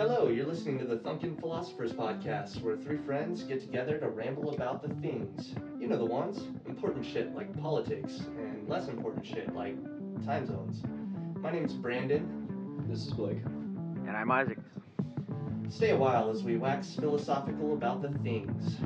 Hello, 0.00 0.28
you're 0.28 0.46
listening 0.46 0.78
to 0.78 0.86
the 0.86 0.96
Thunkin 0.96 1.36
Philosophers 1.38 1.92
Podcast, 1.92 2.62
where 2.62 2.74
three 2.74 2.96
friends 2.96 3.42
get 3.42 3.60
together 3.60 3.98
to 3.98 4.08
ramble 4.08 4.54
about 4.54 4.80
the 4.80 4.88
things. 4.94 5.54
You 5.78 5.88
know 5.88 5.98
the 5.98 6.06
ones. 6.06 6.40
Important 6.66 7.04
shit 7.04 7.34
like 7.34 7.54
politics, 7.60 8.22
and 8.38 8.66
less 8.66 8.88
important 8.88 9.26
shit 9.26 9.54
like 9.54 9.76
time 10.24 10.46
zones. 10.46 10.82
My 11.42 11.50
name's 11.50 11.74
Brandon. 11.74 12.86
This 12.88 13.06
is 13.06 13.12
Blake. 13.12 13.44
And 13.44 14.16
I'm 14.16 14.30
Isaac. 14.30 14.56
Stay 15.68 15.90
a 15.90 15.96
while 15.98 16.30
as 16.30 16.42
we 16.42 16.56
wax 16.56 16.94
philosophical 16.94 17.74
about 17.74 18.00
the 18.00 18.08
things. 18.20 18.78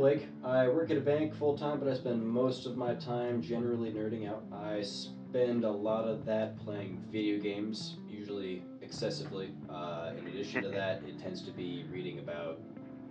Blake. 0.00 0.28
I 0.42 0.66
work 0.66 0.90
at 0.90 0.96
a 0.96 1.00
bank 1.02 1.34
full 1.34 1.58
time, 1.58 1.78
but 1.78 1.86
I 1.86 1.92
spend 1.92 2.26
most 2.26 2.64
of 2.64 2.74
my 2.74 2.94
time 2.94 3.42
generally 3.42 3.92
nerding 3.92 4.26
out. 4.26 4.42
I 4.50 4.80
spend 4.80 5.62
a 5.62 5.70
lot 5.70 6.08
of 6.08 6.24
that 6.24 6.58
playing 6.64 7.04
video 7.12 7.38
games, 7.38 7.96
usually 8.08 8.62
excessively. 8.80 9.52
Uh, 9.68 10.12
in 10.16 10.26
addition 10.28 10.62
to 10.62 10.70
that, 10.70 11.02
it 11.06 11.18
tends 11.18 11.42
to 11.42 11.50
be 11.50 11.84
reading 11.92 12.18
about 12.18 12.60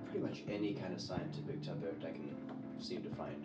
pretty 0.05 0.25
much 0.25 0.41
any 0.49 0.73
kind 0.73 0.91
of 0.91 0.99
scientific 0.99 1.63
subject 1.63 2.03
I 2.03 2.09
can 2.09 2.31
seem 2.79 3.03
to 3.03 3.09
find. 3.09 3.35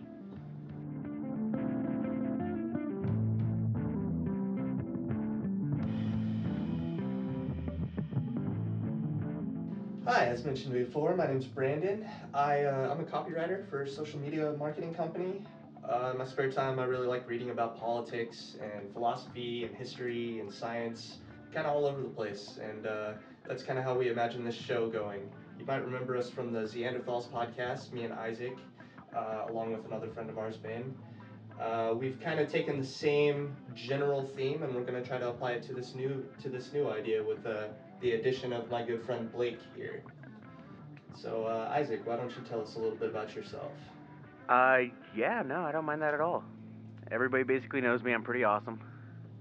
Hi, 10.24 10.30
as 10.30 10.42
mentioned 10.42 10.73
before, 10.73 11.14
my 11.14 11.27
name 11.27 11.37
is 11.37 11.45
Brandon. 11.45 12.09
I, 12.32 12.65
uh, 12.65 12.91
I'm 12.91 12.98
a 12.98 13.05
copywriter 13.05 13.68
for 13.68 13.82
a 13.82 13.87
social 13.87 14.18
media 14.18 14.54
marketing 14.59 14.95
company. 14.95 15.43
Uh, 15.87 16.12
in 16.12 16.18
my 16.18 16.24
spare 16.24 16.51
time, 16.51 16.79
I 16.79 16.85
really 16.85 17.07
like 17.07 17.29
reading 17.29 17.51
about 17.51 17.79
politics 17.79 18.57
and 18.59 18.90
philosophy 18.95 19.65
and 19.65 19.76
history 19.76 20.40
and 20.40 20.51
science, 20.51 21.18
kind 21.52 21.66
of 21.66 21.74
all 21.74 21.85
over 21.85 22.01
the 22.01 22.09
place. 22.09 22.59
And 22.59 22.87
uh, 22.87 23.13
that's 23.46 23.63
kind 23.63 23.79
of 23.79 23.85
how 23.85 23.98
we 23.98 24.09
imagine 24.09 24.46
this 24.46 24.54
show 24.54 24.88
going. 24.88 25.29
You 25.59 25.66
might 25.66 25.85
remember 25.85 26.16
us 26.16 26.30
from 26.30 26.54
the 26.54 26.60
Zeanderthals 26.60 27.29
podcast, 27.29 27.93
me 27.93 28.04
and 28.04 28.15
Isaac, 28.15 28.57
uh, 29.15 29.45
along 29.51 29.73
with 29.73 29.85
another 29.85 30.09
friend 30.09 30.30
of 30.30 30.38
ours, 30.38 30.57
Ben. 30.57 30.95
Uh, 31.60 31.95
we've 31.95 32.18
kind 32.18 32.41
of 32.41 32.51
taken 32.51 32.80
the 32.80 32.87
same 32.87 33.54
general 33.74 34.23
theme, 34.23 34.63
and 34.63 34.74
we're 34.74 34.85
going 34.85 35.01
to 35.01 35.07
try 35.07 35.18
to 35.18 35.29
apply 35.29 35.52
it 35.52 35.63
to 35.65 35.74
this 35.74 35.95
new 35.95 36.24
to 36.43 36.48
this 36.48 36.73
new 36.73 36.88
idea 36.88 37.23
with 37.23 37.46
uh, 37.46 37.68
the 38.01 38.13
addition 38.13 38.52
of 38.52 38.70
my 38.70 38.82
good 38.82 39.02
friend 39.04 39.30
Blake 39.30 39.59
here. 39.76 40.02
So, 41.15 41.46
uh, 41.46 41.68
Isaac, 41.73 42.07
why 42.07 42.16
don't 42.16 42.34
you 42.37 42.43
tell 42.43 42.60
us 42.60 42.74
a 42.74 42.79
little 42.79 42.96
bit 42.96 43.10
about 43.10 43.34
yourself? 43.34 43.73
Uh, 44.48 44.79
yeah, 45.15 45.43
no, 45.45 45.62
I 45.62 45.73
don't 45.73 45.84
mind 45.84 46.02
that 46.02 46.15
at 46.15 46.20
all. 46.20 46.45
Everybody 47.10 47.45
basically 47.45 47.80
knows 47.80 48.02
me. 48.02 48.12
I'm 48.12 48.23
pretty 48.23 48.45
awesome. 48.45 48.80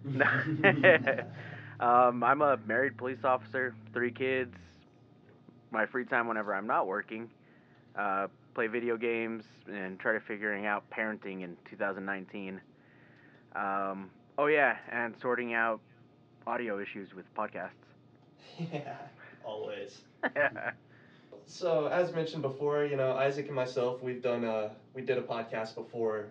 um, 1.79 2.23
I'm 2.23 2.41
a 2.41 2.57
married 2.65 2.97
police 2.97 3.23
officer, 3.23 3.75
three 3.93 4.11
kids. 4.11 4.55
My 5.71 5.85
free 5.85 6.05
time 6.05 6.27
whenever 6.27 6.53
I'm 6.53 6.67
not 6.67 6.87
working, 6.87 7.29
uh, 7.95 8.27
play 8.53 8.67
video 8.67 8.97
games 8.97 9.43
and 9.67 9.99
try 9.99 10.13
to 10.13 10.19
figuring 10.19 10.65
out 10.65 10.83
parenting 10.91 11.43
in 11.43 11.57
2019. 11.69 12.61
Um, 13.55 14.09
oh 14.37 14.47
yeah, 14.47 14.77
and 14.91 15.15
sorting 15.21 15.53
out 15.53 15.81
audio 16.45 16.79
issues 16.79 17.13
with 17.15 17.25
podcasts. 17.35 17.71
yeah, 18.71 18.97
always. 19.43 20.01
So, 21.45 21.87
as 21.87 22.13
mentioned 22.13 22.41
before, 22.41 22.85
you 22.85 22.95
know, 22.95 23.13
Isaac 23.13 23.47
and 23.47 23.55
myself, 23.55 24.01
we've 24.01 24.21
done 24.21 24.43
a 24.43 24.71
we 24.93 25.01
did 25.01 25.17
a 25.17 25.21
podcast 25.21 25.75
before, 25.75 26.29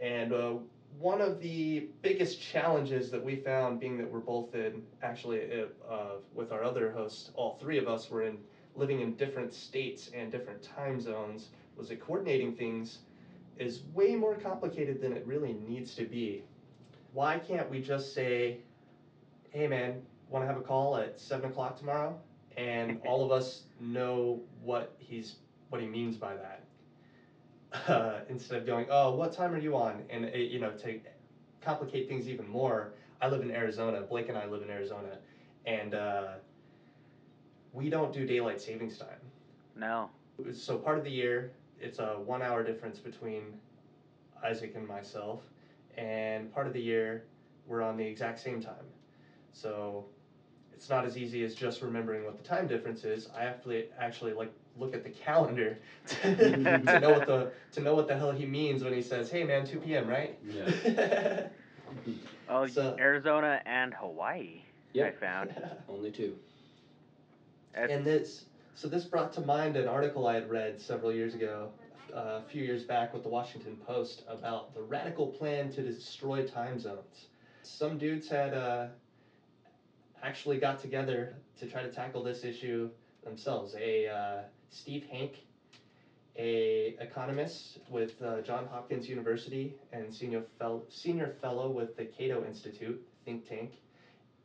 and 0.00 0.32
uh, 0.32 0.54
one 0.98 1.20
of 1.20 1.40
the 1.40 1.88
biggest 2.02 2.40
challenges 2.40 3.10
that 3.10 3.22
we 3.22 3.36
found, 3.36 3.80
being 3.80 3.96
that 3.98 4.08
we're 4.08 4.20
both 4.20 4.54
in 4.54 4.82
actually 5.02 5.62
uh, 5.88 6.16
with 6.32 6.52
our 6.52 6.62
other 6.62 6.88
hosts, 6.90 7.30
all 7.34 7.50
three 7.50 7.78
of 7.78 7.88
us 7.88 8.10
were 8.10 8.22
in 8.22 8.38
living 8.74 9.00
in 9.00 9.12
different 9.14 9.52
states 9.52 10.08
and 10.14 10.30
different 10.30 10.62
time 10.62 11.00
zones, 11.00 11.50
was 11.76 11.88
that 11.88 11.98
coordinating 12.00 12.52
things 12.52 13.00
is 13.56 13.82
way 13.92 14.14
more 14.14 14.34
complicated 14.34 15.00
than 15.00 15.12
it 15.12 15.24
really 15.26 15.52
needs 15.52 15.94
to 15.94 16.04
be. 16.04 16.44
Why 17.12 17.38
can't 17.38 17.68
we 17.68 17.80
just 17.80 18.12
say, 18.12 18.58
"Hey, 19.50 19.66
man, 19.66 20.02
want 20.28 20.42
to 20.42 20.46
have 20.46 20.56
a 20.56 20.60
call 20.60 20.96
at 20.96 21.18
seven 21.18 21.46
o'clock 21.46 21.76
tomorrow?" 21.76 22.16
And 22.56 23.00
all 23.06 23.24
of 23.24 23.32
us 23.32 23.62
know 23.80 24.40
what 24.62 24.94
he's 24.98 25.36
what 25.70 25.80
he 25.80 25.86
means 25.86 26.16
by 26.16 26.34
that. 26.34 26.60
Uh, 27.88 28.20
instead 28.28 28.56
of 28.60 28.64
going, 28.64 28.86
oh, 28.88 29.16
what 29.16 29.32
time 29.32 29.52
are 29.52 29.58
you 29.58 29.76
on? 29.76 30.04
And 30.08 30.26
it, 30.26 30.52
you 30.52 30.60
know, 30.60 30.70
to 30.70 31.00
complicate 31.60 32.08
things 32.08 32.28
even 32.28 32.48
more, 32.48 32.92
I 33.20 33.26
live 33.28 33.42
in 33.42 33.50
Arizona. 33.50 34.00
Blake 34.02 34.28
and 34.28 34.38
I 34.38 34.46
live 34.46 34.62
in 34.62 34.70
Arizona, 34.70 35.18
and 35.66 35.92
uh, 35.92 36.34
we 37.72 37.90
don't 37.90 38.12
do 38.12 38.24
daylight 38.26 38.60
savings 38.60 38.96
time. 38.96 39.18
No. 39.74 40.08
So 40.52 40.78
part 40.78 40.98
of 40.98 41.04
the 41.04 41.10
year, 41.10 41.50
it's 41.80 41.98
a 41.98 42.16
one-hour 42.24 42.62
difference 42.62 43.00
between 43.00 43.54
Isaac 44.44 44.74
and 44.76 44.86
myself, 44.86 45.42
and 45.96 46.52
part 46.54 46.68
of 46.68 46.72
the 46.72 46.80
year, 46.80 47.24
we're 47.66 47.82
on 47.82 47.96
the 47.96 48.04
exact 48.04 48.38
same 48.38 48.60
time. 48.60 48.86
So 49.52 50.06
it's 50.74 50.88
not 50.90 51.04
as 51.04 51.16
easy 51.16 51.44
as 51.44 51.54
just 51.54 51.82
remembering 51.82 52.24
what 52.24 52.36
the 52.36 52.42
time 52.46 52.66
difference 52.66 53.04
is. 53.04 53.28
I 53.36 53.42
have 53.44 53.62
to 53.64 53.84
actually 53.98 54.32
like 54.32 54.52
look 54.76 54.94
at 54.94 55.04
the 55.04 55.10
calendar 55.10 55.78
to, 56.08 56.36
to 56.36 57.00
know 57.00 57.10
what 57.10 57.26
the 57.26 57.52
to 57.72 57.80
know 57.80 57.94
what 57.94 58.08
the 58.08 58.16
hell 58.16 58.32
he 58.32 58.44
means 58.46 58.82
when 58.82 58.92
he 58.92 59.02
says, 59.02 59.30
"Hey 59.30 59.44
man, 59.44 59.66
2 59.66 59.80
p.m. 59.80 60.08
right?" 60.08 60.38
Yeah. 60.46 61.46
Oh, 62.48 62.66
So- 62.66 62.96
Arizona 62.98 63.62
and 63.66 63.94
Hawaii. 63.94 64.62
Yep. 64.92 65.06
I 65.06 65.18
found. 65.18 65.54
Only 65.88 66.10
two. 66.10 66.36
That's- 67.72 67.90
and 67.90 68.04
this 68.04 68.44
so 68.74 68.88
this 68.88 69.04
brought 69.04 69.32
to 69.34 69.40
mind 69.40 69.76
an 69.76 69.88
article 69.88 70.26
I 70.26 70.34
had 70.34 70.50
read 70.50 70.80
several 70.80 71.12
years 71.12 71.34
ago, 71.34 71.70
uh, 72.14 72.40
a 72.40 72.42
few 72.48 72.62
years 72.64 72.82
back 72.82 73.14
with 73.14 73.22
the 73.22 73.28
Washington 73.28 73.76
Post 73.86 74.24
about 74.28 74.74
the 74.74 74.82
radical 74.82 75.28
plan 75.28 75.70
to 75.72 75.82
destroy 75.82 76.44
time 76.46 76.78
zones. 76.78 77.26
Some 77.62 77.96
dudes 77.96 78.28
had 78.28 78.52
uh, 78.54 78.88
actually 80.24 80.58
got 80.58 80.80
together 80.80 81.34
to 81.58 81.66
try 81.66 81.82
to 81.82 81.90
tackle 81.90 82.22
this 82.22 82.44
issue 82.44 82.88
themselves. 83.22 83.74
A 83.78 84.08
uh, 84.08 84.40
Steve 84.70 85.06
Hanke, 85.12 85.36
a 86.36 86.96
economist 86.98 87.78
with 87.90 88.20
uh, 88.22 88.40
Johns 88.40 88.68
Hopkins 88.70 89.08
University 89.08 89.76
and 89.92 90.12
senior 90.12 90.42
fel- 90.58 90.84
senior 90.88 91.28
fellow 91.40 91.70
with 91.70 91.96
the 91.96 92.06
Cato 92.06 92.44
Institute 92.44 93.06
think 93.24 93.46
tank, 93.46 93.72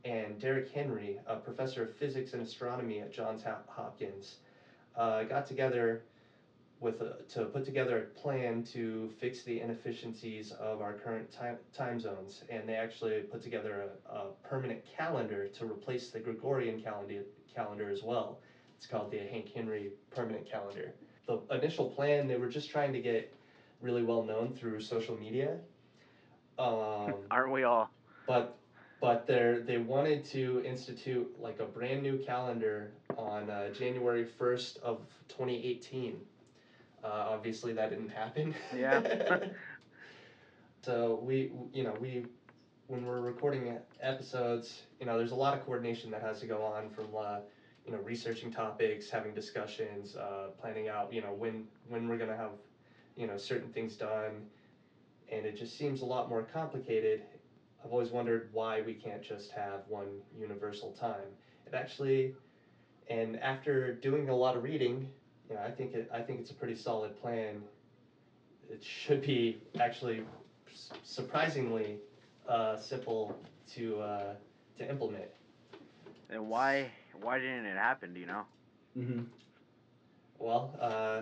and 0.06 0.40
Derek 0.40 0.70
Henry, 0.72 1.20
a 1.26 1.38
professor 1.38 1.84
of 1.84 1.96
physics 1.96 2.34
and 2.34 2.42
astronomy 2.42 3.00
at 3.00 3.12
Johns 3.12 3.44
Hopkins, 3.68 4.38
uh, 4.96 5.24
got 5.24 5.46
together 5.46 6.04
with 6.80 7.02
a, 7.02 7.18
to 7.34 7.46
put 7.46 7.66
together 7.66 7.98
a 7.98 8.20
plan 8.20 8.64
to 8.64 9.10
fix 9.20 9.44
the 9.44 9.60
inefficiencies 9.60 10.52
of 10.54 10.82
our 10.82 10.94
current 10.94 11.32
time, 11.32 11.58
time 11.76 12.00
zones. 12.00 12.44
And 12.50 12.68
they 12.68 12.76
actually 12.76 13.20
put 13.22 13.42
together 13.42 13.90
a, 14.10 14.14
a 14.14 14.26
permanent 14.48 14.82
calendar 14.98 15.48
to 15.48 15.66
replace 15.66 16.10
the 16.10 16.20
Gregorian 16.20 16.82
calendar, 16.82 17.24
calendar 17.54 17.90
as 17.90 18.02
well. 18.04 18.40
It's 18.78 18.88
called 18.88 19.12
the 19.12 19.18
Hanke 19.18 19.54
Henry 19.54 19.92
Permanent 20.16 20.50
Calendar. 20.50 20.94
The 21.28 21.42
initial 21.52 21.90
plan, 21.90 22.28
they 22.28 22.38
were 22.38 22.48
just 22.48 22.70
trying 22.70 22.94
to 22.94 23.02
get 23.02 23.34
really 23.82 24.04
well 24.04 24.24
known 24.24 24.54
through 24.54 24.80
social 24.82 25.18
media. 25.18 25.58
Um, 26.58 27.14
Aren't 27.32 27.52
we 27.52 27.64
all? 27.64 27.90
but 28.30 28.58
but 29.02 29.26
they 29.26 29.60
they 29.66 29.78
wanted 29.78 30.24
to 30.26 30.62
institute 30.66 31.36
like 31.40 31.60
a 31.60 31.66
brand 31.66 32.04
new 32.04 32.18
calendar 32.20 32.92
on 33.18 33.50
uh, 33.50 33.70
January 33.74 34.24
first 34.24 34.78
of 34.84 35.02
twenty 35.28 35.66
eighteen. 35.66 36.18
Uh, 37.04 37.08
obviously, 37.30 37.74
that 37.74 37.90
didn't 37.90 38.10
happen. 38.10 38.54
Yeah. 38.76 39.02
so 40.82 41.20
we 41.24 41.52
you 41.74 41.84
know 41.84 41.96
we 42.00 42.26
when 42.88 43.06
we're 43.06 43.22
recording 43.22 43.78
episodes, 44.02 44.84
you 45.00 45.06
know, 45.06 45.18
there's 45.18 45.32
a 45.32 45.36
lot 45.36 45.54
of 45.54 45.64
coordination 45.64 46.10
that 46.12 46.22
has 46.22 46.40
to 46.40 46.48
go 46.48 46.64
on 46.64 46.90
from 46.90 47.08
uh, 47.18 47.40
you 47.86 47.92
know 47.92 48.00
researching 48.00 48.52
topics, 48.52 49.10
having 49.10 49.34
discussions, 49.34 50.16
uh, 50.16 50.48
planning 50.60 50.88
out 50.90 51.14
you 51.14 51.22
know 51.22 51.34
when 51.34 51.68
when 51.88 52.08
we're 52.08 52.18
gonna 52.18 52.36
have 52.38 52.52
you 53.16 53.28
know 53.28 53.38
certain 53.38 53.72
things 53.72 53.96
done, 53.96 54.46
and 55.32 55.46
it 55.46 55.56
just 55.58 55.78
seems 55.78 56.02
a 56.02 56.06
lot 56.06 56.30
more 56.30 56.44
complicated 56.44 57.24
I've 57.84 57.92
always 57.92 58.12
wondered 58.12 58.50
why 58.52 58.82
we 58.82 58.94
can't 58.94 59.22
just 59.22 59.52
have 59.52 59.82
one 59.88 60.22
universal 60.38 60.92
time. 60.92 61.36
It 61.66 61.74
actually, 61.74 62.36
and 63.10 63.40
after 63.40 63.94
doing 63.94 64.30
a 64.30 64.36
lot 64.36 64.56
of 64.56 64.64
reading, 64.64 65.10
you 65.50 65.56
know, 65.56 65.62
I 65.62 65.72
think 65.72 65.94
it, 65.94 66.10
I 66.14 66.22
think 66.22 66.40
it's 66.40 66.52
a 66.52 66.54
pretty 66.56 66.76
solid 66.76 67.20
plan. 67.22 67.62
It 68.70 68.84
should 68.84 69.22
be 69.22 69.62
actually 69.80 70.24
surprisingly 71.04 71.98
uh, 72.48 72.78
simple 72.78 73.36
to 73.76 74.00
uh, 74.00 74.34
to 74.78 74.90
implement. 74.90 75.26
And 76.30 76.48
why? 76.50 76.92
Why 77.22 77.40
didn't 77.40 77.66
it 77.66 77.78
happen? 77.78 78.14
Do 78.14 78.20
you 78.20 78.26
know? 78.28 78.44
Mm-hmm. 78.98 79.22
Well, 80.40 80.76
uh, 80.80 81.22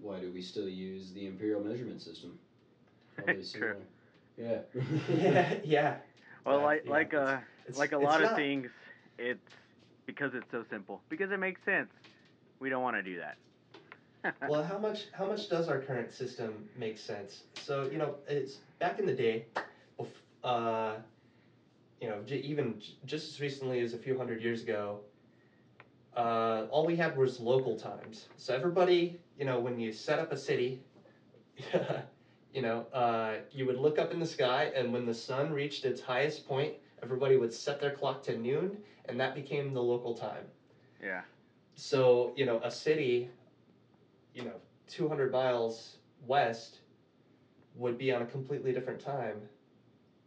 Why 0.00 0.20
do 0.20 0.30
we 0.32 0.42
still 0.42 0.68
use 0.68 1.12
the 1.12 1.26
imperial 1.26 1.62
measurement 1.62 2.00
system? 2.02 2.38
Probably 3.16 3.44
True. 3.52 3.76
Yeah. 4.36 4.60
yeah, 5.08 5.54
yeah. 5.64 5.96
Well, 6.44 6.58
Yeah, 6.58 6.64
like 6.64 6.82
yeah, 6.84 6.90
like 6.92 7.12
it's- 7.14 7.28
uh 7.28 7.40
It's, 7.66 7.78
like 7.78 7.92
a 7.92 7.96
it's 7.96 8.04
lot 8.04 8.20
of 8.22 8.30
not- 8.30 8.36
things, 8.36 8.70
it's 9.18 9.48
because 10.06 10.34
it's 10.34 10.50
so 10.50 10.64
simple. 10.70 11.02
Because 11.08 11.30
it 11.30 11.38
makes 11.38 11.60
sense. 11.64 11.90
We 12.62 12.70
don't 12.70 12.84
want 12.84 12.94
to 12.96 13.02
do 13.02 13.18
that. 13.18 14.34
well, 14.48 14.62
how 14.62 14.78
much 14.78 15.06
how 15.12 15.26
much 15.26 15.48
does 15.48 15.68
our 15.68 15.80
current 15.80 16.12
system 16.12 16.68
make 16.78 16.96
sense? 16.96 17.42
So 17.54 17.88
you 17.90 17.98
know, 17.98 18.14
it's 18.28 18.58
back 18.78 19.00
in 19.00 19.06
the 19.06 19.14
day, 19.14 19.46
uh, 20.44 20.94
you 22.00 22.08
know, 22.08 22.22
j- 22.24 22.36
even 22.38 22.78
j- 22.78 22.94
just 23.04 23.28
as 23.30 23.40
recently 23.40 23.80
as 23.80 23.94
a 23.94 23.98
few 23.98 24.16
hundred 24.16 24.42
years 24.42 24.62
ago, 24.62 25.00
uh, 26.16 26.66
all 26.70 26.86
we 26.86 26.94
had 26.96 27.16
was 27.16 27.40
local 27.40 27.76
times. 27.76 28.28
So 28.36 28.54
everybody, 28.54 29.18
you 29.38 29.44
know, 29.44 29.58
when 29.58 29.80
you 29.80 29.92
set 29.92 30.20
up 30.20 30.30
a 30.30 30.36
city, 30.36 30.82
you 32.54 32.62
know, 32.62 32.86
uh, 32.92 33.38
you 33.50 33.66
would 33.66 33.78
look 33.78 33.98
up 33.98 34.12
in 34.12 34.20
the 34.20 34.26
sky, 34.26 34.70
and 34.76 34.92
when 34.92 35.04
the 35.04 35.14
sun 35.14 35.52
reached 35.52 35.84
its 35.84 36.00
highest 36.00 36.46
point, 36.46 36.74
everybody 37.02 37.36
would 37.36 37.52
set 37.52 37.80
their 37.80 37.90
clock 37.92 38.22
to 38.24 38.36
noon, 38.38 38.78
and 39.08 39.18
that 39.18 39.34
became 39.34 39.72
the 39.74 39.82
local 39.82 40.14
time. 40.14 40.44
yeah. 41.02 41.22
So, 41.74 42.32
you 42.36 42.44
know, 42.44 42.60
a 42.62 42.70
city, 42.70 43.28
you 44.34 44.42
know, 44.42 44.60
200 44.86 45.30
miles 45.30 45.98
west 46.26 46.80
would 47.74 47.96
be 47.98 48.12
on 48.12 48.22
a 48.22 48.26
completely 48.26 48.72
different 48.72 49.00
time 49.00 49.48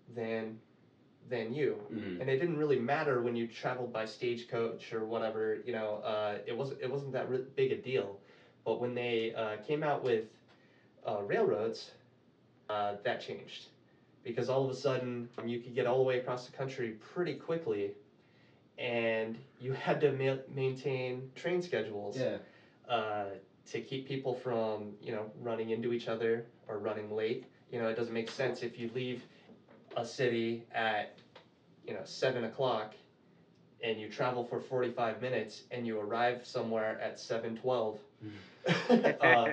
than 0.07 0.57
than 1.27 1.51
you. 1.51 1.88
Mhm. 1.89 2.19
And 2.19 2.30
it 2.30 2.38
didn't 2.38 2.57
really 2.57 2.75
matter 2.75 3.21
when 3.21 3.36
you 3.36 3.45
traveled 3.45 3.92
by 3.92 4.06
stagecoach 4.06 4.94
or 4.94 5.03
whatever, 5.06 5.56
you 5.63 5.71
know, 5.71 5.95
uh, 5.95 6.38
it 6.45 6.53
wasn't 6.53 6.81
it 6.81 6.89
wasn't 6.89 7.13
that 7.13 7.27
re- 7.27 7.39
big 7.56 7.71
a 7.71 7.75
deal. 7.75 8.18
But 8.63 8.80
when 8.80 8.94
they 8.94 9.31
uh, 9.33 9.57
came 9.57 9.83
out 9.83 10.01
with 10.01 10.25
uh, 11.07 11.21
railroads, 11.24 11.92
uh, 12.69 12.95
that 13.03 13.19
changed. 13.19 13.69
Because 14.24 14.50
all 14.50 14.63
of 14.63 14.69
a 14.69 14.74
sudden 14.74 15.27
um, 15.38 15.47
you 15.47 15.57
could 15.57 15.74
get 15.74 15.86
all 15.86 15.97
the 15.97 16.03
way 16.03 16.15
across 16.15 16.45
the 16.45 16.51
country 16.51 16.92
pretty 16.92 17.33
quickly 17.33 17.94
and 18.77 19.38
you 19.60 19.74
had 19.74 20.01
to 20.01 20.12
ma- 20.12 20.42
maintain 20.54 21.31
train 21.36 21.62
schedules 21.62 22.18
Yeah. 22.18 22.38
uh, 22.89 23.25
to 23.68 23.81
keep 23.81 24.07
people 24.07 24.36
from 24.36 24.94
you 25.01 25.12
know 25.12 25.31
running 25.42 25.69
into 25.72 25.94
each 25.94 26.07
other 26.07 26.45
or 26.68 26.77
running 26.80 27.12
late. 27.16 27.45
You 27.72 27.80
know, 27.80 27.88
it 27.88 27.95
doesn't 27.95 28.13
make 28.13 28.30
sense 28.30 28.63
if 28.63 28.77
you 28.77 28.89
leave 28.94 29.24
a 29.98 30.06
city 30.06 30.66
at 30.74 31.18
you 31.88 31.94
know 31.94 32.01
seven 32.04 32.44
o'clock 32.44 32.94
and 33.83 34.00
you 34.00 34.10
travel 34.10 34.44
for 34.44 34.60
forty 34.60 34.92
five 34.92 35.21
minutes 35.21 35.63
and 35.71 35.88
you 35.88 36.00
arrive 36.00 36.45
somewhere 36.45 37.00
at 37.01 37.19
seven 37.19 37.57
twelve. 37.57 38.00
uh, 39.21 39.51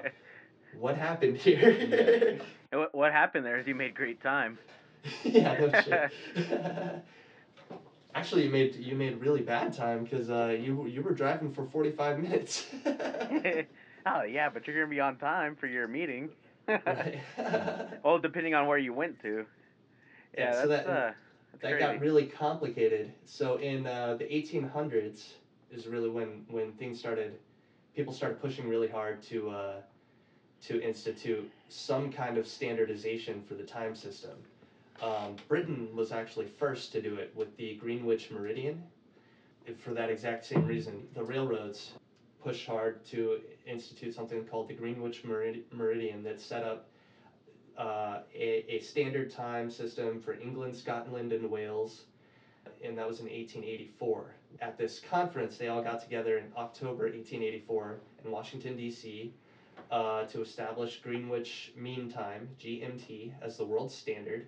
what 0.79 0.97
happened 0.97 1.37
here? 1.37 2.41
What, 2.73 2.95
what 2.95 3.13
happened 3.13 3.45
there 3.45 3.59
is 3.59 3.67
you 3.67 3.75
made 3.75 3.95
great 3.95 4.23
time. 4.23 4.57
yeah, 5.25 5.59
no 5.61 5.83
shit. 5.83 7.05
Actually, 8.15 8.45
you 8.45 8.51
made 8.51 8.75
you 8.77 8.95
made 8.95 9.19
really 9.21 9.41
bad 9.41 9.73
time 9.73 10.05
because 10.05 10.31
uh, 10.31 10.55
you 10.59 10.87
you 10.87 11.03
were 11.03 11.13
driving 11.15 11.53
for 11.53 11.65
forty 11.67 11.91
five 11.91 12.19
minutes. 12.19 12.67
oh 14.07 14.23
yeah, 14.23 14.51
but 14.51 14.67
you're 14.67 14.77
gonna 14.77 14.91
be 14.91 15.01
on 15.01 15.17
time 15.17 15.57
for 15.57 15.67
your 15.67 15.89
meeting. 15.89 16.31
Well, 18.05 18.19
depending 18.19 18.55
on 18.55 18.67
where 18.67 18.79
you 18.79 18.93
went 18.93 19.21
to. 19.23 19.47
Yeah, 20.37 20.45
Yeah, 20.45 20.63
so 20.63 20.69
that- 20.69 20.87
uh, 20.87 21.13
that 21.61 21.61
crazy. 21.61 21.79
got 21.79 22.01
really 22.01 22.27
complicated. 22.27 23.13
So 23.25 23.57
in 23.57 23.87
uh, 23.87 24.17
the 24.17 24.35
1800s 24.35 25.35
is 25.71 25.87
really 25.87 26.11
when 26.11 26.45
when 26.49 26.73
things 26.73 26.99
started. 26.99 27.39
People 27.95 28.13
started 28.15 28.41
pushing 28.41 28.69
really 28.69 28.89
hard 28.89 29.23
to 29.25 29.51
uh, 29.51 29.75
to 30.63 30.83
institute 30.83 31.51
some 31.69 32.11
kind 32.11 32.39
of 32.39 32.47
standardization 32.47 33.43
for 33.43 33.55
the 33.55 33.65
time 33.65 33.95
system. 33.95 34.37
Um, 35.01 35.37
Britain 35.49 35.89
was 35.95 36.13
actually 36.13 36.47
first 36.47 36.93
to 36.93 37.03
do 37.03 37.17
it 37.17 37.33
with 37.35 37.57
the 37.57 37.77
Greenwich 37.77 38.31
Meridian. 38.31 38.83
For 39.79 39.95
that 39.95 40.11
exact 40.11 40.45
same 40.45 40.67
reason, 40.67 41.07
the 41.15 41.23
railroads 41.23 41.93
pushed 42.43 42.67
hard 42.67 43.05
to 43.07 43.41
institute 43.67 44.15
something 44.15 44.45
called 44.45 44.69
the 44.69 44.75
Greenwich 44.75 45.23
Merid- 45.25 45.63
Meridian 45.71 46.23
that 46.25 46.41
set 46.41 46.65
up 46.65 46.89
uh, 47.79 48.21
a, 48.35 48.75
a 48.75 48.81
standard 48.81 49.31
time 49.31 49.71
system 49.71 50.21
for 50.21 50.35
England, 50.35 50.77
Scotland, 50.77 51.33
and 51.33 51.51
Wales, 51.51 52.03
and 52.85 52.99
that 52.99 53.07
was 53.07 53.21
in 53.21 53.27
1884. 53.27 54.35
At 54.61 54.77
this 54.77 55.01
conference, 55.01 55.57
they 55.57 55.69
all 55.69 55.83
got 55.83 56.03
together 56.03 56.39
in 56.39 56.45
October 56.57 57.05
1884 57.05 58.01
in 58.25 58.31
Washington, 58.31 58.77
D.C. 58.77 59.33
Uh, 59.91 60.25
to 60.25 60.43
establish 60.43 61.01
Greenwich 61.01 61.73
Mean 61.77 62.11
Time, 62.11 62.49
GMT, 62.61 63.33
as 63.41 63.57
the 63.57 63.65
world 63.65 63.91
standard 63.91 64.47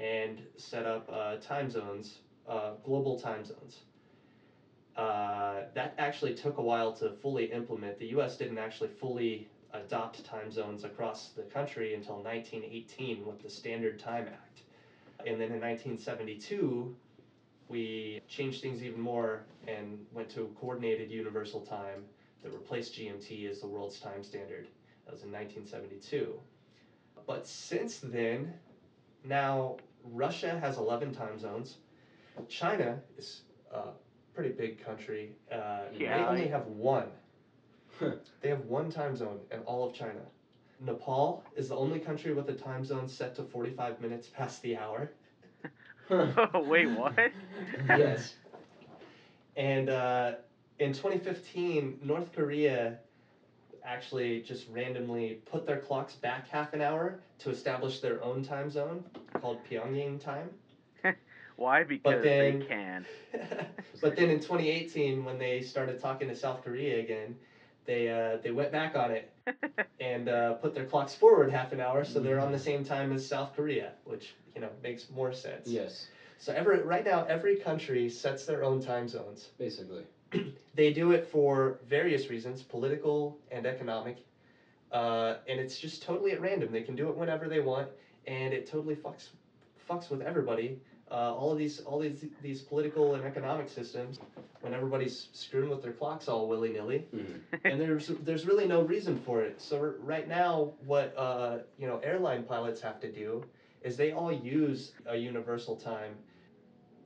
and 0.00 0.40
set 0.56 0.86
up 0.86 1.08
uh, 1.12 1.36
time 1.36 1.70
zones, 1.70 2.18
uh, 2.48 2.72
global 2.84 3.18
time 3.18 3.44
zones. 3.44 3.80
Uh, 4.96 5.62
that 5.74 5.94
actually 5.98 6.34
took 6.34 6.58
a 6.58 6.62
while 6.62 6.92
to 6.92 7.10
fully 7.10 7.44
implement. 7.52 7.98
The 7.98 8.08
US 8.18 8.36
didn't 8.36 8.58
actually 8.58 8.88
fully 8.88 9.48
adopt 9.72 10.24
time 10.24 10.50
zones 10.50 10.84
across 10.84 11.28
the 11.28 11.42
country 11.42 11.94
until 11.94 12.16
1918 12.16 13.24
with 13.24 13.42
the 13.42 13.50
Standard 13.50 13.98
Time 13.98 14.26
Act. 14.26 14.62
And 15.20 15.40
then 15.40 15.52
in 15.52 15.60
1972, 15.60 16.94
we 17.68 18.20
changed 18.28 18.62
things 18.62 18.82
even 18.82 19.00
more 19.00 19.44
and 19.68 20.04
went 20.12 20.28
to 20.30 20.54
coordinated 20.60 21.10
universal 21.10 21.60
time 21.60 22.04
that 22.42 22.52
replaced 22.52 22.94
GMT 22.94 23.48
as 23.48 23.60
the 23.60 23.66
world's 23.66 24.00
time 24.00 24.24
standard. 24.24 24.66
That 25.04 25.12
was 25.12 25.22
in 25.22 25.30
1972. 25.30 26.34
But 27.26 27.46
since 27.46 27.98
then, 27.98 28.54
now 29.24 29.76
Russia 30.04 30.58
has 30.60 30.78
11 30.78 31.12
time 31.12 31.38
zones. 31.38 31.78
China 32.48 33.00
is 33.18 33.42
a 33.72 33.88
pretty 34.34 34.50
big 34.50 34.82
country. 34.84 35.36
Uh, 35.50 35.82
Yeah, 35.96 36.16
they 36.16 36.24
only 36.24 36.46
have 36.48 36.66
one. 36.66 37.08
They 38.40 38.48
have 38.48 38.64
one 38.66 38.90
time 38.90 39.14
zone 39.16 39.40
in 39.50 39.60
all 39.60 39.86
of 39.86 39.94
China. 39.94 40.20
Nepal 40.80 41.44
is 41.54 41.68
the 41.68 41.76
only 41.76 41.98
country 41.98 42.32
with 42.32 42.48
a 42.48 42.54
time 42.54 42.84
zone 42.84 43.08
set 43.08 43.34
to 43.36 43.42
45 43.42 44.00
minutes 44.00 44.28
past 44.28 44.62
the 44.62 44.76
hour. 44.76 45.10
Wait, 46.54 46.86
what? 46.86 47.14
yes. 47.88 48.34
And 49.56 49.88
uh, 49.90 50.32
in 50.78 50.92
2015, 50.92 52.00
North 52.02 52.32
Korea 52.32 52.98
actually 53.84 54.42
just 54.42 54.68
randomly 54.70 55.40
put 55.50 55.66
their 55.66 55.78
clocks 55.78 56.14
back 56.14 56.48
half 56.48 56.72
an 56.74 56.80
hour 56.82 57.20
to 57.40 57.50
establish 57.50 58.00
their 58.00 58.22
own 58.22 58.42
time 58.42 58.70
zone 58.70 59.04
called 59.40 59.58
Pyongyang 59.68 60.20
time. 60.20 60.50
Why? 61.56 61.84
Because 61.84 62.22
then- 62.22 62.60
they 62.60 62.66
can. 62.66 63.06
but 64.02 64.16
then 64.16 64.30
in 64.30 64.38
2018, 64.40 65.24
when 65.24 65.38
they 65.38 65.60
started 65.60 66.00
talking 66.00 66.28
to 66.28 66.34
South 66.34 66.62
Korea 66.64 66.98
again, 67.00 67.36
they 67.84 68.08
uh, 68.08 68.38
they 68.42 68.50
went 68.50 68.72
back 68.72 68.94
on 68.96 69.10
it 69.10 69.32
and 70.00 70.28
uh, 70.28 70.54
put 70.54 70.74
their 70.74 70.84
clocks 70.84 71.14
forward 71.14 71.50
half 71.50 71.72
an 71.72 71.80
hour, 71.80 72.04
so 72.04 72.20
they're 72.20 72.40
on 72.40 72.52
the 72.52 72.58
same 72.58 72.84
time 72.84 73.12
as 73.12 73.26
South 73.26 73.54
Korea, 73.54 73.92
which 74.04 74.34
you 74.54 74.60
know 74.60 74.68
makes 74.82 75.10
more 75.10 75.32
sense. 75.32 75.68
yes, 75.68 76.08
So 76.38 76.52
every 76.52 76.82
right 76.82 77.04
now, 77.04 77.24
every 77.24 77.56
country 77.56 78.08
sets 78.10 78.46
their 78.46 78.62
own 78.64 78.80
time 78.82 79.08
zones. 79.08 79.50
basically. 79.58 80.04
They 80.74 80.92
do 80.92 81.10
it 81.10 81.26
for 81.26 81.80
various 81.88 82.30
reasons, 82.30 82.62
political 82.62 83.38
and 83.50 83.66
economic, 83.66 84.18
uh, 84.92 85.36
and 85.48 85.58
it's 85.60 85.78
just 85.78 86.02
totally 86.02 86.32
at 86.32 86.40
random. 86.40 86.70
They 86.72 86.82
can 86.82 86.94
do 86.96 87.08
it 87.08 87.16
whenever 87.16 87.48
they 87.48 87.60
want, 87.60 87.88
and 88.26 88.54
it 88.54 88.70
totally 88.70 88.94
fucks 88.94 89.30
fucks 89.88 90.10
with 90.10 90.22
everybody. 90.22 90.80
Uh, 91.10 91.34
all 91.34 91.50
of 91.50 91.58
these 91.58 91.80
all 91.80 91.98
these 91.98 92.24
these 92.40 92.62
political 92.62 93.14
and 93.16 93.24
economic 93.24 93.68
systems, 93.68 94.20
when 94.60 94.72
everybody's 94.72 95.28
screwing 95.32 95.70
with 95.70 95.82
their 95.82 95.92
clocks 95.92 96.28
all 96.28 96.48
willy 96.48 96.72
nilly, 96.72 97.04
Mhm. 97.12 97.40
and 97.64 97.80
there's 97.80 98.08
there's 98.24 98.46
really 98.46 98.68
no 98.68 98.82
reason 98.82 99.18
for 99.18 99.42
it. 99.42 99.60
So 99.60 99.78
r- 99.80 99.94
right 99.98 100.28
now, 100.28 100.72
what 100.86 101.12
uh, 101.16 101.58
you 101.78 101.88
know 101.88 101.98
airline 101.98 102.44
pilots 102.44 102.80
have 102.80 103.00
to 103.00 103.10
do 103.10 103.44
is 103.82 103.96
they 103.96 104.12
all 104.12 104.32
use 104.32 104.92
a 105.06 105.16
universal 105.16 105.74
time 105.74 106.14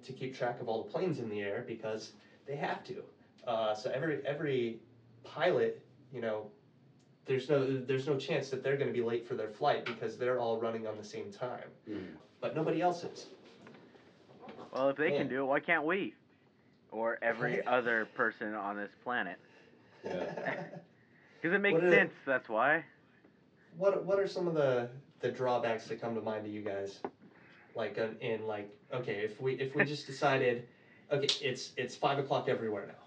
to 0.04 0.12
keep 0.12 0.34
track 0.36 0.60
of 0.60 0.68
all 0.68 0.82
the 0.84 0.90
planes 0.90 1.18
in 1.18 1.30
the 1.30 1.40
air 1.40 1.64
because 1.66 2.12
they 2.46 2.56
have 2.56 2.84
to. 2.84 3.02
Uh, 3.46 3.74
so 3.74 3.90
every 3.90 4.24
every 4.26 4.78
pilot, 5.22 5.84
you 6.12 6.20
know, 6.20 6.46
there's 7.26 7.48
no 7.48 7.64
there's 7.80 8.06
no 8.06 8.16
chance 8.18 8.48
that 8.50 8.62
they're 8.62 8.76
going 8.76 8.88
to 8.88 8.94
be 8.94 9.02
late 9.04 9.26
for 9.26 9.34
their 9.34 9.48
flight 9.50 9.84
because 9.84 10.16
they're 10.16 10.40
all 10.40 10.58
running 10.60 10.86
on 10.86 10.96
the 10.96 11.04
same 11.04 11.30
time, 11.32 11.68
Mhm. 11.88 12.14
but 12.40 12.54
nobody 12.56 12.80
else 12.80 13.04
is. 13.04 13.26
well, 14.72 14.88
if 14.90 14.96
they 14.96 15.12
Yeah. 15.12 15.18
can 15.18 15.28
do 15.28 15.42
it, 15.42 15.44
why 15.46 15.60
can't 15.60 15.84
we? 15.84 16.14
Or 16.90 17.18
every 17.22 17.64
other 17.66 18.06
person 18.14 18.54
on 18.54 18.76
this 18.76 18.92
planet? 19.02 19.38
Yeah. 20.04 20.62
Because 21.40 21.56
it 21.56 21.60
makes 21.60 21.74
What 21.74 21.84
are- 21.84 21.90
sense. 21.92 22.12
That's 22.24 22.48
why. 22.48 22.84
What 23.76 24.02
what 24.06 24.18
are 24.18 24.26
some 24.26 24.48
of 24.48 24.54
the 24.54 24.88
the 25.20 25.30
drawbacks 25.30 25.86
that 25.88 26.00
come 26.00 26.14
to 26.14 26.22
mind 26.22 26.44
to 26.46 26.50
you 26.50 26.62
guys? 26.62 27.00
Like 27.74 27.98
uh, 27.98 28.06
in 28.22 28.46
like 28.46 28.70
okay, 28.94 29.16
if 29.16 29.38
we 29.42 29.52
if 29.60 29.74
we 29.74 29.84
just 29.84 30.06
decided, 30.06 30.66
okay, 31.12 31.28
it's 31.42 31.72
it's 31.76 31.94
five 31.94 32.18
o'clock 32.18 32.48
everywhere 32.48 32.86
now. 32.86 33.03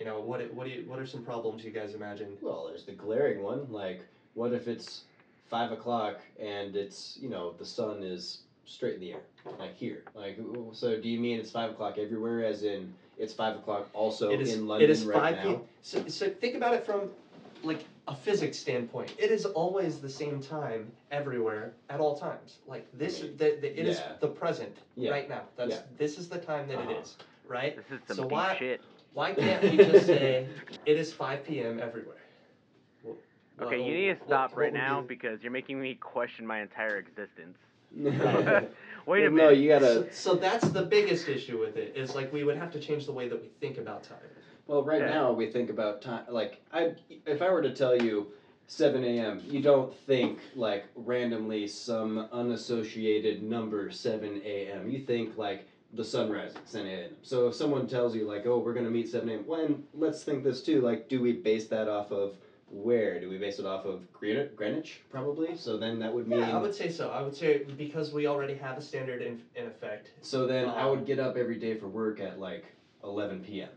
You 0.00 0.06
know, 0.06 0.18
what 0.18 0.40
what 0.54 0.64
do 0.66 0.70
you, 0.72 0.84
what 0.88 0.98
are 0.98 1.06
some 1.06 1.22
problems 1.22 1.62
you 1.62 1.70
guys 1.70 1.92
imagine? 1.94 2.38
Well, 2.40 2.64
there's 2.68 2.84
the 2.84 2.92
glaring 2.92 3.42
one. 3.42 3.66
Like, 3.70 4.00
what 4.32 4.54
if 4.54 4.66
it's 4.66 5.02
five 5.50 5.72
o'clock 5.72 6.20
and 6.40 6.74
it's 6.74 7.18
you 7.20 7.28
know 7.28 7.52
the 7.58 7.66
sun 7.66 8.02
is 8.02 8.38
straight 8.64 8.94
in 8.94 9.00
the 9.00 9.12
air, 9.12 9.20
like 9.58 9.76
here. 9.76 10.02
Like, 10.14 10.38
so 10.72 10.98
do 10.98 11.06
you 11.06 11.20
mean 11.20 11.38
it's 11.38 11.50
five 11.50 11.70
o'clock 11.72 11.98
everywhere, 11.98 12.46
as 12.46 12.62
in 12.62 12.94
it's 13.18 13.34
five 13.34 13.56
o'clock 13.56 13.90
also 13.92 14.30
It 14.30 14.40
is 14.40 14.54
in 14.54 14.66
London 14.66 14.88
it 14.88 14.90
is 14.90 15.04
right 15.04 15.20
five 15.36 15.44
now? 15.44 15.54
p. 15.56 15.60
So 15.82 16.08
so 16.08 16.30
think 16.30 16.54
about 16.54 16.72
it 16.72 16.86
from 16.86 17.10
like 17.62 17.84
a 18.08 18.16
physics 18.16 18.58
standpoint. 18.58 19.14
It 19.18 19.30
is 19.30 19.44
always 19.44 19.98
the 20.00 20.08
same 20.08 20.40
time 20.40 20.90
everywhere 21.10 21.72
at 21.90 22.00
all 22.00 22.18
times. 22.18 22.56
Like 22.66 22.86
this, 22.96 23.20
Right. 23.20 23.36
the, 23.36 23.58
the, 23.60 23.78
it 23.80 23.86
is 23.86 23.98
Yeah. 23.98 24.12
the 24.18 24.28
present 24.28 24.74
Yeah. 24.96 25.10
right 25.10 25.28
now. 25.28 25.42
That's 25.56 25.72
Yeah. 25.72 25.82
this 25.98 26.16
is 26.16 26.30
the 26.30 26.38
time 26.38 26.68
that 26.68 26.78
Uh-huh. 26.78 26.90
it 26.90 27.02
is. 27.02 27.18
Right. 27.46 27.76
This 27.76 28.00
is 28.00 28.06
some 28.06 28.16
So 28.16 28.22
deep 28.22 28.32
why- 28.32 28.56
shit. 28.56 28.80
Why 29.12 29.32
can't 29.34 29.62
we 29.62 29.76
just 29.76 30.06
say 30.06 30.46
it 30.86 30.96
is 30.96 31.12
five 31.12 31.44
p.m. 31.44 31.80
everywhere? 31.80 32.16
Wh- 33.04 33.62
Okay, 33.62 33.78
what- 33.78 33.86
you 33.86 33.94
need 33.94 34.18
to 34.18 34.24
stop 34.26 34.52
what 34.52 34.58
right 34.60 34.72
would 34.72 34.78
be 34.78 34.84
now 34.84 35.00
because 35.02 35.42
you're 35.42 35.52
making 35.52 35.80
me 35.80 35.94
question 35.94 36.46
my 36.46 36.60
entire 36.60 36.96
existence. 36.96 37.58
Wait 37.92 38.14
Wait 39.06 39.24
a 39.26 39.30
No, 39.30 39.36
minute. 39.48 39.58
you 39.58 39.68
gotta. 39.68 39.86
So, 39.86 40.08
so 40.12 40.34
that's 40.36 40.68
the 40.70 40.82
biggest 40.82 41.28
issue 41.28 41.58
with 41.58 41.76
it 41.76 41.94
is 41.96 42.14
like 42.14 42.32
we 42.32 42.44
would 42.44 42.56
have 42.56 42.70
to 42.72 42.80
change 42.80 43.06
the 43.06 43.12
way 43.12 43.28
that 43.28 43.40
we 43.40 43.48
think 43.60 43.78
about 43.78 44.04
time. 44.04 44.18
Well, 44.66 44.84
right 44.84 45.00
Yeah. 45.00 45.10
now 45.10 45.32
we 45.32 45.50
think 45.50 45.70
about 45.70 46.00
time. 46.00 46.24
Like, 46.28 46.62
I, 46.72 46.94
if 47.26 47.42
I 47.42 47.50
were 47.50 47.62
to 47.62 47.74
tell 47.74 48.00
you 48.00 48.28
7 48.68 49.02
a.m., 49.02 49.42
you 49.44 49.60
don't 49.60 49.92
think 49.92 50.38
like 50.54 50.84
randomly 50.94 51.66
some 51.66 52.28
unassociated 52.32 53.42
number 53.42 53.90
7 53.90 54.40
a.m. 54.44 54.88
You 54.88 55.00
think 55.00 55.36
like 55.36 55.66
the 55.92 56.04
sun 56.04 56.30
rises 56.30 56.56
7 56.66 56.86
a.m. 56.86 57.10
So 57.22 57.48
if 57.48 57.54
someone 57.54 57.86
tells 57.86 58.14
you 58.14 58.26
like, 58.26 58.46
oh, 58.46 58.58
we're 58.58 58.74
gonna 58.74 58.90
meet 58.90 59.08
7 59.08 59.28
a.m., 59.28 59.46
when 59.46 59.84
let's 59.94 60.22
think 60.22 60.44
this 60.44 60.62
too. 60.62 60.80
Like, 60.80 61.08
do 61.08 61.20
we 61.20 61.32
base 61.32 61.66
that 61.68 61.88
off 61.88 62.12
of 62.12 62.36
where? 62.68 63.20
Do 63.20 63.28
we 63.28 63.38
base 63.38 63.58
it 63.58 63.66
off 63.66 63.84
of 63.84 64.10
Greenwich? 64.12 64.54
Greenwich 64.54 65.00
probably. 65.10 65.56
So 65.56 65.76
then 65.76 65.98
that 65.98 66.12
would 66.14 66.28
mean. 66.28 66.38
Yeah, 66.40 66.56
I 66.56 66.60
would 66.60 66.74
say 66.74 66.90
so. 66.90 67.10
I 67.10 67.20
would 67.22 67.34
say 67.34 67.64
because 67.76 68.12
we 68.12 68.26
already 68.28 68.54
have 68.54 68.78
a 68.78 68.82
standard 68.82 69.22
in, 69.22 69.42
in 69.56 69.66
effect. 69.66 70.10
So 70.20 70.46
then 70.46 70.66
I 70.68 70.82
Um, 70.82 70.90
would 70.90 71.06
get 71.06 71.18
up 71.18 71.36
every 71.36 71.58
day 71.58 71.76
for 71.76 71.88
work 71.88 72.20
at 72.20 72.38
like 72.38 72.66
11 73.02 73.42
p.m. 73.42 73.70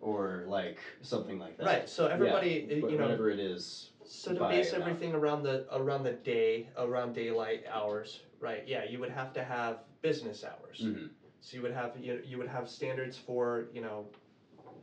or 0.00 0.44
like 0.46 0.78
something 1.02 1.38
like 1.40 1.56
that. 1.58 1.66
Right. 1.66 1.88
So 1.88 2.06
everybody, 2.06 2.66
Yeah, 2.70 2.76
you 2.76 2.96
know, 2.96 3.04
whatever 3.04 3.30
it 3.30 3.40
is. 3.40 3.90
so 4.04 4.32
to 4.34 4.40
base 4.48 4.72
everything 4.72 5.14
around 5.14 5.42
the 5.42 5.66
around 5.76 6.04
the 6.04 6.12
day, 6.12 6.68
around 6.78 7.14
daylight 7.14 7.64
hours, 7.68 8.20
right? 8.38 8.62
Yeah, 8.68 8.84
you 8.84 9.00
would 9.00 9.10
have 9.10 9.32
to 9.34 9.42
have 9.42 9.78
business 10.02 10.44
hours. 10.44 10.78
hmm 10.80 11.06
So 11.40 11.56
you 11.56 11.62
would 11.62 11.72
have 11.72 11.92
you, 11.98 12.20
you 12.24 12.38
would 12.38 12.48
have 12.48 12.68
standards 12.68 13.16
for 13.16 13.66
you 13.72 13.80
know 13.80 14.06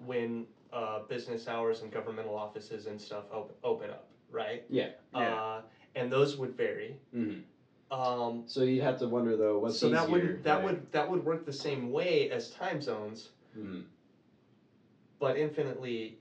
when 0.06 0.46
uh, 0.74 1.00
business 1.08 1.48
hours 1.48 1.82
and 1.82 1.92
governmental 1.92 2.36
offices 2.36 2.88
and 2.88 3.00
stuff 3.00 3.24
open, 3.32 3.56
open 3.64 3.90
up, 3.90 4.08
right? 4.32 4.64
Yeah. 4.70 4.90
Yeah. 5.16 5.34
Uh, 5.34 5.62
and 5.96 6.12
those 6.12 6.38
would 6.38 6.56
vary. 6.56 6.98
hmm 7.14 7.40
Um, 7.92 8.44
So 8.48 8.62
you'd 8.64 8.84
have 8.84 9.00
to 9.00 9.08
wonder 9.08 9.36
though, 9.38 9.60
what's 9.60 9.80
so 9.80 9.90
that 9.90 10.10
easier? 10.10 10.12
would 10.34 10.44
that 10.44 10.56
like- 10.58 10.66
would 10.66 10.92
that 10.92 11.10
would 11.10 11.24
work 11.24 11.46
the 11.46 11.54
same 11.54 11.92
way 11.92 12.30
as 12.32 12.50
time 12.52 12.82
zones, 12.82 13.32
Mhm. 13.58 13.84
but 15.20 15.38
infinitely 15.38 16.20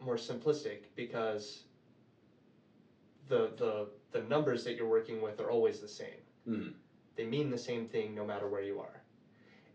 more 0.00 0.16
simplistic 0.16 0.78
because 0.94 1.64
the 3.28 3.52
the 3.56 3.88
the 4.12 4.22
numbers 4.24 4.64
that 4.64 4.76
you're 4.76 4.88
working 4.88 5.20
with 5.20 5.40
are 5.40 5.50
always 5.50 5.80
the 5.80 5.88
same. 5.88 6.20
Mhm. 6.46 6.74
They 7.16 7.24
mean 7.26 7.50
the 7.50 7.58
same 7.58 7.88
thing 7.88 8.14
no 8.14 8.24
matter 8.26 8.48
where 8.48 8.62
you 8.62 8.80
are. 8.80 9.02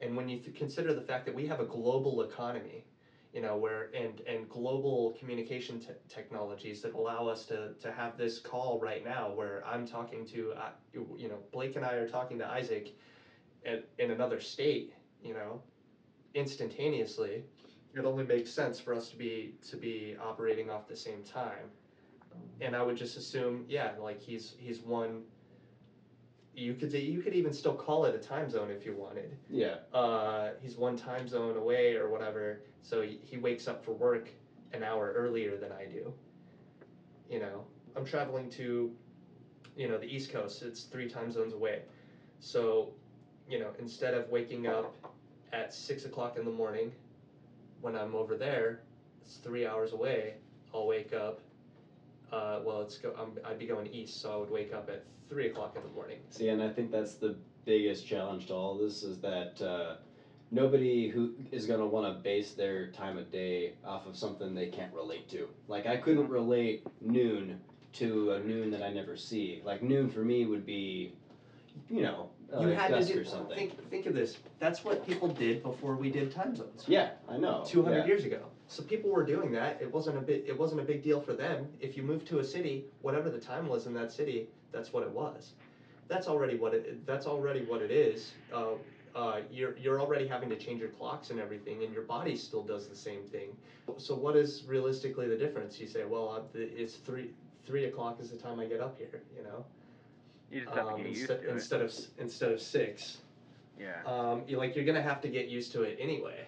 And 0.02 0.16
when 0.18 0.30
you 0.30 0.40
consider 0.40 0.94
the 0.94 1.02
fact 1.02 1.26
that 1.26 1.36
we 1.36 1.46
have 1.48 1.60
a 1.60 1.66
global 1.66 2.22
economy, 2.22 2.86
you 3.34 3.42
know, 3.42 3.56
where 3.56 3.90
and 3.94 4.22
and 4.28 4.50
global 4.50 5.12
communication 5.20 5.80
te- 5.80 5.94
technologies 6.10 6.82
that 6.82 6.94
allow 6.94 7.28
us 7.28 7.46
to 7.46 7.74
to 7.80 7.92
have 7.92 8.18
this 8.18 8.40
call 8.40 8.80
right 8.80 9.04
now, 9.04 9.32
where 9.32 9.64
I'm 9.66 9.86
talking 9.86 10.26
to, 10.28 10.54
uh, 10.54 10.70
you 10.94 11.08
you 11.18 11.28
know, 11.30 11.40
Blake 11.52 11.76
and 11.78 11.86
I 11.86 11.94
are 11.94 12.08
talking 12.08 12.40
to 12.40 12.48
Isaac, 12.50 12.94
at, 13.66 13.84
in 14.00 14.12
another 14.12 14.40
state, 14.40 14.94
you 15.24 15.34
know, 15.34 15.62
instantaneously. 16.36 17.44
It 17.94 18.06
only 18.06 18.24
makes 18.24 18.52
sense 18.52 18.80
for 18.80 18.94
us 18.94 19.10
to 19.10 19.16
be 19.18 19.54
to 19.64 19.78
be 19.78 20.16
operating 20.20 20.70
off 20.70 20.88
the 20.88 20.96
same 20.96 21.24
time, 21.24 21.70
and 22.62 22.76
I 22.76 22.82
would 22.82 22.96
just 22.98 23.18
assume, 23.18 23.66
yeah, 23.68 23.92
like 24.00 24.20
he's 24.20 24.56
he's 24.58 24.82
one. 24.82 25.24
You 26.54 26.74
could 26.74 26.92
you 26.94 27.22
could 27.22 27.34
even 27.34 27.54
still 27.54 27.76
call 27.76 28.06
it 28.06 28.14
a 28.14 28.20
time 28.20 28.50
zone 28.50 28.72
if 28.72 28.86
you 28.86 28.94
wanted 28.94 29.38
Yeah. 29.50 29.78
uh, 29.94 30.52
he's 30.62 30.76
one 30.76 30.98
time 30.98 31.28
zone 31.28 31.56
away 31.56 31.96
or 31.96 32.10
whatever, 32.10 32.62
so 32.82 33.02
he, 33.02 33.20
he 33.24 33.38
wakes 33.38 33.68
up 33.68 33.84
for 33.86 33.92
work 33.94 34.30
an 34.74 34.84
hour 34.84 35.14
earlier 35.16 35.58
than 35.58 35.72
I 35.72 35.86
do. 35.86 36.14
You 37.30 37.40
know, 37.40 37.64
I'm 37.96 38.04
traveling 38.06 38.50
to, 38.52 38.92
you 39.78 39.88
know, 39.88 39.98
the 39.98 40.14
East 40.14 40.30
Coast. 40.30 40.62
It's 40.62 40.84
three 40.84 41.08
time 41.08 41.32
zones 41.32 41.54
away, 41.54 41.84
so, 42.40 42.92
you 43.48 43.58
know, 43.58 43.72
instead 43.80 44.14
of 44.14 44.30
waking 44.30 44.68
up 44.68 44.94
at 45.54 45.74
six 45.74 46.04
o'clock 46.06 46.38
in 46.38 46.44
the 46.44 46.52
morning, 46.52 46.92
when 47.80 47.96
I'm 47.96 48.14
over 48.14 48.36
there, 48.36 48.82
it's 49.22 49.38
three 49.38 49.66
hours 49.66 49.94
away. 49.94 50.36
I'll 50.74 50.86
wake 50.88 51.14
up. 51.14 51.40
Uh, 52.32 52.60
well, 52.64 52.82
it's 52.82 52.98
go. 52.98 53.14
I'm, 53.20 53.32
I'd 53.46 53.60
be 53.60 53.68
going 53.68 53.88
east, 53.88 54.22
so 54.22 54.32
I 54.34 54.38
would 54.38 54.50
wake 54.50 54.74
up 54.74 54.90
at 54.90 55.04
three 55.30 55.48
o'clock 55.48 55.76
in 55.76 55.84
the 55.84 55.90
morning. 55.90 56.18
See, 56.30 56.50
and 56.50 56.62
I 56.62 56.70
think 56.70 56.92
that's 56.92 57.16
the 57.16 57.36
biggest 57.66 58.08
challenge 58.08 58.48
to 58.48 58.54
all 58.54 58.78
this 58.78 59.04
is 59.04 59.20
that 59.20 59.62
uh, 59.62 59.96
nobody 60.50 61.10
who 61.10 61.34
is 61.52 61.66
going 61.66 61.80
to 61.80 61.86
want 61.86 62.06
to 62.08 62.22
base 62.22 62.52
their 62.52 62.88
time 62.92 63.18
of 63.18 63.32
day 63.32 63.74
off 63.86 64.08
of 64.08 64.16
something 64.16 64.56
they 64.56 64.68
can't 64.68 64.94
relate 64.94 65.30
to. 65.30 65.48
Like, 65.68 65.88
I 65.88 65.98
couldn't 65.98 66.30
relate 66.30 66.86
noon 67.02 67.60
to 67.94 68.32
a 68.32 68.40
noon 68.40 68.72
that 68.72 68.82
I 68.82 68.92
never 68.92 69.18
see. 69.18 69.62
Like, 69.66 69.84
noon 69.84 70.10
for 70.10 70.20
me 70.20 70.46
would 70.46 70.66
be, 70.66 71.14
you 71.90 72.02
know, 72.02 72.30
You 72.52 72.68
like 72.68 72.78
had 72.78 73.06
to 73.06 73.14
do. 73.14 73.20
or 73.20 73.26
something. 73.26 73.58
Think 73.58 73.90
think 73.90 74.06
of 74.06 74.14
this. 74.14 74.38
That's 74.60 74.84
what 74.84 75.06
people 75.06 75.28
did 75.28 75.64
before 75.64 75.96
we 75.96 76.10
did 76.10 76.32
time 76.32 76.56
zones. 76.56 76.86
Yeah, 76.88 77.12
I 77.30 77.38
know. 77.38 77.64
Two 77.66 77.84
hundred 77.84 78.00
yeah. 78.00 78.06
years 78.08 78.26
ago. 78.26 78.42
So 78.72 78.82
people 78.84 79.10
were 79.10 79.26
doing 79.26 79.52
that. 79.52 79.82
It 79.82 79.94
wasn't 79.94 80.18
a 80.18 80.22
bit. 80.22 80.46
It 80.48 80.58
wasn't 80.58 80.80
a 80.80 80.86
big 80.86 81.04
deal 81.04 81.20
for 81.20 81.34
them. 81.34 81.68
If 81.82 81.98
you 81.98 82.04
moved 82.04 82.26
to 82.28 82.40
a 82.40 82.44
city, 82.44 82.86
whatever 83.02 83.30
the 83.30 83.38
time 83.38 83.68
was 83.68 83.86
in 83.86 83.94
that 83.96 84.14
city, 84.14 84.48
that's 84.72 84.94
what 84.94 85.04
it 85.04 85.12
was. 85.12 85.52
That's 86.08 86.30
already 86.30 86.58
what 86.58 86.74
it. 86.74 87.06
That's 87.06 87.28
already 87.28 87.66
what 87.66 87.82
it 87.82 87.92
is. 87.92 88.32
Uh, 88.54 88.76
uh, 89.14 89.42
you're 89.52 89.78
you're 89.78 90.00
already 90.00 90.26
having 90.26 90.48
to 90.48 90.56
change 90.56 90.80
your 90.80 90.88
clocks 90.88 91.32
and 91.32 91.40
everything, 91.42 91.84
and 91.84 91.94
your 91.94 92.04
body 92.04 92.38
still 92.38 92.64
does 92.64 92.88
the 92.88 92.96
same 92.96 93.24
thing. 93.24 93.50
So 93.98 94.16
what 94.16 94.38
is 94.38 94.64
realistically 94.66 95.28
the 95.28 95.36
difference? 95.38 95.78
You 95.78 95.88
say, 95.88 96.06
well, 96.06 96.30
uh, 96.30 96.58
it's 96.58 96.96
three 96.96 97.32
three 97.66 97.86
o'clock 97.88 98.22
is 98.22 98.30
the 98.32 98.38
time 98.38 98.62
I 98.62 98.68
get 98.68 98.80
up 98.80 98.98
here. 98.98 99.22
You 99.36 99.44
know, 99.44 99.66
You 100.50 100.62
just 100.62 100.74
have 100.74 100.86
to 100.88 100.94
um, 100.94 100.98
get 101.04 101.08
used 101.08 101.20
instead, 101.30 101.42
to 101.42 101.50
it. 101.50 101.52
instead 101.52 101.82
of 101.82 101.94
instead 102.20 102.52
of 102.54 102.62
six. 102.62 103.18
Yeah. 103.78 104.02
Um, 104.06 104.44
you 104.48 104.56
like 104.56 104.78
you're 104.78 104.86
gonna 104.86 105.02
have 105.02 105.20
to 105.24 105.28
get 105.28 105.50
used 105.50 105.74
to 105.74 105.82
it 105.82 105.98
anyway. 106.00 106.48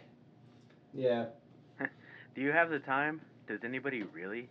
Yeah. 0.94 1.26
Do 2.36 2.42
you 2.42 2.52
have 2.52 2.70
the 2.70 2.80
time? 2.80 3.22
Does 3.48 3.64
anybody 3.64 4.04
really? 4.04 4.50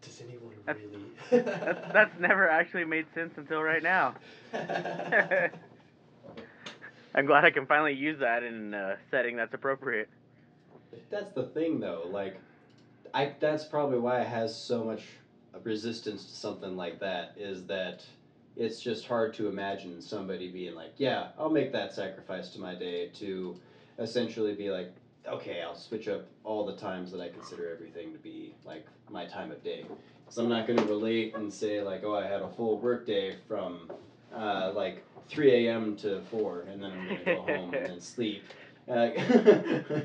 Does 0.00 0.20
anyone 0.20 0.54
That's- 0.66 0.84
really? 1.30 1.44
That's, 1.44 1.92
that's 1.92 2.18
never 2.20 2.48
actually 2.48 2.84
made 2.84 3.06
sense 3.14 3.34
until 3.36 3.62
right 3.62 3.82
now. 3.82 4.14
I'm 7.14 7.26
glad 7.26 7.44
I 7.44 7.50
can 7.50 7.66
finally 7.66 7.92
use 7.92 8.18
that 8.20 8.42
in 8.42 8.74
a 8.74 8.96
setting 9.10 9.36
that's 9.36 9.54
appropriate. 9.54 10.08
That's 11.10 11.32
the 11.34 11.44
thing, 11.44 11.78
though. 11.78 12.08
Like, 12.10 12.38
I 13.14 13.34
that's 13.38 13.64
probably 13.64 13.98
why 13.98 14.20
it 14.22 14.28
has 14.28 14.56
so 14.56 14.82
much 14.84 15.02
resistance 15.62 16.24
to 16.24 16.32
something 16.34 16.76
like 16.76 17.00
that. 17.00 17.34
Is 17.36 17.66
that 17.66 18.04
it's 18.56 18.80
just 18.80 19.06
hard 19.06 19.34
to 19.34 19.48
imagine 19.48 20.00
somebody 20.00 20.50
being 20.50 20.74
like, 20.74 20.94
"Yeah, 20.96 21.28
I'll 21.38 21.50
make 21.50 21.72
that 21.72 21.92
sacrifice 21.92 22.48
to 22.50 22.60
my 22.60 22.74
day 22.74 23.08
to 23.20 23.56
essentially 23.98 24.54
be 24.54 24.70
like, 24.70 24.92
okay, 25.28 25.62
I'll 25.62 25.74
switch 25.74 26.08
up 26.08 26.26
all 26.44 26.64
the 26.66 26.76
times 26.76 27.10
that 27.12 27.20
I 27.20 27.28
consider 27.28 27.70
everything 27.72 28.12
to 28.12 28.18
be 28.18 28.54
like 28.64 28.86
my 29.10 29.26
time 29.26 29.50
of 29.52 29.62
day." 29.62 29.84
So 30.28 30.42
I'm 30.42 30.48
not 30.48 30.66
going 30.66 30.78
to 30.78 30.86
relate 30.86 31.34
and 31.34 31.52
say 31.52 31.82
like, 31.82 32.04
"Oh, 32.04 32.14
I 32.14 32.26
had 32.26 32.42
a 32.42 32.48
full 32.48 32.78
work 32.78 33.06
day 33.06 33.36
from 33.46 33.90
uh, 34.34 34.72
like 34.74 35.04
3 35.28 35.66
a.m. 35.66 35.96
to 35.96 36.20
4, 36.30 36.60
and 36.70 36.82
then 36.82 36.90
I'm 36.92 37.06
going 37.06 37.18
to 37.18 37.24
go 37.24 37.40
home 37.42 37.74
and 37.74 37.86
then 37.86 38.00
sleep." 38.00 38.42
Uh, 38.88 39.08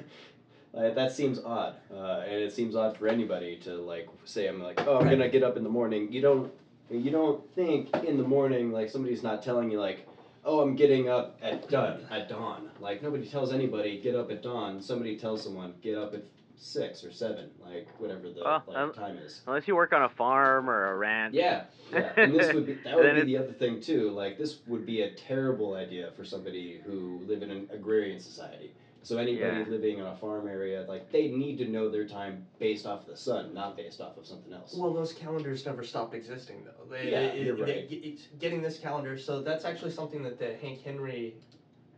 Like, 0.73 0.93
that 0.95 1.11
seems 1.11 1.39
odd, 1.43 1.75
uh, 1.91 2.21
and 2.25 2.33
it 2.35 2.51
seems 2.53 2.75
odd 2.75 2.95
for 2.97 3.07
anybody 3.07 3.55
to 3.63 3.77
like 3.77 4.07
say 4.25 4.47
I'm 4.47 4.61
like, 4.61 4.85
oh, 4.85 4.97
I'm 4.97 5.05
Right. 5.05 5.11
gonna 5.11 5.29
get 5.29 5.41
up 5.41 5.57
in 5.57 5.63
the 5.63 5.69
morning. 5.69 6.11
You 6.11 6.21
don't, 6.21 6.51
you 6.91 7.09
don't 7.09 7.41
think 7.55 7.91
in 8.03 8.17
the 8.17 8.23
morning 8.23 8.71
like 8.71 8.89
somebody's 8.89 9.23
not 9.23 9.41
telling 9.41 9.71
you 9.71 9.79
like, 9.79 10.06
oh, 10.47 10.61
I'm 10.61 10.75
getting 10.75 11.09
up 11.09 11.37
at 11.41 11.69
dawn. 11.69 12.07
At 12.09 12.29
dawn, 12.29 12.69
like 12.79 13.03
nobody 13.03 13.27
tells 13.27 13.53
anybody 13.53 13.99
get 14.01 14.15
up 14.15 14.31
at 14.31 14.41
dawn. 14.41 14.81
Somebody 14.81 15.17
tells 15.17 15.43
someone 15.43 15.73
get 15.81 15.97
up 15.97 16.13
at 16.13 16.23
six 16.55 17.03
or 17.03 17.11
seven, 17.11 17.51
like 17.63 17.87
whatever 17.99 18.29
the 18.29 18.41
Well, 18.43 18.63
like, 18.67 18.77
um, 18.77 18.93
time 18.93 19.17
is. 19.17 19.41
Unless 19.45 19.67
you 19.67 19.75
work 19.75 19.93
on 19.93 20.03
a 20.03 20.09
farm 20.09 20.69
or 20.69 20.91
a 20.93 20.97
ranch. 20.97 21.35
Yeah, 21.35 21.65
yeah, 21.93 22.13
and 22.17 22.33
this 22.33 22.53
would 22.53 22.65
be 22.65 22.73
that 22.83 22.95
would 22.95 23.15
be 23.15 23.21
the 23.23 23.37
other 23.37 23.53
thing 23.53 23.81
too. 23.81 24.09
Like 24.09 24.37
this 24.37 24.59
would 24.65 24.85
be 24.85 25.01
a 25.01 25.11
terrible 25.11 25.75
idea 25.75 26.11
for 26.15 26.23
somebody 26.23 26.81
who 26.83 27.21
live 27.27 27.43
in 27.43 27.51
an 27.51 27.69
agrarian 27.71 28.19
society. 28.19 28.71
So 29.07 29.17
anybody 29.17 29.59
Yeah. 29.59 29.65
living 29.69 29.99
in 29.99 30.05
a 30.05 30.17
farm 30.17 30.49
area, 30.49 30.83
like 30.85 31.09
they 31.13 31.29
need 31.29 31.57
to 31.59 31.65
know 31.65 31.87
their 31.89 32.05
time 32.05 32.45
based 32.59 32.85
off 32.85 33.05
the 33.07 33.15
sun, 33.15 33.53
not 33.53 33.77
based 33.77 34.01
off 34.01 34.17
of 34.17 34.25
something 34.25 34.51
else. 34.51 34.75
Well, 34.77 34.93
those 34.93 35.13
calendars 35.13 35.65
never 35.65 35.81
stopped 35.81 36.13
existing, 36.13 36.65
though. 36.65 36.83
They, 36.89 37.11
Yeah, 37.11 37.19
it- 37.21 37.45
you're 37.45 37.55
they- 37.55 37.61
right. 37.61 37.87
it's 37.89 38.27
getting 38.37 38.61
this 38.61 38.77
calendar, 38.77 39.17
so 39.17 39.41
that's 39.41 39.63
actually 39.63 39.91
something 39.91 40.23
that 40.23 40.37
the 40.37 40.47
Hanke 40.61 40.81
Henry 40.81 41.35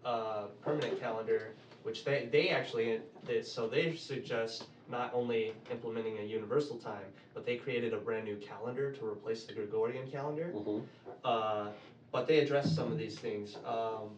uh, 0.06 0.46
permanent 0.62 1.00
calendar, 1.00 1.56
which 1.82 2.06
they 2.06 2.30
they 2.32 2.50
actually 2.50 3.02
did. 3.26 3.44
So 3.46 3.68
they 3.68 3.96
suggest 3.96 4.66
not 4.88 5.12
only 5.16 5.54
implementing 5.72 6.20
a 6.20 6.24
universal 6.24 6.78
time, 6.78 7.12
but 7.34 7.44
they 7.44 7.58
created 7.58 7.92
a 7.94 7.98
brand 7.98 8.24
new 8.26 8.38
calendar 8.38 8.92
to 8.94 9.06
replace 9.06 9.46
the 9.46 9.54
Gregorian 9.54 10.10
calendar. 10.12 10.54
Mhm. 10.56 10.84
Uh, 11.26 11.70
but 12.12 12.28
they 12.28 12.40
address 12.40 12.72
some 12.74 12.92
of 12.92 12.98
these 13.00 13.18
things, 13.20 13.58
um, 13.66 14.16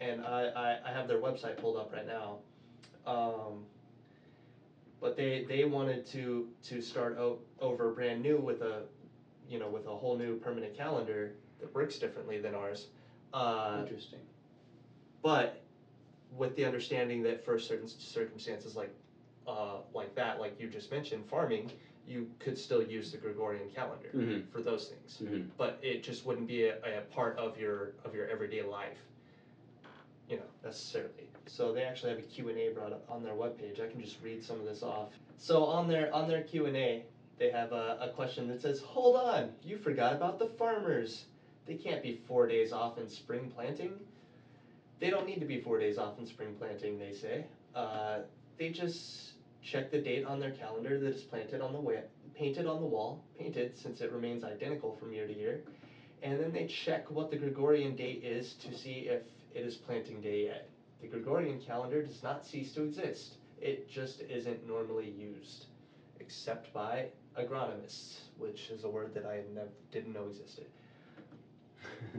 and 0.00 0.20
I, 0.22 0.50
I, 0.84 0.90
I 0.90 0.92
have 0.92 1.08
their 1.08 1.20
website 1.20 1.56
pulled 1.56 1.76
up 1.76 1.92
right 1.92 2.06
now. 2.06 2.38
Um, 3.06 3.64
but 5.00 5.16
they, 5.16 5.44
they 5.48 5.64
wanted 5.64 6.06
to 6.06 6.48
to 6.64 6.80
start 6.80 7.18
o- 7.18 7.38
over 7.60 7.90
brand 7.90 8.22
new 8.22 8.38
with 8.40 8.62
a, 8.62 8.82
you 9.48 9.58
know, 9.58 9.68
with 9.68 9.86
a 9.86 9.94
whole 9.94 10.16
new 10.16 10.36
permanent 10.36 10.74
calendar 10.76 11.32
that 11.60 11.72
works 11.74 11.98
differently 11.98 12.38
than 12.38 12.54
ours. 12.54 12.88
Uh, 13.32 13.76
Interesting. 13.80 14.20
but 15.22 15.62
with 16.36 16.56
the 16.56 16.64
understanding 16.64 17.22
that 17.22 17.44
for 17.44 17.58
certain 17.58 17.86
circumstances 17.86 18.74
like 18.76 18.92
uh, 19.46 19.78
like 19.94 20.14
that, 20.14 20.40
like 20.40 20.58
you 20.58 20.66
just 20.68 20.90
mentioned, 20.90 21.24
farming, 21.26 21.70
you 22.06 22.26
could 22.40 22.58
still 22.58 22.82
use 22.82 23.12
the 23.12 23.18
Gregorian 23.18 23.68
calendar 23.68 24.10
Mhm. 24.14 24.42
for 24.50 24.60
those 24.60 24.88
things 24.88 25.20
Mhm. 25.22 25.44
but 25.56 25.78
it 25.82 26.02
just 26.04 26.24
wouldn't 26.24 26.46
be 26.46 26.64
a, 26.64 26.76
a 26.98 27.00
part 27.12 27.36
of 27.36 27.58
your 27.58 27.92
of 28.04 28.14
your 28.14 28.26
everyday 28.28 28.62
life 28.62 28.98
you 30.28 30.36
know 30.36 30.42
necessarily. 30.64 31.28
So 31.46 31.72
they 31.72 31.82
actually 31.82 32.10
have 32.10 32.18
a 32.18 32.22
q&a 32.22 32.70
brought 32.74 32.92
up 32.92 33.04
on 33.08 33.22
their 33.22 33.34
webpage. 33.34 33.80
I 33.80 33.90
can 33.90 34.00
just 34.00 34.16
read 34.22 34.44
some 34.44 34.58
of 34.58 34.66
this 34.66 34.82
off. 34.82 35.10
So 35.38 35.64
on 35.64 35.88
their 35.88 36.12
on 36.14 36.28
their 36.28 36.42
q&a 36.42 37.04
they 37.38 37.50
have 37.50 37.72
a, 37.72 37.98
a 38.00 38.12
question 38.14 38.48
that 38.48 38.62
says 38.62 38.80
hold 38.80 39.16
on 39.16 39.50
you 39.62 39.78
forgot 39.78 40.12
about 40.12 40.38
the 40.38 40.46
farmers. 40.58 41.26
They 41.66 41.74
can't 41.74 42.02
be 42.02 42.20
four 42.28 42.46
days 42.46 42.72
off 42.72 42.98
in 42.98 43.08
spring 43.08 43.50
planting. 43.54 43.92
They 45.00 45.10
don't 45.10 45.26
need 45.26 45.40
to 45.40 45.46
be 45.46 45.60
four 45.60 45.78
days 45.78 45.98
off 45.98 46.18
in 46.18 46.26
spring 46.26 46.54
planting 46.58 46.98
they 46.98 47.12
say. 47.12 47.44
Uh, 47.74 48.20
they 48.58 48.70
just 48.70 49.32
check 49.62 49.90
the 49.90 49.98
date 49.98 50.24
on 50.24 50.38
their 50.40 50.52
calendar 50.52 50.98
that 50.98 51.14
is 51.14 51.22
planted 51.22 51.60
on 51.60 51.72
the 51.72 51.80
way 51.80 52.02
painted 52.36 52.66
on 52.66 52.80
the 52.80 52.86
wall, 52.86 53.24
painted 53.38 53.76
since 53.78 54.00
it 54.00 54.12
remains 54.12 54.44
identical 54.44 54.94
from 54.96 55.12
year 55.12 55.26
to 55.26 55.32
year, 55.32 55.62
and 56.22 56.38
then 56.38 56.52
they 56.52 56.66
check 56.66 57.10
what 57.10 57.30
the 57.30 57.36
Gregorian 57.36 57.96
date 57.96 58.22
is 58.22 58.54
to 58.54 58.76
see 58.76 59.08
if 59.08 59.22
it 59.56 59.64
is 59.64 59.74
planting 59.74 60.20
day 60.20 60.44
yet. 60.44 60.68
The 61.00 61.06
Gregorian 61.06 61.58
calendar 61.58 62.02
does 62.02 62.22
not 62.22 62.44
cease 62.44 62.72
to 62.74 62.82
exist, 62.82 63.38
it 63.60 63.88
just 63.88 64.20
isn't 64.28 64.66
normally 64.66 65.08
used, 65.08 65.66
except 66.20 66.72
by 66.74 67.06
agronomists, 67.38 68.20
which 68.36 68.68
is 68.70 68.84
a 68.84 68.88
word 68.88 69.14
that 69.14 69.24
I 69.24 69.40
never, 69.54 69.70
didn't 69.90 70.12
know 70.12 70.26
existed. 70.26 70.66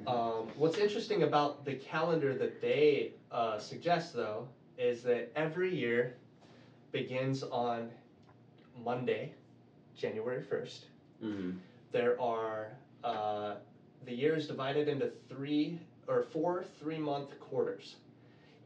Um, 0.07 0.47
what's 0.55 0.77
interesting 0.77 1.23
about 1.23 1.65
the 1.65 1.73
calendar 1.73 2.33
that 2.35 2.61
they 2.61 3.11
uh, 3.31 3.57
suggest, 3.57 4.13
though, 4.13 4.47
is 4.77 5.03
that 5.03 5.31
every 5.35 5.73
year 5.73 6.13
begins 6.91 7.43
on 7.43 7.91
Monday, 8.73 9.33
January 9.95 10.41
1st. 10.41 10.85
Mhm. 11.21 11.57
There 11.91 12.19
are, 12.19 12.71
uh, 13.03 13.55
the 14.05 14.13
year 14.13 14.35
is 14.35 14.47
divided 14.47 14.87
into 14.87 15.07
three 15.27 15.79
or 16.07 16.23
four 16.23 16.63
three 16.79 16.97
month 16.97 17.39
quarters. 17.39 17.97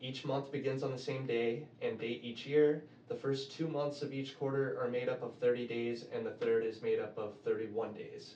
Each 0.01 0.25
month 0.25 0.51
begins 0.51 0.83
on 0.83 0.91
the 0.91 0.97
same 0.97 1.25
day 1.25 1.65
and 1.81 1.99
date 1.99 2.21
each 2.23 2.45
year. 2.45 2.83
The 3.07 3.15
first 3.15 3.51
two 3.51 3.67
months 3.67 4.01
of 4.01 4.13
each 4.13 4.37
quarter 4.39 4.79
are 4.81 4.89
made 4.89 5.09
up 5.09 5.21
of 5.21 5.35
30 5.35 5.67
days, 5.67 6.05
and 6.13 6.25
the 6.25 6.31
third 6.31 6.65
is 6.65 6.81
made 6.81 6.99
up 6.99 7.17
of 7.17 7.35
31 7.43 7.93
days. 7.93 8.35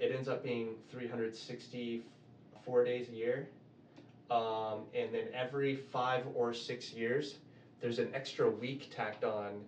It 0.00 0.12
ends 0.12 0.28
up 0.28 0.42
being 0.42 0.76
364 0.90 2.84
days 2.84 3.08
a 3.08 3.12
year. 3.12 3.48
Um, 4.30 4.86
and 4.94 5.14
then 5.14 5.26
every 5.34 5.76
five 5.76 6.24
or 6.34 6.54
six 6.54 6.92
years, 6.92 7.36
there's 7.80 7.98
an 7.98 8.08
extra 8.14 8.50
week 8.50 8.90
tacked 8.90 9.24
on 9.24 9.62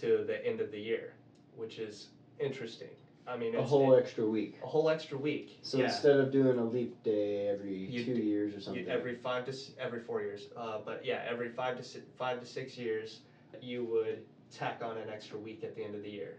to 0.00 0.24
the 0.26 0.44
end 0.46 0.60
of 0.60 0.70
the 0.70 0.78
year, 0.78 1.14
which 1.56 1.78
is 1.78 2.08
interesting. 2.38 2.90
I 3.28 3.36
mean, 3.36 3.54
A 3.56 3.60
it's 3.60 3.70
whole 3.70 3.94
it- 3.94 4.00
extra 4.00 4.24
week. 4.26 4.54
a 4.62 4.66
whole 4.66 4.88
extra 4.88 5.18
week. 5.18 5.58
So 5.62 5.78
yeah. 5.78 5.84
instead 5.84 6.18
of 6.20 6.30
doing 6.30 6.58
a 6.58 6.64
leap 6.64 7.02
day 7.02 7.48
every 7.48 7.74
You 7.76 8.04
two 8.04 8.12
years 8.12 8.52
or 8.52 8.56
You- 8.56 8.62
something, 8.62 8.88
every 8.88 9.16
five 9.16 9.44
to 9.46 9.50
s- 9.52 9.72
every 9.78 10.00
four 10.00 10.22
years, 10.22 10.48
uh, 10.56 10.78
but 10.84 11.04
yeah, 11.04 11.24
every 11.28 11.48
five 11.50 11.76
to 11.78 11.82
si- 11.82 12.02
five 12.16 12.40
to 12.40 12.46
six 12.46 12.78
years, 12.78 13.20
you 13.60 13.84
would 13.84 14.24
tack 14.52 14.80
on 14.84 14.96
an 14.98 15.08
extra 15.10 15.36
week 15.38 15.64
at 15.64 15.74
the 15.74 15.82
end 15.82 15.94
of 15.94 16.02
the 16.02 16.10
year. 16.10 16.38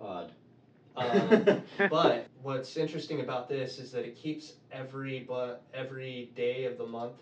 odd. 0.00 0.30
Um, 0.96 1.62
but 1.90 2.26
what's 2.42 2.76
interesting 2.76 3.20
about 3.20 3.48
this 3.48 3.78
is 3.78 3.90
that 3.92 4.04
it 4.04 4.16
keeps 4.16 4.54
every 4.72 5.20
but 5.28 5.62
every 5.74 6.30
day 6.36 6.64
of 6.66 6.78
the 6.78 6.86
month 6.86 7.14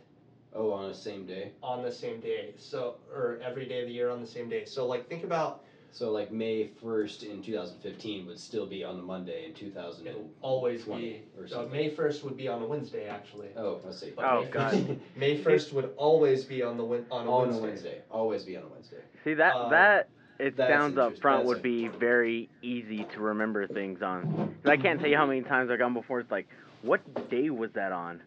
oh, 0.55 0.71
on 0.73 0.89
the 0.89 0.95
same 0.95 1.25
day. 1.27 1.53
on 1.63 1.83
the 1.83 1.91
same 1.93 2.21
day. 2.21 2.53
So 2.59 2.97
or 3.11 3.41
every 3.43 3.67
day 3.67 3.81
of 3.81 3.87
the 3.87 3.93
year 3.95 4.11
on 4.11 4.21
the 4.21 4.27
same 4.27 4.49
day. 4.49 4.65
So 4.67 4.87
like 4.87 5.09
think 5.09 5.25
about 5.25 5.65
So 5.93 6.11
like 6.11 6.33
May 6.33 6.69
first 6.83 7.23
in 7.23 7.43
2015 7.43 8.27
would 8.27 8.39
still 8.39 8.67
be 8.67 8.83
on 8.83 8.97
the 8.97 9.03
Monday 9.03 9.45
in 9.47 9.53
2000. 9.55 10.07
it'll 10.07 10.31
always 10.41 10.85
20 10.85 11.03
be 11.03 11.23
or 11.39 11.45
uh, 11.45 11.49
something. 11.49 11.71
May 11.73 11.91
first 11.91 12.25
would 12.25 12.37
be 12.37 12.49
on 12.49 12.63
a 12.63 12.67
Wednesday 12.67 13.07
actually. 13.07 13.49
Oh, 13.57 13.81
let's 13.85 14.01
see. 14.01 14.13
But 14.17 14.25
Oh, 14.25 14.43
May 14.45 14.51
God. 14.51 14.73
1st 14.73 14.99
May 15.17 15.37
first 15.37 15.73
would 15.75 15.91
always 15.99 16.45
be 16.45 16.63
on 16.63 16.79
the 16.79 16.85
win- 16.85 17.07
on 17.11 17.27
a 17.27 17.31
on 17.31 17.49
Wednesday. 17.49 17.59
a 17.61 17.63
Wednesday. 17.71 17.99
Always 18.11 18.43
be 18.45 18.57
on 18.57 18.63
a 18.65 18.69
Wednesday. 18.69 18.97
See 19.23 19.35
that 19.35 19.55
Um, 19.57 19.71
that 19.71 20.09
it 20.39 20.57
that's 20.57 20.71
sounds 20.71 20.97
up 20.97 21.05
interest- 21.09 21.23
front 21.23 21.41
that's 21.41 21.47
would 21.49 21.63
be 21.63 21.89
very 21.89 22.49
easy 22.63 23.05
to 23.05 23.21
remember 23.21 23.67
things 23.67 24.01
on. 24.03 24.23
'Cause 24.63 24.71
I 24.71 24.77
can't 24.79 24.99
tell 24.99 25.11
you 25.11 25.17
how 25.19 25.27
many 25.27 25.43
times 25.43 25.71
I've 25.71 25.79
gone 25.79 25.93
before. 25.95 26.21
It's 26.21 26.31
like, 26.31 26.49
what 26.81 27.01
day 27.31 27.51
was 27.51 27.71
that 27.73 27.93
on? 27.93 28.23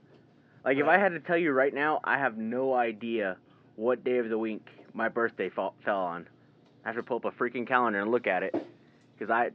Like 0.63 0.77
if 0.77 0.83
I 0.83 0.87
Right. 0.95 0.99
had 0.99 1.13
to 1.13 1.19
tell 1.19 1.37
you 1.37 1.51
right 1.51 1.73
now, 1.73 1.99
I 2.03 2.17
have 2.19 2.37
no 2.37 2.73
idea 2.75 3.37
what 3.75 4.03
day 4.03 4.19
of 4.19 4.29
the 4.29 4.37
week 4.37 4.67
my 4.93 5.09
birthday 5.09 5.49
fall, 5.49 5.73
fell 5.83 5.99
on. 6.01 6.27
I 6.85 6.89
have 6.89 6.95
to 6.97 7.03
pull 7.03 7.17
up 7.17 7.25
a 7.25 7.31
freaking 7.31 7.65
calendar 7.67 7.99
and 7.99 8.11
look 8.11 8.27
at 8.27 8.43
it, 8.43 8.53
because 9.17 9.31
I 9.31 9.49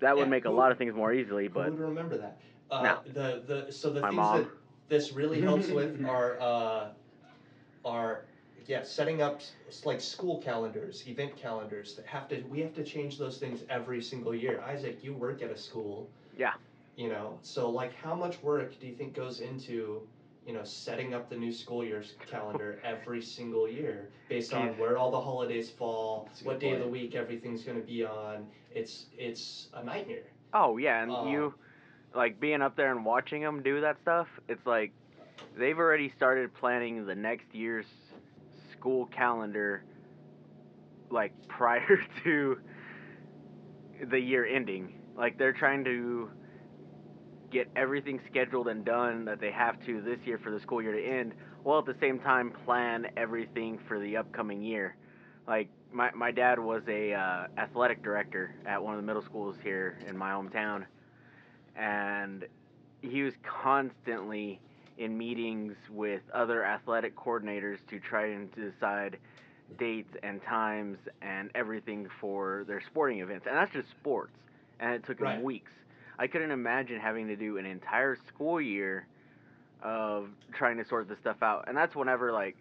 that 0.00 0.14
would 0.16 0.22
Yeah, 0.24 0.28
make 0.28 0.44
a 0.44 0.48
who- 0.48 0.54
lot 0.56 0.70
of 0.72 0.78
things 0.78 0.94
more 0.94 1.12
easily. 1.12 1.44
Who 1.44 1.50
But 1.50 1.70
would 1.72 1.80
remember 1.80 2.16
that? 2.18 2.38
Uh, 2.70 2.82
No. 2.82 3.00
The 3.12 3.42
the 3.66 3.72
so 3.72 3.90
the 3.90 4.00
My 4.00 4.08
things 4.08 4.16
mom. 4.16 4.42
that 4.42 4.48
this 4.88 5.12
really 5.12 5.40
helps 5.40 5.68
with 5.70 6.04
are 6.06 6.40
uh, 6.40 6.88
are 7.84 8.24
yeah 8.66 8.82
setting 8.82 9.22
up 9.22 9.40
like 9.84 10.00
school 10.00 10.40
calendars, 10.40 11.06
event 11.08 11.36
calendars 11.36 11.94
that 11.96 12.06
have 12.06 12.28
to 12.28 12.42
we 12.42 12.60
have 12.60 12.74
to 12.74 12.84
change 12.84 13.18
those 13.18 13.38
things 13.38 13.64
every 13.68 14.00
single 14.00 14.34
year. 14.34 14.60
Isaac, 14.62 15.02
you 15.02 15.14
work 15.14 15.42
at 15.42 15.50
a 15.50 15.56
school. 15.58 16.08
Yeah. 16.38 16.52
You 16.96 17.08
know, 17.08 17.38
so 17.42 17.70
like 17.70 17.92
how 17.96 18.14
much 18.14 18.40
work 18.42 18.78
do 18.78 18.86
you 18.86 18.94
think 18.94 19.14
goes 19.14 19.40
into 19.40 20.06
you 20.46 20.52
know 20.52 20.64
setting 20.64 21.14
up 21.14 21.28
the 21.28 21.36
new 21.36 21.52
school 21.52 21.84
year's 21.84 22.14
calendar 22.26 22.80
every 22.84 23.22
single 23.22 23.68
year 23.68 24.10
based 24.28 24.52
on 24.52 24.76
where 24.78 24.96
all 24.96 25.10
the 25.10 25.20
holidays 25.20 25.70
fall, 25.70 26.28
what 26.42 26.60
day 26.60 26.72
of 26.72 26.80
the 26.80 26.88
week 26.88 27.14
everything's 27.14 27.64
going 27.64 27.78
to 27.78 27.86
be 27.86 28.04
on. 28.04 28.46
It's 28.74 29.06
it's 29.16 29.68
a 29.74 29.82
nightmare. 29.84 30.24
Oh 30.52 30.76
yeah, 30.76 31.02
and 31.02 31.12
Um, 31.12 31.26
you 31.26 31.54
like 32.14 32.40
being 32.40 32.62
up 32.62 32.76
there 32.76 32.90
and 32.90 33.04
watching 33.04 33.42
them 33.42 33.62
do 33.62 33.80
that 33.80 34.00
stuff. 34.02 34.28
It's 34.48 34.66
like 34.66 34.92
they've 35.56 35.78
already 35.78 36.08
started 36.08 36.52
planning 36.54 37.06
the 37.06 37.14
next 37.14 37.54
year's 37.54 37.86
school 38.72 39.06
calendar 39.06 39.84
like 41.10 41.32
prior 41.48 41.98
to 42.24 42.58
the 44.02 44.18
year 44.18 44.44
ending. 44.46 44.92
Like 45.16 45.38
they're 45.38 45.52
trying 45.52 45.84
to 45.84 46.30
get 47.54 47.70
everything 47.76 48.20
scheduled 48.30 48.68
and 48.68 48.84
done 48.84 49.24
that 49.24 49.40
they 49.40 49.52
have 49.52 49.78
to 49.86 50.02
this 50.02 50.18
year 50.26 50.38
for 50.38 50.50
the 50.50 50.60
school 50.60 50.82
year 50.82 50.92
to 50.92 51.02
end, 51.04 51.34
while 51.62 51.78
at 51.78 51.86
the 51.86 51.96
same 52.00 52.18
time 52.20 52.52
plan 52.66 53.06
everything 53.16 53.78
for 53.88 54.00
the 54.00 54.16
upcoming 54.16 54.62
year. 54.62 54.96
Like 55.46 55.68
my 55.92 56.10
my 56.12 56.32
dad 56.32 56.58
was 56.58 56.82
a 56.88 57.14
uh, 57.14 57.46
athletic 57.58 58.02
director 58.02 58.54
at 58.66 58.82
one 58.82 58.94
of 58.94 59.00
the 59.00 59.06
middle 59.06 59.22
schools 59.22 59.56
here 59.62 59.98
in 60.08 60.18
my 60.18 60.30
hometown, 60.32 60.84
and 61.76 62.46
he 63.02 63.22
was 63.22 63.34
constantly 63.62 64.60
in 64.98 65.16
meetings 65.16 65.74
with 65.90 66.22
other 66.34 66.64
athletic 66.64 67.16
coordinators 67.16 67.78
to 67.90 68.00
try 68.00 68.26
and 68.28 68.50
decide 68.54 69.18
dates 69.78 70.14
and 70.22 70.42
times 70.42 70.98
and 71.22 71.50
everything 71.54 72.08
for 72.20 72.64
their 72.66 72.82
sporting 72.90 73.20
events, 73.20 73.46
and 73.48 73.56
that's 73.56 73.72
just 73.72 73.90
sports. 73.90 74.32
And 74.80 74.94
it 74.94 75.04
took 75.06 75.20
him 75.20 75.26
Right. 75.26 75.42
weeks. 75.42 75.72
I 76.18 76.26
couldn't 76.26 76.50
imagine 76.50 77.00
having 77.00 77.26
to 77.28 77.36
do 77.36 77.58
an 77.58 77.66
entire 77.66 78.16
school 78.28 78.60
year 78.60 79.06
of 79.82 80.28
trying 80.52 80.76
to 80.78 80.84
sort 80.84 81.08
this 81.08 81.18
stuff 81.18 81.42
out, 81.42 81.64
and 81.68 81.76
that's 81.76 81.94
whenever 81.94 82.32
like 82.32 82.56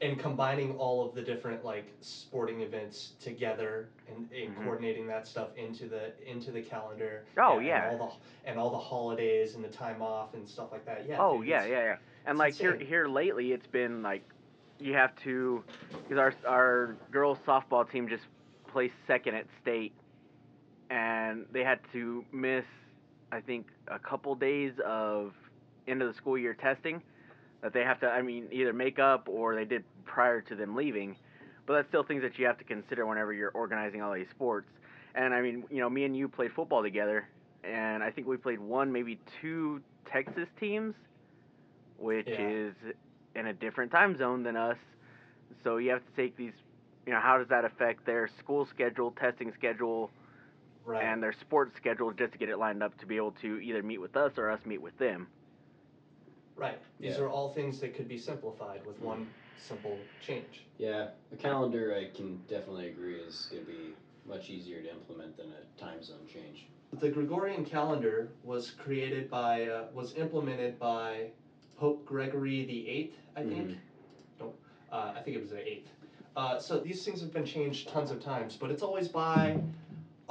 and 0.00 0.18
combining 0.18 0.72
all 0.78 1.06
of 1.06 1.14
the 1.14 1.22
different 1.22 1.64
like 1.64 1.84
sporting 2.00 2.60
events 2.62 3.12
together 3.20 3.88
and, 4.08 4.28
and 4.32 4.56
Mhm. 4.56 4.64
coordinating 4.64 5.06
that 5.06 5.28
stuff 5.28 5.56
into 5.56 5.88
the 5.88 6.12
into 6.28 6.50
the 6.50 6.60
calendar. 6.62 7.22
Oh, 7.38 7.58
and- 7.58 7.66
yeah. 7.66 7.90
And 7.92 8.00
all 8.00 8.20
the 8.44 8.50
and 8.50 8.58
all 8.58 8.70
the 8.70 8.78
holidays 8.78 9.54
and 9.54 9.64
the 9.64 9.68
time 9.68 10.02
off 10.02 10.34
and 10.34 10.48
stuff 10.48 10.72
like 10.72 10.84
that. 10.86 11.06
Yeah. 11.08 11.18
Oh 11.20 11.38
dude, 11.38 11.48
yeah, 11.48 11.64
yeah, 11.66 11.84
yeah. 11.84 11.96
And 12.26 12.36
like 12.36 12.54
here 12.54 12.76
here 12.76 13.06
lately, 13.08 13.52
it's 13.52 13.66
been 13.68 14.02
like 14.02 14.22
you 14.80 14.94
have 14.94 15.14
to 15.22 15.62
because 16.08 16.18
our 16.18 16.34
our 16.48 16.96
girls 17.12 17.38
softball 17.46 17.88
team 17.90 18.08
just 18.08 18.24
placed 18.66 18.94
second 19.06 19.34
at 19.36 19.46
state, 19.60 19.92
and 20.90 21.46
they 21.52 21.62
had 21.62 21.78
to 21.92 22.24
miss 22.32 22.64
I 23.32 23.40
think 23.40 23.66
a 23.88 23.98
couple 23.98 24.34
days 24.36 24.74
of 24.86 25.32
end 25.88 26.02
of 26.02 26.08
the 26.08 26.14
school 26.14 26.38
year 26.38 26.54
testing 26.54 27.02
that 27.62 27.72
they 27.74 27.82
have 27.82 28.00
to 28.00 28.06
I 28.08 28.22
mean 28.22 28.48
either 28.52 28.72
make 28.72 28.98
up 29.00 29.28
or 29.28 29.54
they 29.56 29.64
did 29.64 29.84
prior 30.04 30.40
to 30.42 30.56
them 30.56 30.76
leaving, 30.76 31.16
but 31.66 31.74
that's 31.74 31.88
still 31.88 32.04
things 32.04 32.22
that 32.22 32.38
you 32.38 32.46
have 32.46 32.58
to 32.58 32.64
consider 32.64 33.06
whenever 33.06 33.32
you're 33.32 33.50
organizing 33.52 34.02
all 34.02 34.14
these 34.14 34.28
sports. 34.30 34.68
And 35.14 35.34
I 35.34 35.42
mean, 35.42 35.64
you 35.70 35.80
know, 35.80 35.90
me 35.90 36.04
and 36.04 36.16
you 36.16 36.28
played 36.28 36.52
football 36.54 36.82
together, 36.82 37.28
and 37.64 38.02
I 38.02 38.10
think 38.10 38.26
we 38.28 38.36
played 38.36 38.60
one, 38.60 38.92
maybe 38.92 39.18
two 39.40 39.80
Texas 40.10 40.48
teams, 40.60 40.94
which 41.98 42.28
Yeah. 42.28 42.38
is 42.38 42.74
in 43.34 43.46
a 43.46 43.52
different 43.52 43.90
time 43.92 44.16
zone 44.18 44.42
than 44.42 44.56
us. 44.56 44.76
So 45.64 45.78
you 45.78 45.90
have 45.90 46.04
to 46.04 46.12
take 46.16 46.36
these, 46.36 46.52
you 47.06 47.12
know, 47.12 47.20
how 47.20 47.38
does 47.38 47.48
that 47.48 47.64
affect 47.64 48.06
their 48.06 48.28
school 48.38 48.66
schedule, 48.66 49.12
testing 49.12 49.52
schedule, 49.58 50.10
Right. 50.84 51.04
and 51.04 51.22
their 51.22 51.32
sports 51.32 51.76
schedule 51.76 52.12
just 52.12 52.32
to 52.32 52.38
get 52.38 52.48
it 52.48 52.58
lined 52.58 52.82
up 52.82 52.98
to 52.98 53.06
be 53.06 53.16
able 53.16 53.32
to 53.42 53.58
either 53.60 53.82
meet 53.82 53.98
with 54.00 54.16
us 54.16 54.32
or 54.36 54.50
us 54.50 54.60
meet 54.66 54.80
with 54.82 54.96
them. 54.98 55.28
right. 56.56 56.78
These 57.00 57.16
Yeah. 57.16 57.24
are 57.24 57.28
all 57.28 57.52
things 57.52 57.80
that 57.80 57.94
could 57.94 58.06
be 58.08 58.18
simplified 58.18 58.84
with 58.86 59.00
one 59.00 59.26
simple 59.56 59.98
change. 60.20 60.66
Yeah, 60.78 61.10
a 61.32 61.36
calendar 61.36 61.94
I 61.94 62.14
can 62.16 62.36
definitely 62.48 62.88
agree 62.88 63.16
is 63.16 63.46
going 63.50 63.64
to 63.64 63.70
be 63.70 63.94
much 64.26 64.50
easier 64.50 64.82
to 64.82 64.90
implement 64.90 65.36
than 65.36 65.46
a 65.52 65.80
time 65.80 66.02
zone 66.02 66.26
change. 66.26 66.68
The 67.00 67.08
Gregorian 67.08 67.64
calendar 67.64 68.28
was 68.44 68.70
created 68.72 69.30
by, 69.30 69.66
uh, 69.66 69.86
was 69.94 70.14
implemented 70.16 70.78
by 70.78 71.30
Pope 71.76 72.04
Gregory 72.04 72.64
the 72.66 72.88
Eighth, 72.88 73.16
I 73.34 73.42
think. 73.44 73.70
Mhm. 73.70 73.78
No, 74.40 74.54
uh, 74.90 75.14
I 75.16 75.22
think 75.22 75.36
it 75.36 75.40
was 75.40 75.50
the 75.50 75.66
eighth. 75.66 75.90
Uh, 76.36 76.58
so 76.58 76.78
these 76.78 77.04
things 77.04 77.20
have 77.20 77.32
been 77.32 77.44
changed 77.46 77.88
tons 77.88 78.10
of 78.10 78.20
times, 78.20 78.56
but 78.56 78.70
it's 78.70 78.82
always 78.82 79.08
by 79.08 79.60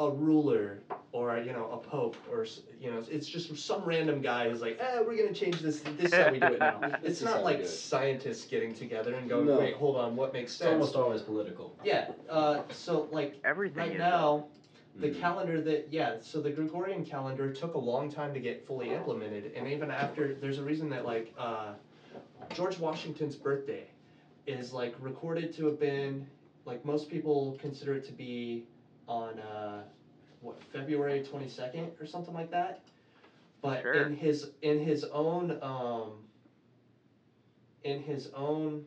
a 0.08 0.12
ruler 0.12 0.80
or 1.12 1.38
you 1.40 1.52
know 1.54 1.70
a 1.72 1.78
pope 1.78 2.16
or 2.32 2.46
you 2.80 2.90
know 2.92 3.04
it's 3.10 3.28
just 3.28 3.56
some 3.58 3.84
random 3.84 4.22
guy 4.22 4.50
who's 4.50 4.62
like, 4.62 4.78
eh, 4.80 5.00
we're 5.06 5.16
gonna 5.18 5.34
change 5.34 5.60
this. 5.60 5.82
This 5.82 6.12
is 6.12 6.20
how 6.20 6.32
we 6.32 6.40
do 6.40 6.48
it 6.48 6.60
now. 6.60 6.80
It's 7.04 7.22
not 7.22 7.44
like 7.44 7.60
it. 7.60 7.68
scientists 7.68 8.46
getting 8.46 8.74
together 8.74 9.14
and 9.16 9.28
going, 9.30 9.48
No. 9.48 9.60
wait, 9.60 9.76
hold 9.76 9.98
on, 9.98 10.16
what 10.16 10.34
makes 10.34 10.52
It's 10.52 10.60
sense? 10.60 10.72
almost 10.72 10.96
always 10.96 11.22
political. 11.22 11.76
yeah. 11.84 12.10
Uh, 12.30 12.62
so 12.70 13.08
like 13.12 13.36
Everything 13.44 13.78
right 13.78 13.98
now. 13.98 14.46
The 15.00 15.08
Mhm. 15.08 15.20
calendar 15.22 15.62
that 15.62 15.88
yeah, 15.90 16.18
so 16.20 16.42
the 16.42 16.52
Gregorian 16.52 17.06
calendar 17.06 17.54
took 17.54 17.76
a 17.76 17.80
long 17.80 18.12
time 18.12 18.34
to 18.34 18.42
get 18.42 18.68
fully 18.68 18.90
implemented, 18.94 19.54
and 19.56 19.66
even 19.66 19.90
after, 19.90 20.34
there's 20.36 20.60
a 20.60 20.64
reason 20.64 20.90
that 20.90 21.06
like 21.06 21.34
uh, 21.38 21.74
George 22.54 22.78
Washington's 22.78 23.38
birthday 23.38 23.86
is 24.48 24.74
like 24.74 24.94
recorded 25.00 25.54
to 25.56 25.66
have 25.68 25.80
been 25.80 26.28
like 26.66 26.84
most 26.84 27.10
people 27.10 27.58
consider 27.62 27.94
it 27.94 28.04
to 28.06 28.12
be 28.12 28.66
on 29.08 29.40
uh, 29.40 29.82
what 30.42 30.62
February 30.72 31.24
twenty 31.24 31.48
second 31.48 31.90
or 32.00 32.06
something 32.06 32.34
like 32.34 32.52
that, 32.52 32.80
but 33.62 33.82
Sure. 33.82 33.94
in 33.94 34.16
his 34.16 34.52
in 34.62 34.80
his 34.80 35.04
own 35.06 35.58
um, 35.62 36.12
in 37.84 38.02
his 38.02 38.30
own 38.36 38.84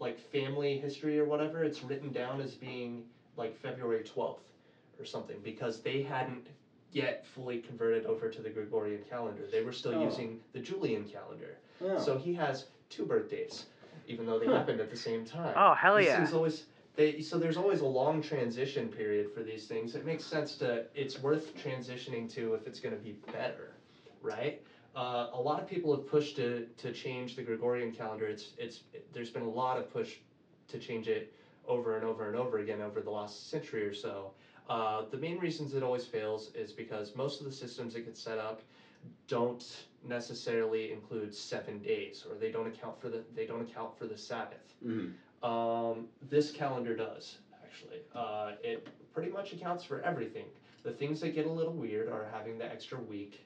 like 0.00 0.18
family 0.18 0.78
history 0.78 1.18
or 1.18 1.24
whatever, 1.24 1.64
it's 1.64 1.82
written 1.82 2.12
down 2.12 2.40
as 2.40 2.54
being 2.54 3.04
like 3.36 3.56
February 3.60 4.04
twelfth 4.04 4.44
or 4.98 5.04
something 5.04 5.36
because 5.42 5.80
they 5.82 6.02
hadn't 6.02 6.46
yet 6.92 7.26
fully 7.34 7.58
converted 7.60 8.06
over 8.06 8.30
to 8.30 8.40
the 8.40 8.48
Gregorian 8.48 9.02
calendar. 9.10 9.42
They 9.50 9.62
were 9.62 9.72
still 9.72 9.94
Oh. 9.94 10.04
using 10.04 10.40
the 10.52 10.60
Julian 10.60 11.04
calendar. 11.04 11.58
Oh. 11.84 11.98
So 11.98 12.16
he 12.16 12.32
has 12.34 12.66
two 12.88 13.04
birthdays, 13.04 13.66
even 14.06 14.24
though 14.26 14.38
they 14.38 14.46
Huh. 14.46 14.56
happened 14.58 14.80
at 14.80 14.90
the 14.90 14.96
same 14.96 15.24
time. 15.26 15.54
Oh 15.56 15.74
hell 15.74 16.00
yeah! 16.00 16.16
things 16.16 16.32
always 16.34 16.64
they 16.94 17.20
so 17.20 17.38
there's 17.38 17.56
always 17.56 17.80
a 17.80 17.86
long 17.86 18.20
transition 18.22 18.88
period 18.88 19.30
for 19.30 19.42
these 19.42 19.66
things. 19.66 19.94
It 19.94 20.04
makes 20.04 20.24
sense 20.24 20.56
to 20.56 20.84
it's 20.94 21.18
worth 21.20 21.54
transitioning 21.54 22.28
to 22.30 22.54
if 22.54 22.66
it's 22.66 22.80
going 22.80 22.96
to 22.96 23.02
be 23.02 23.12
better, 23.32 23.74
right? 24.20 24.60
Uh, 24.94 25.28
a 25.32 25.40
lot 25.40 25.60
of 25.60 25.66
people 25.68 25.94
have 25.94 26.06
pushed 26.06 26.36
to 26.36 26.66
to 26.78 26.92
change 26.92 27.36
the 27.36 27.42
Gregorian 27.42 27.92
calendar. 27.92 28.26
It's 28.26 28.54
it's 28.58 28.82
there's 29.12 29.30
been 29.30 29.42
a 29.42 29.48
lot 29.50 29.78
of 29.78 29.90
push 29.90 30.18
to 30.68 30.78
change 30.78 31.08
it 31.08 31.32
over 31.66 31.96
and 31.96 32.04
over 32.04 32.26
and 32.26 32.36
over 32.36 32.58
again 32.58 32.80
over 32.80 33.00
the 33.00 33.10
last 33.10 33.50
century 33.50 33.84
or 33.84 33.92
so. 33.92 34.32
Uh, 34.68 35.04
the 35.10 35.16
main 35.16 35.38
reasons 35.38 35.74
it 35.74 35.82
always 35.82 36.04
fails 36.04 36.50
is 36.54 36.72
because 36.72 37.14
most 37.14 37.40
of 37.40 37.46
the 37.46 37.52
systems 37.52 37.94
that 37.94 38.04
get 38.04 38.16
set 38.16 38.38
up 38.38 38.60
don't 39.28 39.86
necessarily 40.02 40.90
include 40.90 41.34
seven 41.34 41.80
days, 41.80 42.24
or 42.28 42.36
they 42.36 42.50
don't 42.50 42.66
account 42.66 43.00
for 43.00 43.08
the 43.08 43.22
they 43.34 43.46
don't 43.46 43.60
account 43.60 43.96
for 43.96 44.06
the 44.06 44.16
Sabbath. 44.16 44.74
Mhm. 44.84 45.12
Um, 45.42 46.06
this 46.28 46.50
calendar 46.50 46.96
does 46.96 47.38
actually. 47.78 48.00
Uh, 48.14 48.52
it 48.62 48.88
pretty 49.12 49.30
much 49.30 49.52
accounts 49.52 49.84
for 49.84 50.00
everything. 50.02 50.46
The 50.84 50.90
things 50.90 51.20
that 51.20 51.34
get 51.34 51.46
a 51.46 51.50
little 51.50 51.72
weird 51.72 52.08
are 52.08 52.26
having 52.32 52.58
the 52.58 52.64
extra 52.64 52.98
week. 52.98 53.44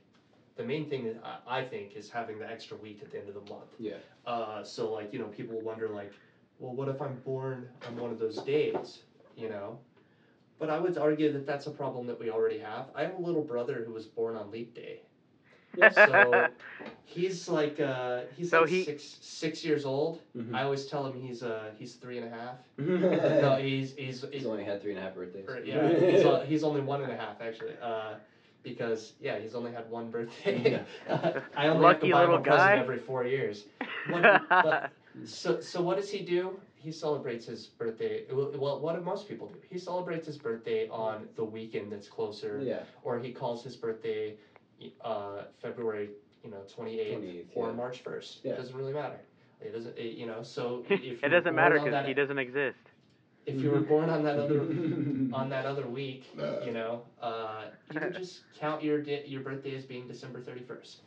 The 0.56 0.64
main 0.64 0.88
thing 0.88 1.04
that 1.04 1.22
I, 1.46 1.60
I 1.60 1.64
think 1.64 1.96
is 1.96 2.10
having 2.10 2.38
the 2.38 2.50
extra 2.50 2.76
week 2.76 3.00
at 3.02 3.10
the 3.10 3.18
end 3.18 3.28
of 3.28 3.34
the 3.34 3.52
month. 3.52 3.74
Yeah. 3.78 3.94
Uh, 4.26 4.62
so 4.62 4.92
like 4.92 5.12
you 5.12 5.18
know 5.18 5.26
people 5.26 5.60
wonder 5.60 5.88
like, 5.88 6.12
well, 6.58 6.74
what 6.74 6.88
if 6.88 7.00
I'm 7.00 7.16
born 7.24 7.68
on 7.86 7.96
one 7.96 8.10
of 8.10 8.18
those 8.18 8.38
days? 8.38 9.02
You 9.36 9.48
know. 9.48 9.78
But 10.58 10.70
I 10.70 10.78
would 10.78 10.96
argue 10.96 11.32
that 11.32 11.46
that's 11.46 11.66
a 11.66 11.70
problem 11.70 12.06
that 12.06 12.20
we 12.20 12.30
already 12.30 12.58
have. 12.58 12.86
I 12.94 13.02
have 13.02 13.16
a 13.18 13.20
little 13.20 13.42
brother 13.42 13.82
who 13.84 13.92
was 13.92 14.06
born 14.06 14.36
on 14.36 14.50
leap 14.50 14.74
day. 14.74 15.00
So 15.94 16.48
he's 17.04 17.48
like 17.48 17.80
uh, 17.80 18.20
he's 18.36 18.50
So 18.50 18.60
like 18.60 18.70
he- 18.70 18.84
six 18.84 19.16
six 19.20 19.64
years 19.64 19.84
old. 19.84 20.20
Mhm. 20.36 20.54
I 20.54 20.62
always 20.62 20.86
tell 20.86 21.06
him 21.06 21.20
he's 21.20 21.42
uh 21.42 21.70
he's 21.78 21.94
three 21.94 22.18
and 22.18 22.26
a 22.26 22.30
half. 22.30 22.56
no, 22.78 23.56
he's 23.56 23.94
he's, 23.96 24.22
He's 24.22 24.30
he's 24.32 24.46
only 24.46 24.64
had 24.64 24.80
three 24.82 24.90
and 24.92 25.00
a 25.00 25.02
half 25.02 25.14
birthdays. 25.14 25.48
or, 25.48 25.60
yeah 25.64 25.88
he's, 26.10 26.24
uh, 26.24 26.44
he's 26.46 26.62
only 26.64 26.80
one 26.80 27.02
and 27.02 27.12
a 27.12 27.16
half 27.16 27.40
actually. 27.40 27.74
Uh, 27.82 28.14
because 28.62 29.14
yeah, 29.20 29.38
he's 29.38 29.54
only 29.54 29.72
had 29.72 29.88
one 29.90 30.10
birthday. 30.10 30.80
Uh, 31.08 31.40
I 31.56 31.66
only 31.68 31.82
Lucky 31.82 32.08
have 32.08 32.10
to 32.10 32.12
buy 32.12 32.24
him 32.24 32.30
a 32.30 32.32
little 32.36 32.44
present 32.44 32.78
every 32.80 32.98
four 32.98 33.24
years. 33.24 33.64
What- 34.08 34.42
but- 34.48 34.90
so 35.24 35.60
so 35.60 35.82
what 35.82 35.96
does 35.96 36.10
he 36.10 36.20
do? 36.20 36.58
He 36.76 36.90
celebrates 36.90 37.44
his 37.46 37.66
birthday. 37.66 38.24
Well, 38.32 38.80
what 38.80 38.94
do 38.96 39.00
most 39.02 39.28
people 39.28 39.46
do? 39.48 39.58
He 39.70 39.78
celebrates 39.78 40.26
his 40.26 40.36
birthday 40.38 40.88
on 40.88 41.28
the 41.36 41.44
weekend 41.44 41.92
that's 41.92 42.08
closer, 42.08 42.60
Yeah. 42.62 42.82
or 43.04 43.18
he 43.20 43.30
calls 43.32 43.62
his 43.62 43.76
birthday, 43.76 44.34
uh, 45.04 45.42
February 45.60 46.10
you 46.44 46.50
know 46.50 46.62
twenty 46.74 46.98
eighth 47.00 47.20
28th, 47.20 47.46
or 47.54 47.68
yeah. 47.68 47.72
March 47.74 47.98
first. 48.02 48.40
Yeah. 48.42 48.52
It 48.52 48.56
doesn't 48.56 48.74
really 48.76 48.92
matter. 48.92 49.20
It 49.60 49.72
doesn't. 49.72 49.96
It, 49.96 50.16
you 50.16 50.26
know. 50.26 50.42
So 50.42 50.84
if 50.90 51.22
it 51.22 51.28
doesn't 51.28 51.54
matter 51.54 51.78
because 51.78 52.06
he 52.06 52.14
doesn't 52.14 52.38
exist. 52.38 52.78
if 53.46 53.60
you 53.60 53.70
were 53.70 53.80
born 53.80 54.08
on 54.10 54.22
that 54.24 54.38
other 54.38 54.60
on 55.40 55.48
that 55.50 55.66
other 55.66 55.86
week, 55.86 56.22
you 56.66 56.72
know, 56.72 57.02
uh, 57.20 57.64
you 57.92 58.00
can 58.00 58.12
just 58.22 58.42
count 58.58 58.82
your 58.82 59.00
di- 59.00 59.24
your 59.26 59.42
birthday 59.42 59.76
as 59.76 59.84
being 59.84 60.06
December 60.08 60.40
thirty 60.40 60.62
first 60.62 61.02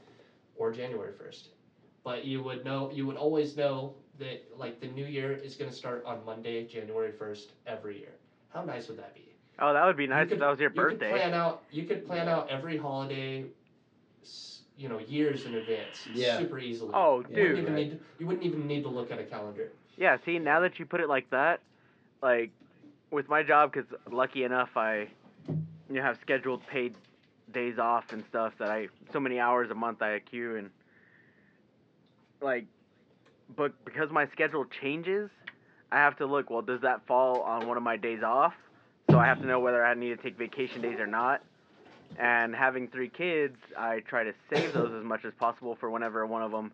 or 0.55 0.71
January 0.71 1.13
first. 1.17 1.49
But 2.03 2.23
you 2.23 2.43
would 2.43 2.63
know, 2.63 2.91
you 2.93 3.05
would 3.07 3.17
always 3.17 3.57
know 3.57 3.95
that 4.19 4.45
like 4.57 4.79
the 4.79 4.87
new 4.87 5.05
year 5.05 5.33
is 5.33 5.55
going 5.55 5.69
to 5.69 5.75
start 5.75 6.03
on 6.05 6.23
Monday, 6.25 6.65
January 6.65 7.11
first 7.11 7.53
every 7.67 7.97
year. 7.99 8.13
How 8.53 8.63
nice 8.63 8.87
would 8.87 8.99
that 8.99 9.13
be? 9.15 9.33
Oh, 9.59 9.73
that 9.73 9.83
would 9.85 9.97
be 9.97 10.07
nice 10.07 10.25
could- 10.29 10.33
if 10.33 10.39
that 10.39 10.49
was 10.49 10.59
your 10.59 10.69
You 10.69 10.75
could 10.75 10.99
birthday. 10.99 11.09
plan 11.11 11.33
out. 11.33 11.63
You 11.71 11.83
could 11.83 12.05
plan 12.05 12.27
out 12.29 12.49
every 12.49 12.77
holiday. 12.77 13.45
S- 14.75 14.81
You 14.81 14.89
know, 14.89 14.99
years 14.99 15.45
in 15.45 15.55
advance. 15.55 16.07
Yeah. 16.13 16.37
Super 16.39 16.59
easily. 16.59 16.91
Oh, 16.93 17.17
you 17.17 17.17
wouldn't 17.17 17.35
dude. 17.35 17.57
even 17.59 17.73
Right. 17.73 17.91
need. 17.91 17.99
You 18.19 18.27
wouldn't 18.27 18.45
even 18.45 18.67
need 18.67 18.83
to 18.83 18.89
look 18.89 19.11
at 19.11 19.19
a 19.19 19.23
calendar. 19.23 19.71
Yeah, 19.97 20.17
see, 20.25 20.39
now 20.39 20.59
that 20.59 20.77
you 20.79 20.85
put 20.85 20.99
it 20.99 21.07
like 21.07 21.29
that, 21.29 21.61
like 22.21 22.51
with 23.11 23.29
my 23.29 23.43
job, 23.43 23.71
because 23.71 23.89
lucky 24.11 24.43
enough, 24.43 24.75
I 24.75 25.07
you 25.47 25.95
know, 25.95 26.01
have 26.01 26.17
scheduled 26.21 26.65
paid 26.67 26.95
days 27.53 27.77
off 27.79 28.03
and 28.11 28.23
stuff 28.29 28.53
that 28.59 28.69
I 28.69 28.87
so 29.13 29.19
many 29.19 29.39
hours 29.39 29.69
a 29.71 29.75
month 29.75 30.01
I 30.01 30.09
accrue 30.11 30.57
and 30.57 30.69
like, 32.41 32.65
but 33.55 33.73
because 33.85 34.09
my 34.11 34.27
schedule 34.27 34.65
changes, 34.81 35.29
I 35.91 35.97
have 35.97 36.17
to 36.17 36.25
look. 36.25 36.49
Well, 36.49 36.61
does 36.61 36.81
that 36.81 37.05
fall 37.07 37.41
on 37.41 37.67
one 37.67 37.77
of 37.77 37.83
my 37.83 37.95
days 37.97 38.23
off? 38.23 38.53
So 39.11 39.19
I 39.19 39.25
have 39.27 39.39
to 39.41 39.47
know 39.47 39.59
whether 39.59 39.85
I 39.85 39.93
need 39.93 40.09
to 40.09 40.17
take 40.17 40.37
vacation 40.37 40.81
days 40.81 40.99
or 40.99 41.07
not. 41.07 41.43
And 42.17 42.55
having 42.55 42.87
three 42.87 43.09
kids, 43.09 43.57
I 43.77 43.99
try 43.99 44.23
to 44.23 44.33
save 44.49 44.73
those 44.73 44.93
as 44.93 45.03
much 45.03 45.25
as 45.25 45.33
possible 45.37 45.75
for 45.75 45.89
whenever 45.89 46.25
one 46.25 46.41
of 46.41 46.51
them 46.51 46.71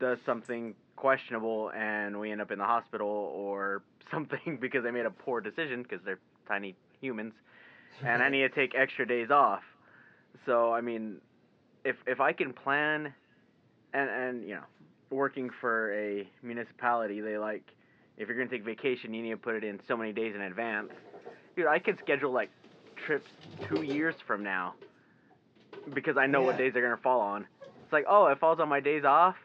does 0.00 0.18
something 0.24 0.74
questionable 0.96 1.70
and 1.76 2.18
we 2.18 2.32
end 2.32 2.40
up 2.40 2.50
in 2.50 2.58
the 2.58 2.64
hospital 2.64 3.08
or 3.08 3.82
something 4.10 4.58
because 4.60 4.82
they 4.82 4.90
made 4.90 5.06
a 5.06 5.10
poor 5.10 5.40
decision 5.40 5.82
because 5.82 6.00
they're 6.04 6.20
tiny 6.48 6.74
humans 7.00 7.34
and 8.04 8.22
I 8.22 8.28
need 8.28 8.42
to 8.42 8.48
take 8.48 8.74
extra 8.74 9.06
days 9.06 9.30
off. 9.30 9.62
So 10.44 10.72
I 10.72 10.80
mean, 10.80 11.16
if 11.84 11.96
if 12.06 12.20
I 12.20 12.32
can 12.32 12.52
plan, 12.52 13.14
and 13.92 14.10
and 14.10 14.42
you 14.48 14.54
know, 14.54 14.64
working 15.10 15.50
for 15.60 15.92
a 15.94 16.28
municipality, 16.42 17.20
they 17.20 17.38
like 17.38 17.64
if 18.16 18.28
you're 18.28 18.36
gonna 18.36 18.50
take 18.50 18.64
vacation, 18.64 19.14
you 19.14 19.22
need 19.22 19.30
to 19.30 19.36
put 19.36 19.54
it 19.54 19.64
in 19.64 19.80
so 19.86 19.96
many 19.96 20.12
days 20.12 20.34
in 20.34 20.42
advance. 20.42 20.90
Dude, 21.56 21.66
I 21.66 21.78
could 21.78 21.98
schedule 21.98 22.32
like 22.32 22.50
trips 23.06 23.30
two 23.68 23.82
years 23.82 24.16
from 24.26 24.42
now 24.44 24.76
because 25.92 26.16
I 26.16 26.26
know 26.26 26.42
what 26.42 26.56
days 26.56 26.72
they're 26.72 26.82
gonna 26.82 26.96
fall 27.02 27.20
on. 27.20 27.42
It's 27.42 27.92
like, 27.92 28.04
oh, 28.08 28.26
it 28.26 28.40
falls 28.40 28.60
on 28.60 28.68
my 28.68 28.80
days 28.80 29.04
off. 29.04 29.36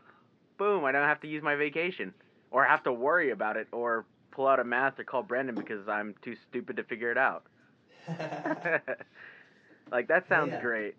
Boom! 0.57 0.85
I 0.85 0.91
don't 0.91 1.07
have 1.07 1.21
to 1.21 1.27
use 1.27 1.43
my 1.43 1.55
vacation. 1.55 2.15
or 2.51 2.65
have 2.65 2.83
to 2.83 2.93
worry 2.93 3.31
about 3.31 3.57
it 3.57 3.67
or 3.73 4.07
pull 4.33 4.47
out 4.47 4.59
a 4.59 4.63
math 4.65 4.99
or 4.99 5.05
call 5.05 5.23
Brandon 5.23 5.57
because 5.57 5.87
I'm 5.87 6.15
too 6.23 6.35
stupid 6.47 6.77
to 6.77 6.83
figure 6.83 7.11
it 7.11 7.17
out. 7.17 7.43
like 9.91 10.07
that 10.07 10.27
sounds 10.27 10.51
Yeah. 10.51 10.61
great. 10.61 10.95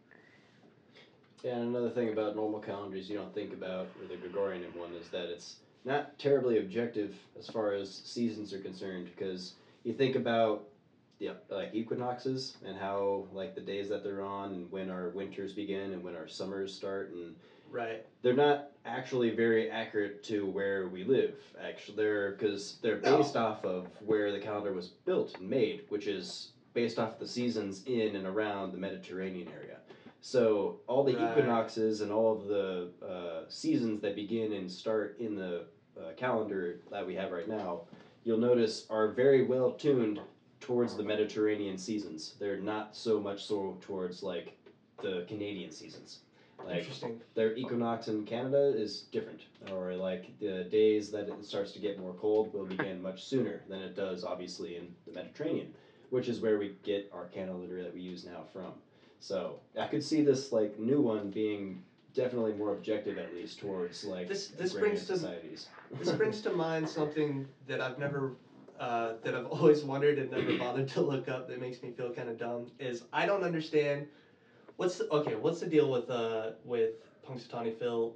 Yeah, 1.43 1.57
and 1.57 1.69
another 1.75 1.91
thing 1.91 2.13
about 2.13 2.37
normal 2.37 2.61
calendars 2.61 3.11
you 3.11 3.17
don't 3.19 3.35
think 3.35 3.53
about, 3.53 3.97
or 4.01 4.07
the 4.07 4.17
Gregorian 4.17 4.63
one, 4.75 4.95
is 4.95 5.11
that 5.11 5.29
it's 5.29 5.61
not 5.85 6.19
terribly 6.19 6.59
objective 6.59 7.17
as 7.37 7.49
far 7.49 7.73
as 7.75 7.93
seasons 7.93 8.53
are 8.53 8.61
concerned, 8.61 9.07
because 9.07 9.57
you 9.83 9.93
think 9.93 10.15
about 10.15 10.69
the 11.19 11.37
like 11.51 11.75
equinoxes 11.75 12.57
and 12.65 12.77
how 12.77 13.27
like 13.33 13.55
the 13.55 13.61
days 13.61 13.89
that 13.89 14.03
they're 14.03 14.23
on, 14.23 14.53
and 14.53 14.71
when 14.71 14.91
our 14.91 15.11
winters 15.11 15.53
begin 15.53 15.93
and 15.93 16.03
when 16.03 16.15
our 16.15 16.29
summers 16.29 16.73
start, 16.75 17.11
and 17.11 17.35
right. 17.71 18.05
they're 18.23 18.35
not 18.35 18.71
actually 18.85 19.31
very 19.31 19.71
accurate 19.71 20.23
to 20.25 20.47
where 20.47 20.89
we 20.89 21.05
live. 21.05 21.37
Actually, 21.61 21.97
they're 21.97 22.33
because 22.33 22.79
they're 22.83 23.01
No. 23.01 23.17
based 23.19 23.37
off 23.37 23.65
of 23.65 23.87
where 24.01 24.33
the 24.33 24.41
calendar 24.41 24.73
was 24.73 24.89
built 24.89 25.39
and 25.39 25.49
made, 25.49 25.85
which 25.89 26.07
is 26.07 26.53
based 26.75 26.99
off 26.99 27.19
the 27.19 27.27
seasons 27.27 27.85
in 27.87 28.17
and 28.17 28.27
around 28.27 28.73
the 28.73 28.79
Mediterranean 28.79 29.49
area. 29.49 29.79
So 30.21 30.79
all 30.87 31.05
the 31.05 31.15
Right. 31.15 31.31
equinoxes 31.31 32.01
and 32.01 32.11
all 32.13 32.33
of 32.33 32.47
the 32.47 32.89
uh, 33.05 33.49
seasons 33.49 34.01
that 34.01 34.15
begin 34.15 34.53
and 34.53 34.71
start 34.71 35.17
in 35.19 35.35
the 35.35 35.65
uh, 35.97 36.13
calendar 36.17 36.79
that 36.91 37.07
we 37.07 37.15
have 37.15 37.31
right 37.33 37.47
now, 37.47 37.83
you'll 38.25 38.39
notice 38.39 38.87
are 38.89 39.09
very 39.09 39.43
well 39.43 39.73
tuned 39.73 40.19
towards 40.63 40.97
the 40.97 41.03
oh, 41.03 41.07
Mediterranean 41.07 41.77
seasons. 41.77 42.35
They're 42.39 42.57
not 42.57 42.97
so 42.97 43.21
much 43.21 43.45
so 43.45 43.77
towards 43.81 44.23
like 44.23 44.57
the 45.03 45.25
Canadian 45.29 45.71
seasons. 45.71 46.21
Like 46.65 46.79
Interesting. 46.79 47.21
their 47.35 47.55
equinox 47.57 48.07
in 48.07 48.25
Canada 48.25 48.73
is 48.77 49.03
different, 49.11 49.43
or 49.73 49.95
like 49.95 50.39
the 50.39 50.65
days 50.65 51.11
that 51.11 51.29
it 51.29 51.45
starts 51.45 51.73
to 51.73 51.81
get 51.81 51.99
more 51.99 52.15
cold 52.15 52.55
will 52.55 52.65
begin 52.65 53.03
much 53.03 53.25
sooner 53.25 53.63
than 53.69 53.81
it 53.81 53.97
does, 53.97 54.23
obviously, 54.25 54.77
in 54.77 54.95
the 55.05 55.13
Mediterranean, 55.13 55.75
which 56.11 56.29
is 56.29 56.41
where 56.41 56.59
we 56.59 56.77
get 56.85 57.11
our 57.13 57.27
calendar 57.27 57.83
that 57.83 57.93
we 57.93 58.01
use 58.01 58.25
now 58.25 58.45
from. 58.53 58.73
So 59.19 59.59
I 59.79 59.89
could 59.89 60.05
see 60.05 60.23
this 60.23 60.53
like 60.53 60.79
new 60.79 61.01
one 61.01 61.31
being 61.31 61.83
definitely 62.15 62.53
more 62.53 62.75
objective, 62.75 63.19
at 63.19 63.35
least 63.35 63.59
towards 63.59 64.05
like 64.05 64.29
This- 64.29 64.49
this 64.49 64.75
brings 64.75 65.07
to- 65.07 65.17
This 65.99 66.13
brings 66.13 66.41
to 66.47 66.51
mind 66.51 66.89
something 66.89 67.49
that 67.67 67.81
I've 67.81 67.99
never, 67.99 68.37
uh, 68.83 69.13
that 69.23 69.35
I've 69.35 69.47
always 69.57 69.85
wondered 69.85 70.19
and 70.19 70.31
never 70.31 70.59
bothered 70.59 70.89
to 70.89 71.01
look 71.01 71.29
up. 71.29 71.49
That 71.49 71.61
makes 71.61 71.83
me 71.83 71.93
feel 71.93 72.13
kind 72.13 72.29
of 72.29 72.37
dumb. 72.39 72.67
Is 72.81 73.05
I 73.13 73.27
don't 73.27 73.45
understand. 73.45 74.07
What's 74.77 74.99
the, 74.99 75.09
okay? 75.11 75.37
What's 75.37 75.61
the 75.61 75.67
deal 75.67 75.91
with 75.91 76.11
uh 76.11 76.51
with 76.65 76.91
Punxsutawney 77.27 77.79
Phil 77.79 78.15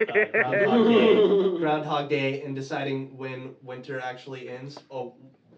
uh, 0.00 0.04
Groundhog 0.30 0.88
Day, 0.88 1.58
Groundhog 1.58 2.08
Day, 2.08 2.42
and 2.42 2.54
deciding 2.54 3.16
when 3.16 3.54
winter 3.62 3.98
actually 3.98 4.48
ends? 4.48 4.78
Oh, 4.90 5.14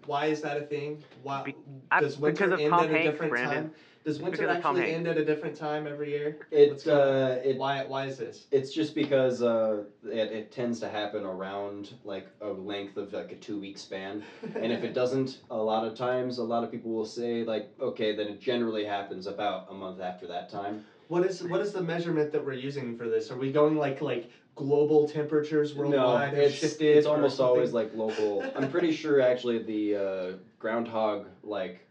why 0.07 0.27
is 0.27 0.41
that 0.43 0.57
a 0.57 0.63
thing? 0.63 1.03
Why 1.23 1.55
I- 1.91 2.01
does 2.01 2.19
winter 2.19 2.45
end 2.59 2.71
Tom 2.71 2.81
at 2.81 2.91
a 2.91 3.03
different 3.03 3.31
Brandon. 3.33 3.63
time? 3.65 3.75
Does 4.09 4.23
winter 4.23 4.39
because 4.39 4.57
of 4.57 4.63
Tom 4.63 4.77
actually 4.77 4.93
Hanks. 4.93 5.07
end 5.07 5.19
at 5.19 5.19
a 5.19 5.25
different 5.25 5.55
time 5.55 5.87
every 5.87 6.11
year? 6.11 6.39
What's 6.49 6.83
It 6.83 6.87
going 6.87 6.99
on? 6.99 7.15
uh, 7.15 7.41
it 7.45 7.59
Why 7.59 7.85
why 7.85 8.07
is 8.07 8.17
this? 8.17 8.47
It's 8.51 8.73
just 8.73 8.95
because 8.95 9.43
uh, 9.43 9.83
it, 10.05 10.33
it 10.33 10.51
tends 10.51 10.81
to 10.81 10.89
happen 10.89 11.27
around 11.27 11.93
like 12.05 12.29
a 12.41 12.49
length 12.49 12.97
of 12.97 13.13
like 13.13 13.33
a 13.33 13.37
two 13.37 13.61
week 13.61 13.77
span. 13.77 14.23
And 14.55 14.73
if 14.73 14.83
it 14.83 14.95
doesn't, 15.03 15.41
a 15.51 15.57
lot 15.57 15.87
of 15.87 15.95
times, 15.95 16.39
a 16.39 16.43
lot 16.43 16.65
of 16.65 16.71
people 16.71 16.91
will 16.91 17.05
say 17.05 17.45
like, 17.45 17.69
okay, 17.79 18.17
then 18.17 18.29
it 18.29 18.41
generally 18.41 18.85
happens 18.87 19.27
about 19.27 19.67
a 19.69 19.75
month 19.75 20.01
after 20.01 20.27
that 20.29 20.49
time. 20.49 20.85
What 21.09 21.27
is 21.27 21.43
what 21.43 21.61
is 21.61 21.73
the 21.73 21.83
measurement 21.83 22.33
that 22.33 22.43
we're 22.43 22.53
using 22.55 22.97
for 22.97 23.09
this? 23.09 23.31
Are 23.31 23.37
we 23.37 23.53
going 23.53 23.77
like 23.77 24.01
like 24.01 24.31
global 24.55 25.07
temperatures 25.07 25.75
worldwide 25.75 26.31
have 26.31 26.39
it's, 26.39 26.55
shifted? 26.55 26.97
it's 26.97 27.07
or 27.07 27.17
almost 27.17 27.37
something? 27.37 27.57
always 27.57 27.73
like 27.73 27.95
local. 27.95 28.43
I'm 28.57 28.71
pretty 28.71 28.93
sure 28.93 29.21
actually 29.21 29.63
the 29.63 29.97
uh, 29.97 30.37
groundhog 30.59 31.27
like 31.43 31.88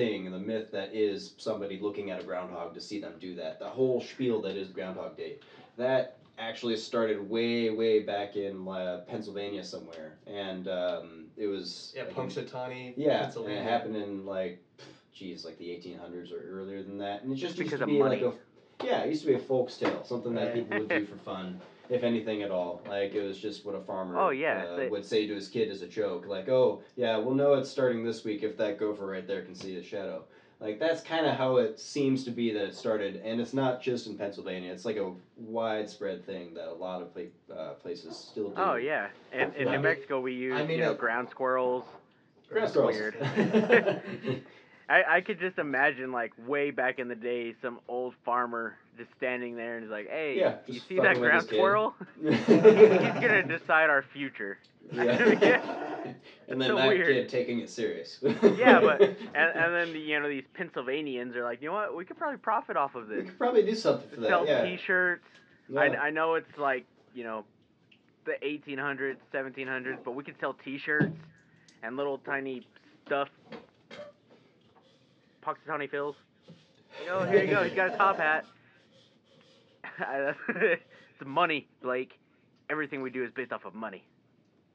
thing 0.00 0.26
and 0.26 0.34
the 0.34 0.38
myth 0.38 0.70
that 0.72 0.94
is 0.94 1.34
somebody 1.36 1.78
looking 1.80 2.10
at 2.10 2.20
a 2.20 2.24
groundhog 2.24 2.74
to 2.74 2.80
see 2.80 3.00
them 3.00 3.14
do 3.20 3.34
that. 3.36 3.58
The 3.58 3.68
whole 3.68 4.00
spiel 4.00 4.40
that 4.42 4.56
is 4.56 4.68
Groundhog 4.68 5.16
Day. 5.16 5.36
That 5.76 6.18
actually 6.38 6.76
started 6.76 7.28
way 7.28 7.70
way 7.70 8.00
back 8.00 8.36
in 8.36 8.66
uh, 8.66 9.02
Pennsylvania 9.06 9.64
somewhere, 9.64 10.16
and 10.26 10.68
um, 10.68 11.24
it 11.36 11.46
was 11.46 11.92
yeah, 11.94 12.04
like, 12.04 12.14
Punxsutawney, 12.14 12.94
Yeah, 12.96 13.30
and 13.36 13.48
it 13.48 13.62
happened 13.62 13.96
in 13.96 14.24
like, 14.24 14.62
geez, 15.14 15.44
like 15.44 15.58
the 15.58 15.66
1800s 15.66 16.32
or 16.32 16.40
earlier 16.50 16.82
than 16.82 16.98
that, 16.98 17.22
and 17.22 17.32
it 17.32 17.36
just, 17.36 17.56
Just 17.56 17.70
used 17.72 17.78
to 17.80 17.86
be 17.86 17.98
money. 17.98 18.22
like 18.22 18.34
a, 18.34 18.84
yeah, 18.84 19.02
it 19.02 19.10
used 19.10 19.22
to 19.22 19.28
be 19.28 19.34
a 19.34 19.38
folk's 19.38 19.76
tale, 19.76 20.02
something 20.04 20.34
that 20.34 20.46
Right. 20.46 20.54
people 20.54 20.78
would 20.78 20.88
do 20.88 21.04
for 21.06 21.16
fun, 21.16 21.60
if 21.90 22.04
anything 22.04 22.42
at 22.42 22.50
all. 22.50 22.80
Like 22.88 23.14
it 23.14 23.22
was 23.22 23.38
just 23.38 23.66
what 23.66 23.74
a 23.74 23.80
farmer 23.80 24.16
Oh, 24.18 24.30
yeah, 24.30 24.64
uh, 24.70 24.76
they- 24.76 24.88
would 24.88 25.04
say 25.04 25.26
to 25.26 25.34
his 25.34 25.48
kid 25.48 25.70
as 25.70 25.82
a 25.82 25.88
joke, 25.88 26.26
like, 26.26 26.48
oh 26.48 26.82
yeah, 26.96 27.18
we'll 27.18 27.34
know 27.34 27.54
it's 27.54 27.68
starting 27.68 28.04
this 28.04 28.24
week 28.24 28.42
if 28.42 28.56
that 28.56 28.78
gopher 28.78 29.06
right 29.06 29.26
there 29.26 29.42
can 29.42 29.54
see 29.54 29.74
the 29.74 29.82
shadow. 29.82 30.24
Like 30.60 30.78
that's 30.78 31.02
kind 31.02 31.24
of 31.26 31.36
how 31.36 31.56
it 31.56 31.80
seems 31.80 32.22
to 32.24 32.30
be 32.30 32.52
that 32.52 32.62
it 32.64 32.74
started, 32.74 33.16
and 33.24 33.40
it's 33.40 33.54
not 33.54 33.80
just 33.82 34.06
in 34.06 34.16
Pennsylvania. 34.18 34.70
It's 34.70 34.84
like 34.84 34.98
a 34.98 35.10
widespread 35.38 36.24
thing 36.26 36.52
that 36.54 36.68
a 36.68 36.74
lot 36.74 37.00
of 37.00 37.14
pla- 37.14 37.54
uh, 37.56 37.72
places 37.74 38.14
still 38.16 38.50
do. 38.50 38.54
Oh 38.60 38.74
yeah, 38.74 39.08
in, 39.32 39.52
in 39.54 39.70
New 39.70 39.80
Mexico 39.80 40.20
we 40.20 40.34
use 40.34 40.54
I 40.54 40.66
mean, 40.66 40.78
you 40.78 40.84
know 40.84 40.94
ground 40.94 41.28
squirrels. 41.30 41.84
Ground 42.50 42.68
squirrels. 42.68 42.94
weird. 42.94 44.02
I, 44.90 45.18
I 45.18 45.20
could 45.20 45.38
just 45.38 45.58
imagine 45.58 46.10
like 46.10 46.32
way 46.48 46.72
back 46.72 46.98
in 46.98 47.06
the 47.06 47.14
day, 47.14 47.54
some 47.62 47.78
old 47.86 48.14
farmer 48.24 48.76
just 48.98 49.08
standing 49.16 49.54
there 49.54 49.76
and 49.76 49.84
he's 49.84 49.90
like, 49.90 50.08
"Hey, 50.08 50.36
Yeah, 50.36 50.56
you 50.66 50.80
see 50.80 50.98
that 50.98 51.16
ground 51.16 51.46
squirrel? 51.46 51.94
He's 52.20 52.46
gonna 52.46 53.44
decide 53.44 53.88
our 53.88 54.04
future." 54.12 54.58
Yeah. 54.92 55.12
and 56.48 56.60
then 56.60 56.68
so 56.68 56.76
that 56.76 56.88
weird. 56.88 57.06
kid 57.06 57.28
taking 57.28 57.60
it 57.60 57.70
serious. 57.70 58.18
Yeah, 58.22 58.80
but 58.80 59.00
and, 59.00 59.16
and 59.36 59.74
then 59.74 59.92
the, 59.92 60.00
you 60.00 60.18
know 60.18 60.28
these 60.28 60.44
Pennsylvanians 60.54 61.36
are 61.36 61.44
like, 61.44 61.62
you 61.62 61.68
know 61.68 61.74
what? 61.74 61.96
We 61.96 62.04
could 62.04 62.18
probably 62.18 62.38
profit 62.38 62.76
off 62.76 62.96
of 62.96 63.06
this. 63.06 63.18
we 63.18 63.24
could 63.26 63.38
probably 63.38 63.62
do 63.62 63.76
something 63.76 64.10
for 64.10 64.20
that. 64.22 64.28
Sell 64.28 64.44
yeah. 64.44 64.64
T-shirts. 64.64 65.24
Yeah. 65.68 65.80
I, 65.80 66.06
I 66.06 66.10
know 66.10 66.34
it's 66.34 66.58
like 66.58 66.84
you 67.14 67.22
know 67.22 67.44
the 68.24 68.32
1800s, 68.44 69.16
1700s, 69.32 69.98
but 70.04 70.16
we 70.16 70.24
could 70.24 70.34
sell 70.40 70.56
T-shirts 70.64 71.16
and 71.84 71.96
little 71.96 72.18
tiny 72.18 72.66
stuff. 73.06 73.28
Punxsutawney 75.44 75.90
Phil's. 75.90 76.16
Like, 76.48 77.10
oh, 77.10 77.24
here 77.24 77.44
you 77.44 77.50
go. 77.50 77.62
He's 77.64 77.74
got 77.74 77.92
a 77.94 77.96
top 77.96 78.16
hat. 78.18 78.44
it's 80.48 80.82
money, 81.24 81.68
Blake. 81.82 82.18
Everything 82.68 83.02
we 83.02 83.10
do 83.10 83.24
is 83.24 83.30
based 83.32 83.52
off 83.52 83.64
of 83.64 83.74
money. 83.74 84.04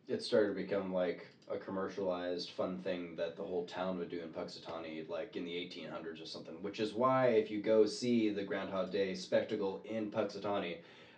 it 0.07 0.21
started 0.21 0.49
to 0.49 0.53
become 0.55 0.93
like 0.93 1.25
a 1.51 1.57
commercialized 1.57 2.51
fun 2.51 2.79
thing 2.79 3.15
that 3.15 3.37
the 3.37 3.43
whole 3.43 3.65
town 3.65 3.97
would 3.99 4.09
do 4.09 4.19
in 4.19 4.29
Punxsutawney, 4.29 5.07
like 5.09 5.35
in 5.35 5.45
the 5.45 5.51
1800s 5.51 6.21
or 6.21 6.25
something. 6.25 6.55
Which 6.61 6.79
is 6.79 6.93
why 6.93 7.27
if 7.29 7.49
you 7.51 7.61
go 7.61 7.85
see 7.85 8.29
the 8.31 8.43
Groundhog 8.43 8.91
Day 8.91 9.13
spectacle 9.15 9.81
in 9.85 10.11
Punxsutawney, 10.11 10.77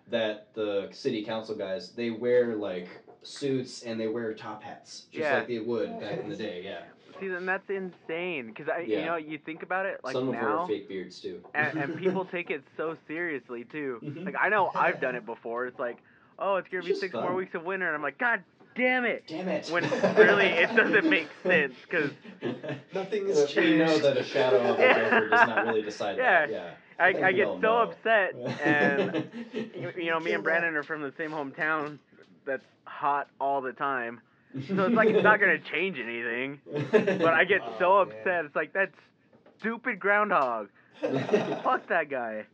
that 0.10 0.54
the 0.54 0.88
city 0.92 1.24
council 1.24 1.56
guys 1.56 1.92
they 1.92 2.12
wear 2.12 2.56
like 2.56 2.88
suits 3.24 3.84
and 3.84 4.00
they 4.00 4.08
wear 4.08 4.34
top 4.34 4.64
hats 4.64 5.06
just 5.12 5.22
Yeah. 5.24 5.38
like 5.40 5.48
they 5.48 5.60
would 5.60 6.00
back 6.00 6.20
in 6.20 6.30
the 6.30 6.36
day. 6.36 6.62
Yeah, 6.64 6.84
See, 7.20 7.28
then 7.28 7.46
that's 7.46 7.70
insane. 7.70 8.54
Cause 8.56 8.68
I, 8.74 8.82
you 8.82 9.06
know, 9.06 9.16
you 9.16 9.38
think 9.38 9.64
about 9.64 9.86
it 9.86 10.00
like 10.04 10.14
some 10.14 10.30
of 10.30 10.34
them 10.36 10.44
wear 10.58 10.68
fake 10.68 10.88
beards 10.88 11.20
too. 11.20 11.42
and, 11.56 11.78
and 11.78 11.98
people 12.00 12.26
take 12.26 12.50
it 12.50 12.64
so 12.76 12.96
seriously 13.08 13.64
too. 13.66 14.00
Mhm. 14.04 14.26
Like 14.26 14.36
I 14.40 14.50
know 14.50 14.72
I've 14.76 15.00
done 15.02 15.16
it 15.16 15.26
before. 15.26 15.66
It's 15.68 15.80
like, 15.80 15.98
oh, 16.40 16.56
it's 16.58 16.68
gonna 16.70 16.80
It's 16.84 16.88
be 16.90 16.96
six 16.96 17.14
fun. 17.14 17.24
more 17.24 17.34
weeks 17.36 17.56
of 17.56 17.64
winter, 17.64 17.88
and 17.88 17.96
I'm 17.96 18.02
like, 18.02 18.18
God 18.18 18.44
damn 18.76 19.06
it. 19.06 19.24
Damn 19.28 19.48
it! 19.50 19.70
When 19.70 19.84
really 20.18 20.46
it 20.46 20.76
doesn't 20.76 21.10
make 21.10 21.30
sense, 21.44 21.74
'cause 21.90 22.12
Nothing 22.94 23.26
Uh, 23.26 23.36
has 23.36 23.56
we 23.56 23.78
know 23.78 23.86
changed. 23.88 24.04
that 24.04 24.18
a 24.18 24.24
shadow 24.24 24.58
of 24.60 24.80
a 24.80 24.82
Yeah. 24.82 25.20
does 25.22 25.32
not 25.32 25.66
really 25.66 25.82
decide 25.82 26.18
that. 26.20 26.50
Yeah. 26.52 26.72
I, 27.00 27.14
think 27.14 27.26
I 27.26 27.32
get 27.32 27.46
so 27.48 27.58
know. 27.60 27.78
upset, 27.84 28.34
and 28.64 29.30
you, 29.54 29.92
you 29.98 30.10
know, 30.10 30.20
me 30.20 30.32
and 30.34 30.44
Brandon 30.44 30.76
are 30.76 30.82
from 30.84 31.04
the 31.04 31.14
same 31.16 31.30
hometown 31.30 32.00
that's 32.46 32.66
hot 32.86 33.28
all 33.40 33.62
the 33.62 33.72
time. 33.74 34.20
So 34.68 34.86
it's 34.86 34.96
like 34.96 35.10
it's 35.10 35.24
not 35.24 35.40
gonna 35.40 35.60
change 35.60 35.98
anything. 36.00 36.60
But 36.92 37.34
I 37.34 37.44
get 37.44 37.62
so 37.80 37.98
Oh, 37.98 38.02
upset. 38.02 38.26
man. 38.26 38.46
It's 38.46 38.56
like 38.56 38.74
that 38.74 38.92
stupid 39.60 40.00
groundhog. 40.00 40.70
Fuck 41.02 41.88
that 41.90 42.10
guy. 42.10 42.46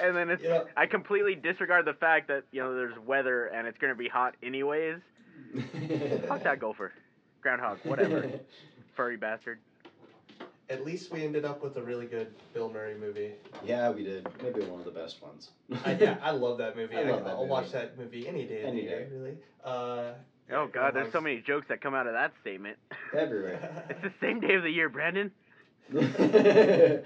And 0.00 0.16
then 0.16 0.30
it's 0.30 0.42
You 0.42 0.48
know- 0.50 0.66
I 0.76 0.86
completely 0.86 1.34
disregard 1.34 1.84
the 1.86 1.94
fact 1.94 2.28
that 2.28 2.44
you 2.50 2.60
know 2.62 2.74
there's 2.74 2.98
weather 3.06 3.46
and 3.46 3.66
it's 3.66 3.78
gonna 3.78 3.94
be 3.94 4.08
hot 4.08 4.34
anyways. 4.42 4.98
Fuck 6.28 6.42
that 6.44 6.58
gopher, 6.60 6.92
groundhog, 7.40 7.78
whatever, 7.84 8.28
furry 8.96 9.16
bastard. 9.16 9.58
At 10.70 10.84
least 10.86 11.12
we 11.12 11.22
ended 11.24 11.44
up 11.44 11.62
with 11.62 11.76
a 11.76 11.82
really 11.82 12.06
good 12.06 12.28
Bill 12.54 12.70
Murray 12.72 12.96
movie. 12.98 13.32
Yeah, 13.64 13.90
we 13.90 14.04
did. 14.04 14.26
Maybe 14.42 14.60
one 14.62 14.78
of 14.80 14.86
the 14.86 14.90
best 14.92 15.20
ones. 15.22 15.50
I, 15.84 15.92
yeah, 15.92 16.16
I 16.22 16.30
love 16.30 16.56
that 16.58 16.76
movie. 16.76 16.96
I 16.96 17.00
I 17.02 17.10
love 17.10 17.24
that 17.24 17.34
will 17.36 17.42
movie. 17.42 17.50
watch 17.50 17.72
that 17.72 17.98
movie 17.98 18.26
any 18.26 18.46
day 18.46 18.62
of 18.62 18.68
Any 18.68 18.76
the 18.82 18.82
year, 18.86 19.04
day. 19.04 19.14
really. 19.14 19.36
Uh, 19.62 20.12
Oh 20.52 20.66
god, 20.72 20.94
there's 20.94 21.12
so 21.12 21.20
many 21.20 21.40
jokes 21.40 21.66
that 21.68 21.80
come 21.80 21.94
out 21.94 22.06
of 22.06 22.12
that 22.14 22.32
statement. 22.40 22.76
Everywhere. 23.16 23.84
It's 23.90 24.02
the 24.02 24.12
same 24.20 24.40
day 24.40 24.54
of 24.54 24.62
the 24.62 24.70
year, 24.70 24.88
Brandon. 24.88 25.30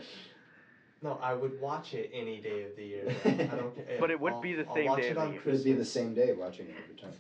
No, 1.03 1.19
I 1.23 1.35
would 1.35 1.61
watch 1.61 1.93
it 1.93 2.11
any 2.13 2.41
day 2.41 2.65
of 2.65 2.75
the 2.75 2.83
year. 2.85 3.15
I 3.27 3.29
don't 3.55 3.77
care. 3.87 3.99
But 4.01 4.11
it 4.11 4.19
would 4.19 4.33
I'll- 4.33 4.41
be 4.41 4.55
the 4.55 4.67
I'll 4.67 4.75
same 4.75 4.87
watch 4.87 5.01
day 5.03 5.09
it 5.09 5.11
of 5.11 5.17
the 5.17 5.21
on 5.23 5.33
year. 5.35 5.43
It 5.45 5.53
would 5.53 5.65
be 5.65 5.73
the 5.75 5.85
same 5.85 6.15
day 6.15 6.33
watching 6.33 6.67
it 6.69 6.75
every 6.83 6.97
time. 6.97 7.13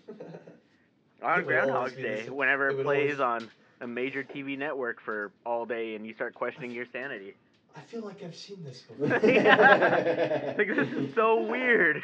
on 1.23 1.41
It 1.41 1.47
would 1.47 1.55
always 1.55 1.67
Groundhog's 1.67 1.93
be 1.93 2.03
Day, 2.03 2.21
this- 2.23 2.31
whenever 2.31 2.71
it 2.71 2.79
it 2.81 2.85
plays 2.85 3.21
always- 3.21 3.43
on 3.43 3.51
a 3.83 3.87
major 3.87 4.25
TV 4.25 4.57
network 4.57 5.01
for 5.03 5.31
all 5.45 5.67
day, 5.67 5.95
and 5.95 6.07
you 6.07 6.15
start 6.15 6.35
questioning 6.35 6.71
your 6.71 6.87
sanity. 6.91 7.35
I 7.77 7.81
feel 7.81 8.01
like 8.01 8.23
I've 8.25 8.35
seen 8.35 8.65
this 8.65 8.81
before. 8.81 9.09
like 9.09 9.23
this 9.23 10.89
is 10.89 11.15
so 11.15 11.43
weird. 11.43 12.03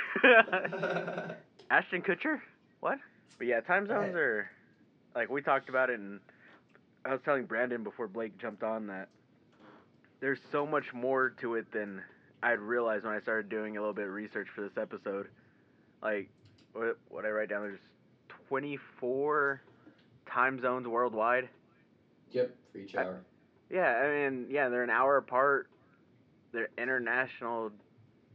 Ashton 1.71 2.03
Kutcher? 2.03 2.39
What? 2.81 2.99
But 3.39 3.47
yeah, 3.47 3.61
time 3.61 3.87
zones 3.87 4.15
are 4.15 4.51
like 5.15 5.31
we 5.31 5.43
talked 5.43 5.69
about 5.69 5.91
it, 5.91 5.99
and 5.99 6.21
I 7.05 7.11
was 7.13 7.21
telling 7.25 7.45
Brandon 7.45 7.83
before 7.83 8.09
Blake 8.09 8.39
jumped 8.39 8.63
on 8.63 8.87
that 8.89 9.09
there's 10.21 10.41
so 10.53 10.65
much 10.65 10.93
more 10.95 11.31
to 11.41 11.57
it 11.57 11.71
than 11.73 12.01
I'd 12.43 12.61
realized 12.61 13.05
when 13.05 13.13
I 13.13 13.21
started 13.21 13.49
doing 13.49 13.77
a 13.77 13.81
little 13.81 13.93
bit 13.95 14.07
of 14.07 14.13
research 14.13 14.47
for 14.55 14.61
this 14.63 14.77
episode. 14.77 15.29
Like, 16.03 16.31
what 16.73 16.97
what 17.09 17.25
I 17.27 17.31
write 17.31 17.49
down? 17.49 17.63
There's 17.63 17.79
24 18.49 19.61
time 20.27 20.61
zones 20.61 20.87
worldwide. 20.87 21.49
Yep, 22.31 22.55
for 22.73 22.79
each 22.79 22.97
I- 22.97 23.03
hour. 23.05 23.21
Yeah, 23.71 23.89
I 24.05 24.29
mean, 24.31 24.47
yeah, 24.51 24.69
they're 24.69 24.83
an 24.83 24.91
hour 24.91 25.17
apart. 25.17 25.69
They're 26.53 26.69
international 26.77 27.73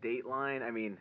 dateline. 0.02 0.64
I 0.64 0.72
mean, 0.72 0.98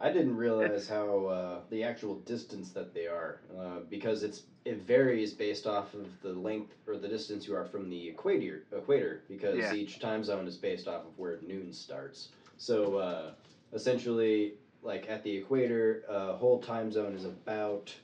I 0.00 0.12
didn't 0.12 0.36
realize 0.36 0.88
how 0.88 1.26
uh, 1.26 1.60
the 1.70 1.84
actual 1.84 2.16
distance 2.16 2.70
that 2.72 2.92
they 2.92 3.06
are, 3.06 3.40
uh, 3.56 3.80
because 3.88 4.22
it's 4.22 4.44
it 4.64 4.78
varies 4.78 5.32
based 5.32 5.66
off 5.66 5.94
of 5.94 6.08
the 6.22 6.32
length 6.32 6.74
or 6.86 6.96
the 6.96 7.08
distance 7.08 7.48
you 7.48 7.56
are 7.56 7.64
from 7.64 7.88
the 7.88 8.08
equator. 8.08 8.64
Equator, 8.72 9.22
because 9.28 9.58
Yeah. 9.58 9.72
each 9.72 9.98
time 9.98 10.22
zone 10.22 10.46
is 10.46 10.56
based 10.56 10.86
off 10.86 11.04
of 11.04 11.18
where 11.18 11.40
noon 11.40 11.72
starts. 11.72 12.30
So 12.58 12.96
uh, 12.96 13.32
essentially, 13.72 14.54
like 14.82 15.08
at 15.08 15.22
the 15.24 15.36
equator, 15.36 16.04
a 16.08 16.34
whole 16.34 16.60
time 16.60 16.92
zone 16.92 17.14
is 17.14 17.24
about, 17.24 17.94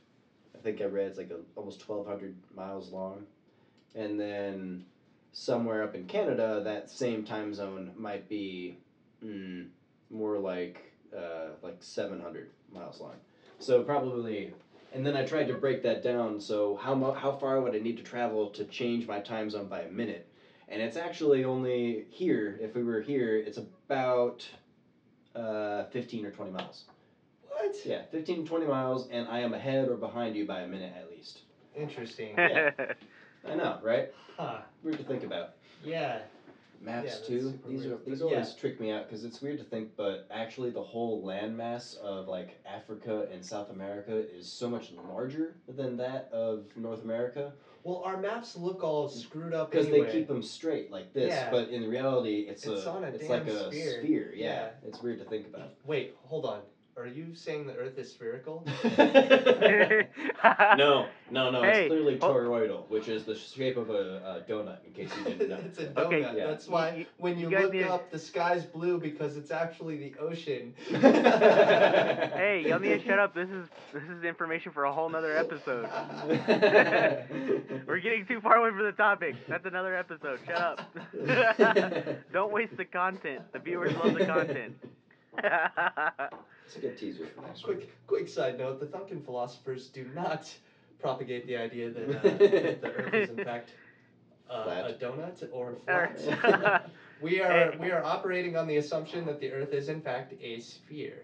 I 0.55 0.59
think 0.59 0.81
I 0.81 0.85
read 0.87 1.07
it's 1.09 1.19
like 1.19 1.31
a, 1.31 1.41
almost 1.57 1.81
twelve 1.81 2.07
hundred 2.07 2.37
miles 2.55 2.93
long, 2.93 3.27
and 3.95 4.19
then 4.19 4.85
somewhere 5.33 5.83
up 5.85 5.95
in 5.95 6.07
Canada, 6.07 6.61
that 6.65 6.91
same 6.91 7.25
time 7.25 7.55
zone 7.55 7.93
might 7.97 8.29
be 8.29 8.79
mm, 9.25 9.67
more 10.11 10.39
like 10.39 10.88
uh, 11.17 11.51
like 11.63 11.77
700 11.81 12.51
miles 12.73 13.01
long. 13.01 13.17
So 13.59 13.83
probably, 13.83 14.53
and 14.93 15.05
then 15.07 15.17
I 15.17 15.25
tried 15.25 15.49
to 15.49 15.55
break 15.55 15.83
that 15.83 16.03
down. 16.03 16.41
So 16.41 16.77
how 16.77 16.95
mo- 16.95 17.13
how 17.13 17.33
far 17.33 17.61
would 17.61 17.75
I 17.75 17.79
need 17.79 17.97
to 17.97 18.03
travel 18.03 18.51
to 18.51 18.65
change 18.65 19.07
my 19.07 19.21
time 19.21 19.51
zone 19.51 19.67
by 19.69 19.83
a 19.83 19.91
minute? 19.91 20.29
And 20.69 20.83
it's 20.83 20.97
actually 20.97 21.45
only 21.45 22.05
here. 22.11 22.59
If 22.61 22.75
we 22.75 22.83
were 22.85 23.01
here, 23.01 23.37
it's 23.37 23.59
about 23.59 24.47
uh, 25.35 25.85
15 25.87 26.27
or 26.27 26.31
20 26.31 26.51
miles. 26.53 26.85
what? 27.49 27.75
Yeah, 27.85 28.03
15 28.11 28.43
to 28.43 28.49
20 28.49 28.67
miles, 28.67 29.09
and 29.11 29.27
I 29.29 29.41
am 29.41 29.55
ahead 29.55 29.89
or 29.89 29.97
behind 29.97 30.37
you 30.37 30.47
by 30.47 30.61
a 30.61 30.69
minute 30.69 30.93
at 30.97 31.11
least. 31.11 31.41
Interesting. 31.77 32.35
Yeah. 32.39 32.71
I 33.49 33.55
know, 33.55 33.79
right? 33.83 34.13
Huh. 34.37 34.59
Weird 34.83 34.99
to 34.99 35.05
think 35.05 35.23
about. 35.23 35.51
Yeah. 35.85 36.19
Maps 36.81 37.21
Yeah, 37.23 37.27
too. 37.27 37.59
These 37.67 37.83
weird. 37.87 37.93
are 37.93 38.05
these 38.05 38.19
But 38.21 38.25
always 38.27 38.55
trick 38.55 38.81
me 38.81 38.91
out 38.91 39.09
because 39.09 39.25
it's 39.25 39.41
weird 39.43 39.59
to 39.59 39.65
think, 39.65 39.97
but 39.97 40.27
actually 40.31 40.71
the 40.71 40.83
whole 40.83 41.25
landmass 41.25 41.97
of 41.99 42.29
like 42.29 42.59
Africa 42.67 43.27
and 43.33 43.45
South 43.45 43.71
America 43.71 44.15
is 44.17 44.51
so 44.51 44.69
much 44.71 44.93
larger 45.09 45.57
than 45.69 45.97
that 45.97 46.29
of 46.33 46.67
North 46.77 47.03
America 47.05 47.53
Well, 47.83 48.03
our 48.05 48.17
maps 48.17 48.57
look 48.57 48.83
all 48.85 49.09
screwed 49.09 49.55
up 49.55 49.71
because 49.71 49.87
anyway. 49.89 50.07
they 50.07 50.13
keep 50.13 50.29
them 50.29 50.43
straight 50.43 50.91
like 50.91 51.13
this. 51.13 51.31
Yeah. 51.31 51.51
But 51.51 51.69
in 51.71 51.89
reality, 51.89 52.47
it's, 52.49 52.65
It's 52.67 52.85
a 52.85 52.91
on 52.91 53.05
a 53.05 53.09
it's 53.09 53.27
damn 53.27 53.31
like 53.47 53.49
a 53.49 53.71
sphere. 53.71 54.33
Yeah. 54.37 54.47
Yeah. 54.47 54.69
it's 54.87 55.03
weird 55.03 55.19
to 55.21 55.25
think 55.25 55.47
about. 55.49 55.71
Wait, 55.85 56.15
hold 56.25 56.45
on. 56.45 56.61
Are 56.99 57.07
you 57.07 57.33
saying 57.33 57.69
the 57.69 57.77
Earth 57.77 57.97
is 57.97 58.11
spherical? 58.13 58.67
no, 60.77 61.07
no, 61.31 61.51
no. 61.53 61.63
Hey, 61.63 61.85
it's 61.85 61.89
clearly 61.93 62.19
oh. 62.21 62.35
toroidal, 62.35 62.89
which 62.91 63.07
is 63.07 63.23
the 63.25 63.37
shape 63.37 63.77
of 63.77 63.89
a, 63.91 63.93
a 63.93 64.45
donut. 64.51 64.79
In 64.85 64.93
case 64.95 65.17
you 65.17 65.23
didn't 65.25 65.49
know. 65.51 65.59
it's 65.65 65.79
a 65.79 65.87
donut. 65.87 66.07
Okay, 66.07 66.21
yeah. 66.37 66.47
That's 66.49 66.67
why 66.67 66.91
You- 66.91 66.99
you- 66.99 67.07
when 67.19 67.39
you 67.39 67.51
you, 67.51 67.59
look 67.59 67.73
need- 67.73 67.85
up, 67.85 68.11
the 68.11 68.19
sky's 68.19 68.65
blue 68.65 68.99
because 68.99 69.37
it's 69.37 69.53
actually 69.53 69.97
the 69.97 70.19
ocean. 70.19 70.75
hey, 70.89 72.65
y'all 72.67 72.81
need 72.81 73.01
to 73.01 73.05
shut 73.07 73.21
up. 73.21 73.33
This 73.33 73.49
is 73.49 73.69
this 73.93 74.03
is 74.03 74.25
information 74.25 74.73
for 74.73 74.83
a 74.85 74.93
whole 74.93 75.09
nother 75.09 75.37
episode. 75.37 75.89
We're 77.87 78.01
getting 78.01 78.27
too 78.27 78.41
far 78.41 78.57
away 78.57 78.71
from 78.71 78.85
the 78.85 78.93
topic. 78.93 79.37
That's 79.49 79.67
another 79.67 79.97
episode. 79.97 80.41
Shut 80.45 80.61
up. 80.61 80.81
Don't 82.33 82.53
waste 82.53 82.77
the 82.77 82.85
content. 82.85 83.43
The 83.53 83.61
viewers 83.61 83.95
love 83.95 84.15
the 84.15 84.27
content. 84.27 84.75
It's 86.69 86.77
a 86.77 86.81
good 86.81 86.99
teaser 86.99 87.25
for 87.25 87.41
next 87.41 87.67
week. 87.67 87.79
quick, 87.79 88.07
quick 88.07 88.29
side 88.29 88.59
note: 88.59 88.79
the 88.79 88.85
Thunken 88.85 89.23
philosophers 89.23 89.87
do 89.89 90.07
not 90.15 90.55
propagate 90.99 91.47
the 91.47 91.57
idea 91.57 91.89
that, 91.89 92.11
uh, 92.11 92.23
that 92.23 92.83
the 92.83 92.93
Earth 92.93 93.15
is 93.15 93.31
in 93.31 93.37
fact 93.45 93.71
uh, 94.51 94.85
a 94.87 94.93
donut 95.03 95.49
or 95.51 95.79
Alright. 95.89 96.21
flat. 96.21 96.91
we 97.23 97.41
are 97.41 97.75
we 97.81 97.91
are 97.91 98.05
operating 98.05 98.59
on 98.59 98.67
the 98.67 98.77
assumption 98.77 99.25
that 99.25 99.41
the 99.41 99.51
Earth 99.51 99.73
is 99.73 99.89
in 99.89 100.03
fact 100.03 100.35
a 100.43 100.61
sphere. 100.61 101.23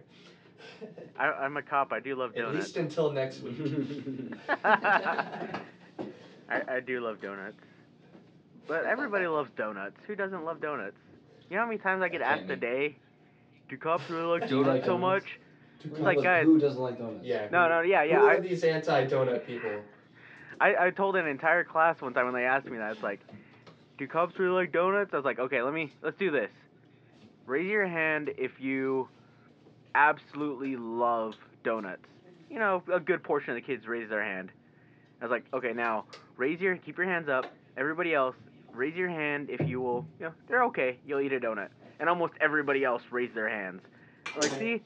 I, 1.19 1.27
I'm 1.27 1.59
a 1.59 1.63
cop. 1.63 1.93
I 1.93 2.01
do 2.01 2.15
love 2.15 2.35
donuts. 2.35 2.55
At 2.55 2.61
least 2.63 2.77
until 2.79 3.13
next 3.13 3.43
week. 3.43 3.61
I, 4.65 5.61
I 6.49 6.81
do 6.81 7.01
love 7.01 7.21
donuts. 7.21 7.61
But 8.67 8.87
everybody 8.87 9.27
loves 9.27 9.51
donuts. 9.59 9.99
Who 10.07 10.17
doesn't 10.17 10.43
love 10.43 10.63
donuts? 10.63 10.97
You 11.51 11.57
know 11.57 11.65
how 11.65 11.69
many 11.69 11.81
times 11.81 12.03
I 12.03 12.09
get 12.09 12.23
I 12.23 12.33
asked 12.33 12.49
can't 12.49 12.53
a 12.53 12.57
day, 12.57 12.97
do 13.69 13.77
cops 13.77 14.09
really 14.11 14.25
like 14.41 14.49
Do 14.49 14.59
you 14.59 14.65
donuts 14.65 14.77
like 14.81 14.85
so 14.85 14.99
donuts? 14.99 15.25
much? 15.25 15.41
Who 15.99 16.03
like, 16.03 16.23
guys- 16.23 16.45
who 16.45 16.59
doesn't 16.59 16.81
like 16.81 16.99
donuts? 16.99 17.25
Yeah. 17.25 17.49
No, 17.51 17.69
no, 17.69 17.81
yeah, 17.83 18.03
yeah. 18.05 18.21
Who 18.21 18.27
I, 18.27 18.33
are 18.35 18.41
these 18.41 18.65
anti-donut 18.65 19.47
people? 19.47 19.71
I, 20.61 20.87
I 20.87 20.91
told 20.91 21.17
an 21.17 21.27
entire 21.27 21.65
class 21.65 22.01
one 22.01 22.15
time 22.15 22.27
when 22.27 22.35
they 22.35 22.45
asked 22.45 22.67
me 22.67 22.79
that. 22.79 22.93
It's 22.93 23.03
like, 23.03 23.21
do 23.99 24.07
cops 24.07 24.39
really 24.39 24.55
like 24.55 24.73
donuts? 24.73 25.11
I 25.13 25.17
was 25.17 25.25
like, 25.25 25.39
okay, 25.39 25.63
let 25.63 25.75
me 25.75 25.93
let's 26.03 26.17
do 26.19 26.31
this. 26.31 26.51
Raise 27.47 27.71
your 27.71 27.87
hand 27.87 28.31
if 28.39 28.53
you 28.61 29.09
absolutely 29.95 30.77
love 30.77 31.35
donuts. 31.65 32.07
You 32.51 32.59
know, 32.59 32.83
a 32.93 33.01
good 33.01 33.23
portion 33.23 33.51
of 33.51 33.57
the 33.57 33.61
kids 33.63 33.87
raise 33.87 34.09
their 34.09 34.23
hand. 34.23 34.51
I 35.21 35.25
was 35.25 35.31
like, 35.31 35.45
okay, 35.53 35.73
now 35.73 36.05
raise 36.37 36.61
your 36.61 36.77
keep 36.77 36.97
your 36.97 37.07
hands 37.07 37.29
up. 37.29 37.47
Everybody 37.77 38.15
else, 38.15 38.37
raise 38.73 38.95
your 38.95 39.09
hand 39.09 39.51
if 39.51 39.67
you 39.69 39.81
will. 39.81 40.07
You 40.21 40.27
know, 40.27 40.33
they're 40.49 40.65
okay. 40.65 40.99
You'll 41.07 41.21
eat 41.21 41.33
a 41.33 41.41
donut. 41.41 41.69
And 42.05 42.11
almost 42.11 42.35
everybody 42.39 42.85
else 42.85 43.01
raised 43.11 43.35
their 43.35 43.49
hands. 43.49 43.81
Like, 44.39 44.51
see, 44.59 44.83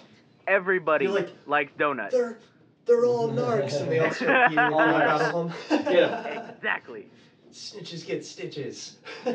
everybody 0.46 1.06
You're 1.06 1.14
like, 1.14 1.30
likes 1.48 1.72
donuts. 1.76 2.14
They're 2.14 2.38
they're 2.86 3.04
all 3.04 3.28
narcs, 3.32 3.80
and 3.80 3.90
they 3.90 3.98
all 3.98 4.12
start 4.12 4.50
beating 4.50 4.64
the 4.64 4.72
All 4.72 4.78
crap 4.78 5.10
out 5.10 5.22
of 5.34 5.50
them. 5.68 5.92
Yeah. 5.92 6.52
exactly. 6.52 7.08
Snitches 7.50 8.06
get 8.06 8.24
stitches. 8.24 8.98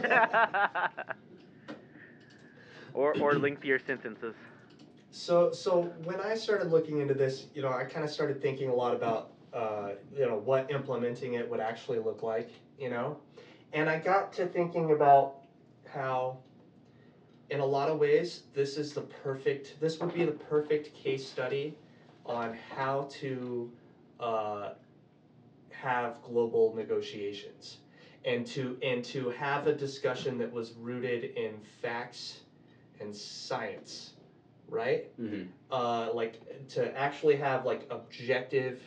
or 2.93 3.19
or 3.19 3.33
lengthier 3.33 3.79
sentences. 3.85 4.33
So, 5.11 5.51
so 5.51 5.81
when 6.05 6.21
I 6.21 6.35
started 6.35 6.71
looking 6.71 7.01
into 7.01 7.13
this, 7.13 7.47
you 7.53 7.61
know, 7.61 7.73
I 7.73 7.83
kind 7.83 8.05
of 8.05 8.11
started 8.11 8.41
thinking 8.41 8.69
a 8.69 8.73
lot 8.73 8.95
about, 8.95 9.33
uh, 9.53 9.89
you 10.15 10.25
know, 10.25 10.37
what 10.37 10.71
implementing 10.71 11.33
it 11.33 11.49
would 11.51 11.59
actually 11.59 11.99
look 11.99 12.23
like, 12.23 12.49
you 12.79 12.89
know, 12.89 13.17
and 13.73 13.89
I 13.89 13.99
got 13.99 14.31
to 14.35 14.45
thinking 14.45 14.91
about 14.91 15.35
how, 15.85 16.37
in 17.49 17.59
a 17.59 17.65
lot 17.65 17.89
of 17.89 17.99
ways, 17.99 18.43
this 18.53 18.77
is 18.77 18.93
the 18.93 19.01
perfect. 19.01 19.79
This 19.79 19.99
would 19.99 20.13
be 20.13 20.25
the 20.25 20.31
perfect 20.31 20.93
case 20.95 21.27
study 21.27 21.75
on 22.25 22.57
how 22.75 23.07
to 23.11 23.71
uh, 24.19 24.69
have 25.71 26.21
global 26.23 26.73
negotiations, 26.75 27.79
and 28.25 28.45
to 28.47 28.77
and 28.81 29.03
to 29.05 29.29
have 29.31 29.67
a 29.67 29.73
discussion 29.73 30.37
that 30.37 30.51
was 30.51 30.73
rooted 30.79 31.23
in 31.35 31.53
facts 31.81 32.41
and 32.99 33.15
science 33.15 34.13
right? 34.73 35.19
Mm-hmm. 35.21 35.43
Uh, 35.71 36.09
like 36.13 36.67
to 36.69 36.97
actually 36.97 37.35
have 37.37 37.65
like 37.65 37.87
objective 37.89 38.81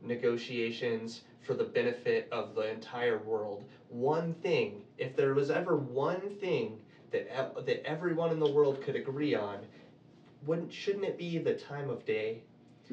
negotiations 0.00 1.22
for 1.40 1.54
the 1.54 1.64
benefit 1.64 2.28
of 2.30 2.54
the 2.54 2.70
entire 2.70 3.18
world. 3.18 3.64
One 3.88 4.34
thing, 4.34 4.82
if 4.98 5.16
there 5.16 5.34
was 5.34 5.50
ever 5.50 5.76
one 5.76 6.36
thing 6.40 6.80
that 7.12 7.26
ev- 7.34 7.66
that 7.66 7.86
everyone 7.86 8.30
in 8.32 8.40
the 8.40 8.50
world 8.50 8.80
could 8.82 8.96
agree 8.96 9.34
on, 9.34 9.58
wouldn't 10.46 10.72
shouldn't 10.72 11.04
it 11.04 11.18
be 11.18 11.38
the 11.38 11.54
time 11.54 11.90
of 11.90 12.04
day? 12.04 12.42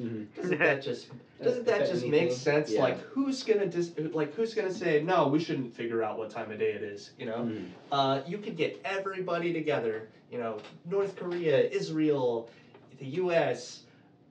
Mm-hmm. 0.00 0.40
Doesn't 0.40 0.58
that 0.58 0.82
just 0.88 1.08
doesn't 1.42 1.66
that 1.66 1.86
just 1.86 2.06
make 2.06 2.32
sense? 2.32 2.72
Yeah. 2.72 2.82
Like 2.82 3.00
who's 3.00 3.42
gonna 3.42 3.66
dis- 3.66 3.92
like 4.12 4.32
who's 4.34 4.54
gonna 4.54 4.72
say 4.72 5.02
no? 5.02 5.26
We 5.26 5.38
shouldn't 5.40 5.72
figure 5.74 6.02
out 6.02 6.16
what 6.16 6.30
time 6.30 6.50
of 6.50 6.58
day 6.58 6.72
it 6.72 6.82
is. 6.82 7.12
You 7.18 7.26
know. 7.26 7.38
Mhm. 7.44 7.68
Uh, 7.92 8.20
you 8.26 8.38
could 8.38 8.56
get 8.56 8.80
everybody 8.84 9.52
together, 9.52 10.08
you 10.30 10.38
know, 10.38 10.58
North 10.84 11.16
Korea, 11.16 11.68
Israel, 11.68 12.48
the 12.98 13.06
U.S., 13.06 13.82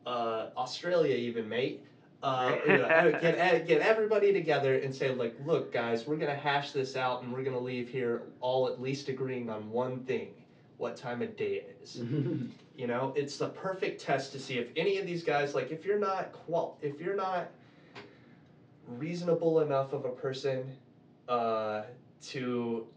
uh, 0.06 0.48
Australia, 0.58 1.16
even, 1.16 1.48
mate. 1.48 1.82
Uh, 2.22 2.58
you 2.68 2.78
know, 2.78 2.84
uh, 2.84 3.20
get 3.20 3.66
get 3.68 3.82
everybody 3.82 4.34
together 4.34 4.76
and 4.76 4.94
say, 4.94 5.10
like, 5.14 5.36
look, 5.46 5.72
guys, 5.72 6.06
we're 6.06 6.18
gonna 6.18 6.36
hash 6.36 6.72
this 6.72 6.98
out, 6.98 7.24
and 7.24 7.32
we're 7.32 7.44
gonna 7.44 7.60
leave 7.60 7.88
here 7.88 8.24
all 8.42 8.68
at 8.68 8.82
least 8.82 9.08
agreeing 9.08 9.50
on 9.50 9.70
one 9.70 10.00
thing: 10.04 10.34
what 10.78 10.98
time 10.98 11.22
of 11.22 11.36
day 11.38 11.56
it 11.56 11.80
is. 11.82 12.02
You 12.80 12.88
know, 12.88 13.12
it's 13.18 13.36
the 13.36 13.50
perfect 13.50 14.00
test 14.00 14.32
to 14.32 14.40
see 14.40 14.58
if 14.58 14.70
any 14.78 15.00
of 15.00 15.06
these 15.06 15.22
guys, 15.22 15.54
like, 15.54 15.70
if 15.70 15.84
you're 15.84 16.00
not 16.00 16.32
qual, 16.32 16.78
if 16.82 17.02
you're 17.02 17.14
not 17.14 17.50
reasonable 18.88 19.60
enough 19.60 19.92
of 19.92 20.06
a 20.06 20.10
person 20.10 20.64
uh, 21.28 21.84
to 22.22 22.88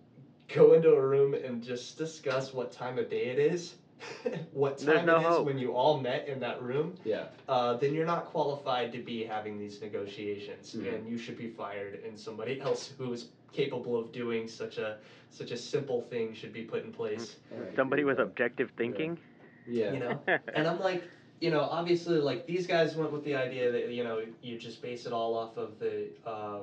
go 0.47 0.75
into 0.75 0.93
a 0.93 1.05
room 1.05 1.35
and 1.35 1.63
just 1.65 1.99
discuss 1.99 2.55
what 2.55 2.71
time 2.71 2.97
of 2.97 3.11
day 3.11 3.25
it 3.25 3.41
is, 3.41 3.75
what 4.53 4.79
There's 4.79 4.97
time 4.99 5.07
no 5.07 5.17
it 5.17 5.21
is 5.21 5.27
hope. 5.27 5.47
when 5.47 5.59
you 5.59 5.73
all 5.73 6.01
met 6.01 6.29
in 6.29 6.41
that 6.41 6.63
room, 6.63 6.95
Yeah. 7.05 7.27
uh, 7.49 7.75
then 7.75 7.95
you're 7.95 8.07
not 8.07 8.27
qualified 8.27 8.93
to 8.93 8.99
be 8.99 9.25
having 9.25 9.59
these 9.59 9.81
negotiations, 9.81 10.75
Mhm. 10.75 10.95
and 10.95 11.09
you 11.09 11.19
should 11.19 11.37
be 11.39 11.49
fired. 11.49 12.01
And 12.05 12.19
somebody 12.19 12.61
else 12.61 12.93
who 12.99 13.13
is 13.13 13.29
capable 13.53 13.97
of 13.97 14.13
doing 14.13 14.49
such 14.49 14.79
a 14.79 14.99
such 15.31 15.51
a 15.51 15.57
simple 15.57 16.03
thing 16.03 16.35
should 16.35 16.53
be 16.53 16.63
put 16.63 16.85
in 16.85 16.93
place. 16.93 17.37
Somebody 17.75 18.05
with 18.05 18.19
objective 18.19 18.71
thinking. 18.77 19.19
Yeah. 19.67 19.93
You 19.93 19.99
know, 20.01 20.21
and 20.55 20.67
I'm 20.67 20.81
like, 20.81 21.05
you 21.41 21.51
know, 21.51 21.61
obviously, 21.61 22.19
like 22.19 22.47
these 22.47 22.67
guys 22.67 22.97
went 22.97 23.13
with 23.13 23.25
the 23.25 23.35
idea 23.35 23.73
that 23.73 23.89
you 23.89 24.05
know 24.05 24.23
you 24.43 24.59
just 24.59 24.83
base 24.83 25.07
it 25.07 25.13
all 25.13 25.35
off 25.37 25.57
of 25.57 25.79
the 25.79 26.09
uh, 26.27 26.61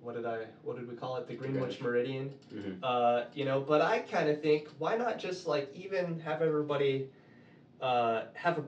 what 0.00 0.14
did 0.14 0.26
I 0.26 0.44
what 0.62 0.76
did 0.76 0.88
we 0.88 0.94
call 0.94 1.16
it 1.16 1.26
the 1.26 1.34
Greenwich 1.34 1.78
Greenwich. 1.78 1.82
Meridian, 1.82 2.30
Mhm. 2.54 2.78
uh, 2.82 3.24
you 3.34 3.44
know. 3.44 3.60
But 3.60 3.80
I 3.82 4.00
kind 4.00 4.28
of 4.28 4.40
think 4.40 4.68
why 4.78 4.96
not 4.96 5.18
just 5.18 5.46
like 5.46 5.74
even 5.74 6.20
have 6.20 6.42
everybody 6.42 7.08
uh, 7.80 8.22
have 8.34 8.58
a 8.58 8.64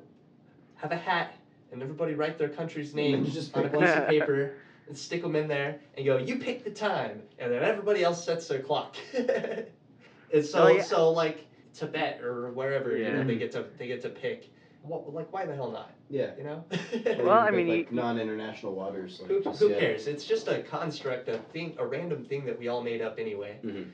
have 0.77 0.93
a 0.93 0.97
hat 0.97 1.35
and 1.73 1.83
everybody 1.83 2.15
write 2.15 2.39
their 2.39 2.49
country's 2.49 2.95
name 2.95 3.25
Just 3.25 3.57
on 3.57 3.65
a 3.65 3.69
piece 3.69 3.89
of 3.91 4.07
paper 4.09 4.53
and 4.87 4.97
stick 4.97 5.23
them 5.23 5.37
in 5.37 5.49
there 5.49 5.81
and 5.97 6.07
go 6.07 6.17
you 6.19 6.39
pick 6.39 6.65
the 6.65 6.71
time 6.71 7.23
and 7.39 7.53
then 7.53 7.63
everybody 7.63 8.03
else 8.03 8.25
sets 8.25 8.49
their 8.49 8.61
clock. 8.61 8.97
and 9.15 10.45
so 10.45 10.65
Oh, 10.65 10.69
yeah. 10.69 10.83
so 10.83 11.11
like 11.11 11.47
Tibet 11.75 12.21
or 12.23 12.51
wherever 12.51 12.97
you 12.97 13.11
know 13.13 13.23
they 13.25 13.37
get 13.37 13.53
to 13.53 13.65
they 13.79 13.87
get 13.87 14.03
to 14.03 14.09
pick. 14.09 14.51
What, 14.83 15.13
like 15.13 15.33
why 15.33 15.45
the 15.47 15.55
hell 15.55 15.71
not? 15.71 15.91
Yeah. 16.09 16.31
You 16.39 16.45
know. 16.45 16.65
Well, 17.19 17.31
I 17.39 17.51
mean, 17.51 17.69
like, 17.69 17.93
non-international 17.93 18.73
waters. 18.75 19.19
Like, 19.21 19.31
who, 19.31 19.43
just, 19.43 19.59
who 19.61 19.71
yeah. 19.71 19.79
cares? 19.79 20.07
It's 20.07 20.25
just 20.25 20.47
a 20.49 20.63
construct, 20.63 21.29
a 21.29 21.39
thing, 21.53 21.75
a 21.79 21.85
random 21.87 22.25
thing 22.25 22.45
that 22.47 22.59
we 22.59 22.69
all 22.69 22.81
made 22.83 23.03
up 23.03 23.19
anyway. 23.19 23.59
Mhm. 23.65 23.91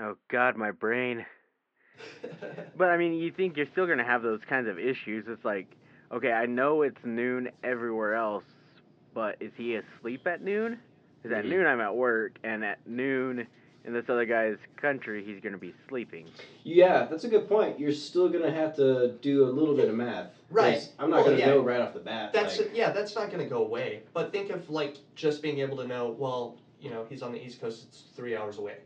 Oh 0.00 0.16
God, 0.30 0.56
my 0.56 0.70
brain. 0.70 1.24
But 2.76 2.88
I 2.90 2.96
mean, 2.96 3.14
you 3.14 3.30
think 3.30 3.56
you're 3.56 3.68
still 3.72 3.86
gonna 3.86 4.04
have 4.04 4.22
those 4.22 4.40
kinds 4.48 4.68
of 4.68 4.78
issues? 4.78 5.26
It's 5.28 5.44
like, 5.44 5.68
okay, 6.12 6.32
I 6.32 6.46
know 6.46 6.82
it's 6.82 6.98
noon 7.04 7.48
everywhere 7.62 8.14
else, 8.16 8.44
but 9.14 9.36
is 9.40 9.52
he 9.56 9.76
asleep 9.76 10.26
at 10.26 10.42
noon? 10.42 10.80
Because 11.22 11.38
at 11.38 11.44
Mhm. 11.44 11.50
noon 11.50 11.66
I'm 11.66 11.80
at 11.80 11.94
work, 11.94 12.36
and 12.42 12.64
at 12.64 12.84
noon 12.86 13.46
in 13.84 13.92
this 13.92 14.04
other 14.08 14.24
guy's 14.24 14.56
country 14.76 15.24
he's 15.24 15.40
gonna 15.42 15.58
be 15.58 15.74
sleeping. 15.88 16.26
Yeah, 16.62 17.06
that's 17.10 17.24
a 17.24 17.28
good 17.28 17.48
point. 17.48 17.78
You're 17.78 17.92
still 17.92 18.28
gonna 18.28 18.50
have 18.50 18.74
to 18.76 19.12
do 19.20 19.44
a 19.44 19.50
little 19.50 19.76
bit 19.76 19.88
of 19.88 19.94
math. 19.94 20.30
Right. 20.50 20.88
I'm 20.98 21.10
not 21.10 21.18
Well, 21.18 21.24
gonna 21.26 21.38
yeah. 21.38 21.46
know 21.46 21.60
right 21.60 21.80
off 21.80 21.94
the 21.94 22.00
bat. 22.00 22.32
That's 22.32 22.58
like, 22.58 22.70
yeah, 22.74 22.90
that's 22.90 23.14
not 23.14 23.30
going 23.30 23.42
to 23.42 23.48
go 23.48 23.64
away. 23.64 24.02
But 24.12 24.32
think 24.32 24.50
of 24.50 24.70
like 24.70 24.98
just 25.14 25.42
being 25.42 25.58
able 25.58 25.76
to 25.78 25.86
know. 25.86 26.14
Well, 26.18 26.56
you 26.80 26.90
know, 26.90 27.06
he's 27.08 27.22
on 27.22 27.32
the 27.32 27.44
East 27.44 27.60
Coast. 27.60 27.84
It's 27.88 28.04
three 28.14 28.36
hours 28.36 28.58
away. 28.58 28.76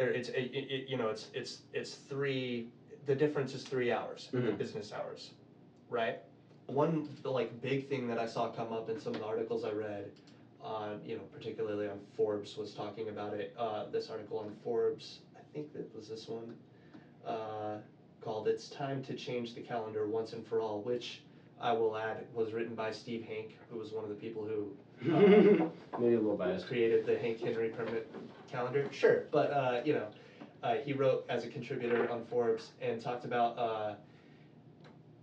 Or 0.00 0.06
it's 0.06 0.28
it, 0.30 0.50
it, 0.52 0.70
it- 0.70 0.88
you 0.88 0.96
know 0.96 1.08
it's 1.08 1.28
it's 1.34 1.58
it's 1.72 1.94
three. 1.94 2.68
The 3.06 3.14
difference 3.14 3.54
is 3.54 3.62
three 3.64 3.92
hours 3.92 4.30
in 4.32 4.40
the 4.40 4.48
mm-hmm. 4.48 4.56
business 4.56 4.92
hours, 4.92 5.30
right? 5.90 6.20
One 6.66 7.06
like 7.22 7.60
big 7.60 7.88
thing 7.88 8.08
that 8.08 8.18
I 8.18 8.26
saw 8.26 8.48
come 8.48 8.72
up 8.72 8.88
in 8.88 8.98
some 8.98 9.14
of 9.14 9.20
the 9.20 9.26
articles 9.26 9.64
I 9.64 9.72
read, 9.72 10.10
on 10.64 11.00
you 11.04 11.16
know 11.16 11.22
particularly 11.32 11.86
on 11.88 11.98
Forbes 12.16 12.56
was 12.56 12.72
talking 12.72 13.08
about 13.08 13.34
it. 13.34 13.54
Uh, 13.58 13.84
this 13.90 14.10
article 14.10 14.38
on 14.38 14.50
Forbes, 14.64 15.20
I 15.36 15.40
think 15.52 15.72
that 15.74 15.94
was 15.94 16.08
this 16.08 16.26
one, 16.26 16.54
uh, 17.26 17.76
called 18.20 18.48
"It's 18.48 18.68
Time 18.68 19.02
to 19.04 19.14
Change 19.14 19.54
the 19.54 19.60
Calendar 19.60 20.06
Once 20.06 20.32
and 20.32 20.46
for 20.46 20.60
All," 20.60 20.80
which 20.80 21.22
I 21.60 21.72
will 21.72 21.96
add 21.96 22.24
was 22.34 22.52
written 22.52 22.74
by 22.74 22.90
Steve 22.90 23.26
Hanke, 23.28 23.52
who 23.70 23.78
was 23.78 23.92
one 23.92 24.04
of 24.04 24.10
the 24.10 24.16
people 24.16 24.44
who 24.44 24.72
maybe 25.98 26.14
a 26.14 26.18
little 26.18 26.36
biased. 26.36 26.66
created 26.66 27.04
the 27.04 27.12
Hanke 27.12 27.40
Henry 27.40 27.68
permanent 27.68 28.06
calendar. 28.50 28.88
Sure, 28.90 29.24
but 29.30 29.50
uh, 29.50 29.80
you 29.84 29.92
know, 29.92 30.06
uh, 30.62 30.76
he 30.84 30.94
wrote 30.94 31.26
as 31.28 31.44
a 31.44 31.48
contributor 31.48 32.10
on 32.10 32.24
Forbes 32.24 32.72
and 32.80 33.00
talked 33.00 33.24
about 33.24 33.58
uh, 33.58 33.94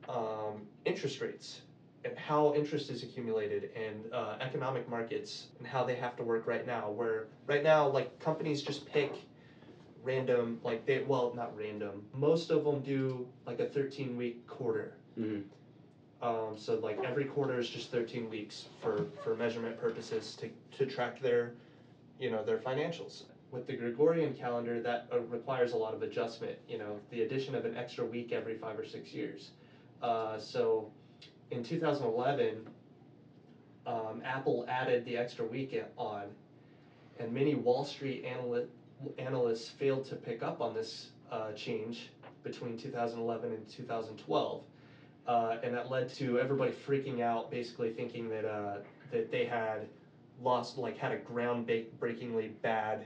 um, 0.07 0.61
interest 0.85 1.19
rates 1.19 1.61
and 2.03 2.17
how 2.17 2.53
interest 2.55 2.89
is 2.89 3.03
accumulated 3.03 3.69
and 3.75 4.11
uh, 4.13 4.37
economic 4.41 4.89
markets 4.89 5.47
and 5.59 5.67
how 5.67 5.83
they 5.83 5.95
have 5.95 6.15
to 6.17 6.23
work 6.23 6.47
right 6.47 6.65
now. 6.65 6.89
Where 6.89 7.27
right 7.47 7.63
now, 7.63 7.87
like 7.87 8.19
companies 8.19 8.61
just 8.61 8.85
pick 8.85 9.13
random, 10.03 10.59
like 10.63 10.85
they 10.85 11.03
well 11.03 11.33
not 11.35 11.55
random. 11.55 12.03
Most 12.13 12.49
of 12.51 12.63
them 12.63 12.81
do 12.81 13.27
like 13.45 13.59
a 13.59 13.65
thirteen 13.67 14.17
week 14.17 14.47
quarter. 14.47 14.93
Mhm. 15.19 15.43
Um, 16.21 16.55
so 16.57 16.75
like 16.79 16.99
every 17.03 17.25
quarter 17.25 17.59
is 17.59 17.69
just 17.69 17.91
thirteen 17.91 18.29
weeks 18.29 18.67
for, 18.81 19.05
for 19.23 19.35
measurement 19.35 19.79
purposes 19.79 20.35
to, 20.35 20.49
to 20.77 20.85
track 20.85 21.19
their, 21.19 21.53
you 22.19 22.31
know, 22.31 22.43
their 22.43 22.57
financials. 22.57 23.23
With 23.51 23.67
the 23.67 23.73
Gregorian 23.73 24.33
calendar, 24.33 24.81
that 24.81 25.07
uh, 25.11 25.19
requires 25.19 25.73
a 25.73 25.77
lot 25.77 25.93
of 25.93 26.01
adjustment. 26.03 26.57
You 26.69 26.77
know, 26.77 26.99
the 27.09 27.23
addition 27.23 27.53
of 27.53 27.65
an 27.65 27.75
extra 27.75 28.05
week 28.05 28.31
every 28.31 28.55
five 28.57 28.79
or 28.79 28.85
six 28.85 29.13
years. 29.13 29.51
Uh, 30.01 30.39
so, 30.39 30.89
in 31.51 31.63
2011, 31.63 32.67
um, 33.85 34.21
Apple 34.25 34.65
added 34.67 35.05
the 35.05 35.17
extra 35.17 35.45
week 35.45 35.81
on, 35.97 36.23
and 37.19 37.31
many 37.31 37.55
Wall 37.55 37.85
Street 37.85 38.25
analy- 38.25 38.67
analysts 39.17 39.69
failed 39.69 40.05
to 40.05 40.15
pick 40.15 40.43
up 40.43 40.61
on 40.61 40.73
this 40.73 41.09
uh, 41.31 41.51
change 41.53 42.09
between 42.43 42.77
2011 42.77 43.51
and 43.51 43.69
2012 43.69 44.63
uh, 45.27 45.57
and 45.63 45.73
that 45.73 45.89
led 45.89 46.09
to 46.09 46.39
everybody 46.39 46.71
freaking 46.71 47.21
out, 47.21 47.51
basically 47.51 47.91
thinking 47.91 48.29
that 48.29 48.45
uh, 48.45 48.77
that 49.11 49.31
they 49.31 49.45
had 49.45 49.87
lost, 50.41 50.77
like, 50.77 50.97
had 50.97 51.11
a 51.11 51.19
groundbreakingly 51.19 52.51
bad 52.61 53.05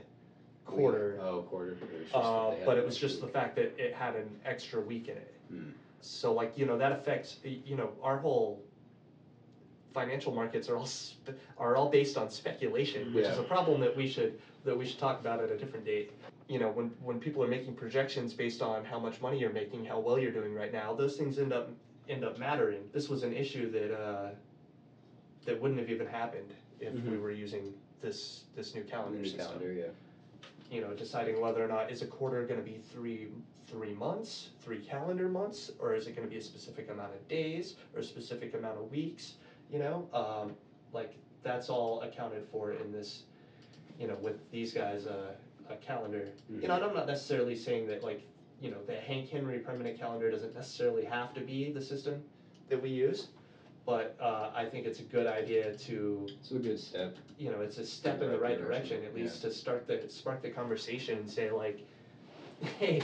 quarter. 0.64 1.18
Oh, 1.22 1.42
quarter. 1.42 1.72
It 1.72 1.80
was 1.80 2.10
just 2.10 2.14
Uh, 2.14 2.50
that 2.50 2.50
they 2.50 2.56
had 2.58 2.66
but 2.66 2.78
it 2.78 2.84
was 2.84 2.94
extra 2.94 3.08
just 3.08 3.20
the 3.20 3.28
fact 3.28 3.56
that 3.56 3.78
it 3.78 3.94
had 3.94 4.16
an 4.16 4.28
extra 4.44 4.80
week 4.80 5.08
in 5.08 5.16
it. 5.16 5.34
Hmm. 5.50 5.70
So, 6.00 6.32
like, 6.32 6.56
you 6.56 6.66
know, 6.66 6.78
that 6.78 6.92
affects, 6.92 7.38
you 7.44 7.76
know, 7.76 7.90
our 8.02 8.18
whole 8.18 8.62
financial 9.92 10.32
markets 10.34 10.68
are 10.68 10.76
all 10.76 10.86
spe- 10.86 11.30
are 11.58 11.74
all 11.76 11.88
based 11.88 12.16
on 12.18 12.30
speculation, 12.30 13.12
which 13.14 13.24
is 13.26 13.38
a 13.38 13.42
problem 13.42 13.80
that 13.80 13.96
we 13.96 14.06
should 14.06 14.38
that 14.64 14.76
we 14.76 14.84
should 14.86 14.98
talk 14.98 15.20
about 15.20 15.40
at 15.42 15.50
a 15.50 15.56
different 15.56 15.84
date. 15.86 16.12
You 16.48 16.58
know, 16.58 16.70
when 16.70 16.88
when 17.02 17.18
people 17.18 17.42
are 17.42 17.48
making 17.48 17.74
projections 17.74 18.34
based 18.34 18.62
on 18.62 18.84
how 18.84 18.98
much 19.00 19.20
money 19.20 19.38
you're 19.38 19.52
making, 19.52 19.84
how 19.84 19.98
well 19.98 20.18
you're 20.18 20.32
doing 20.32 20.54
right 20.54 20.72
now, 20.72 20.94
those 20.94 21.16
things 21.16 21.38
end 21.38 21.52
up 21.52 21.70
end 22.08 22.24
up 22.24 22.38
mattering. 22.38 22.82
This 22.92 23.08
was 23.08 23.22
an 23.22 23.32
issue 23.32 23.70
that 23.72 23.96
uh, 23.98 24.30
that 25.46 25.60
wouldn't 25.60 25.80
have 25.80 25.90
even 25.90 26.06
happened 26.06 26.52
if 26.78 26.92
we 26.92 27.00
Mhm. 27.00 27.20
were 27.22 27.30
using 27.30 27.72
this 28.02 28.44
this 28.54 28.74
new 28.74 28.84
calendar 28.84 29.18
new 29.18 29.24
system 29.24 29.46
calendar. 29.46 29.72
Yeah. 29.72 29.86
you 30.70 30.80
know, 30.82 30.92
deciding 30.94 31.40
whether 31.40 31.64
or 31.64 31.68
not 31.68 31.90
is 31.90 32.02
a 32.02 32.06
quarter 32.06 32.44
going 32.46 32.60
to 32.60 32.66
be 32.66 32.78
three 32.92 33.28
three 33.66 33.94
months, 33.94 34.50
three 34.62 34.78
calendar 34.78 35.28
months, 35.28 35.72
or 35.78 35.94
is 35.94 36.06
it 36.06 36.16
going 36.16 36.26
to 36.26 36.30
be 36.32 36.38
a 36.38 36.42
specific 36.42 36.90
amount 36.90 37.14
of 37.14 37.28
days 37.28 37.76
or 37.94 38.00
a 38.00 38.04
specific 38.04 38.54
amount 38.54 38.78
of 38.78 38.90
weeks? 38.90 39.34
You 39.70 39.80
know, 39.80 40.08
um, 40.12 40.54
like 40.92 41.14
that's 41.42 41.68
all 41.68 42.02
accounted 42.02 42.46
for 42.50 42.72
in 42.72 42.92
this, 42.92 43.24
you 43.98 44.06
know, 44.06 44.16
with 44.20 44.50
these 44.50 44.72
guys' 44.72 45.06
uh, 45.06 45.32
a 45.68 45.76
calendar. 45.76 46.28
You 46.48 46.68
know, 46.68 46.74
and 46.74 46.84
I'm 46.84 46.94
not 46.94 47.06
necessarily 47.06 47.56
saying 47.56 47.88
that 47.88 48.02
like 48.04 48.22
you 48.60 48.70
know 48.70 48.78
the 48.86 48.92
Hanke 48.92 49.30
Henry 49.30 49.58
permanent 49.58 49.98
calendar 49.98 50.30
doesn't 50.30 50.54
necessarily 50.54 51.04
have 51.04 51.34
to 51.34 51.40
be 51.40 51.72
the 51.72 51.82
system 51.82 52.22
that 52.68 52.80
we 52.80 52.90
use, 52.90 53.28
but 53.84 54.16
uh, 54.20 54.50
I 54.54 54.64
think 54.64 54.86
it's 54.86 55.00
a 55.00 55.04
good 55.04 55.26
idea 55.26 55.76
to 55.76 56.26
It's 56.40 56.50
a 56.50 56.54
good 56.54 56.78
step. 56.78 57.16
you 57.38 57.50
know, 57.50 57.60
it's 57.60 57.78
a 57.78 57.86
step 57.86 58.22
in 58.22 58.30
the 58.30 58.38
right 58.38 58.58
direction, 58.58 59.04
at 59.04 59.14
least 59.14 59.42
to 59.42 59.52
start 59.52 59.86
the, 59.86 60.08
spark 60.08 60.42
the 60.42 60.50
conversation 60.50 61.18
and 61.18 61.30
say 61.30 61.50
like, 61.50 61.86
hey, 62.78 63.02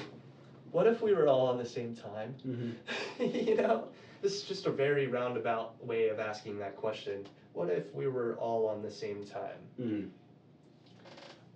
what 0.72 0.86
if 0.86 1.02
we 1.02 1.14
were 1.14 1.28
all 1.28 1.46
on 1.46 1.58
the 1.58 1.66
same 1.66 1.94
time? 1.94 2.34
Mm-hmm. 2.46 3.24
you 3.48 3.56
know, 3.56 3.84
this 4.22 4.34
is 4.34 4.42
just 4.42 4.66
a 4.66 4.70
very 4.70 5.06
roundabout 5.06 5.84
way 5.84 6.08
of 6.08 6.18
asking 6.18 6.58
that 6.58 6.76
question. 6.76 7.26
What 7.52 7.68
if 7.68 7.94
we 7.94 8.08
were 8.08 8.34
all 8.36 8.66
on 8.66 8.82
the 8.82 8.90
same 8.90 9.24
time? 9.24 9.58
Mm-hmm. 9.80 10.08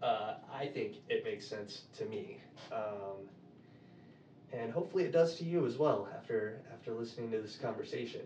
Uh, 0.03 0.35
I 0.55 0.67
think 0.67 0.97
it 1.09 1.25
makes 1.25 1.47
sense 1.47 1.83
to 1.97 2.05
me, 2.05 2.39
um, 2.71 3.17
and 4.53 4.71
hopefully 4.71 5.05
it 5.05 5.13
does 5.13 5.37
to 5.39 5.45
you 5.45 5.67
as 5.67 5.79
well 5.79 6.07
after 6.15 6.61
after 6.73 6.93
listening 6.93 7.31
to 7.31 7.41
this 7.41 7.57
conversation. 7.57 8.21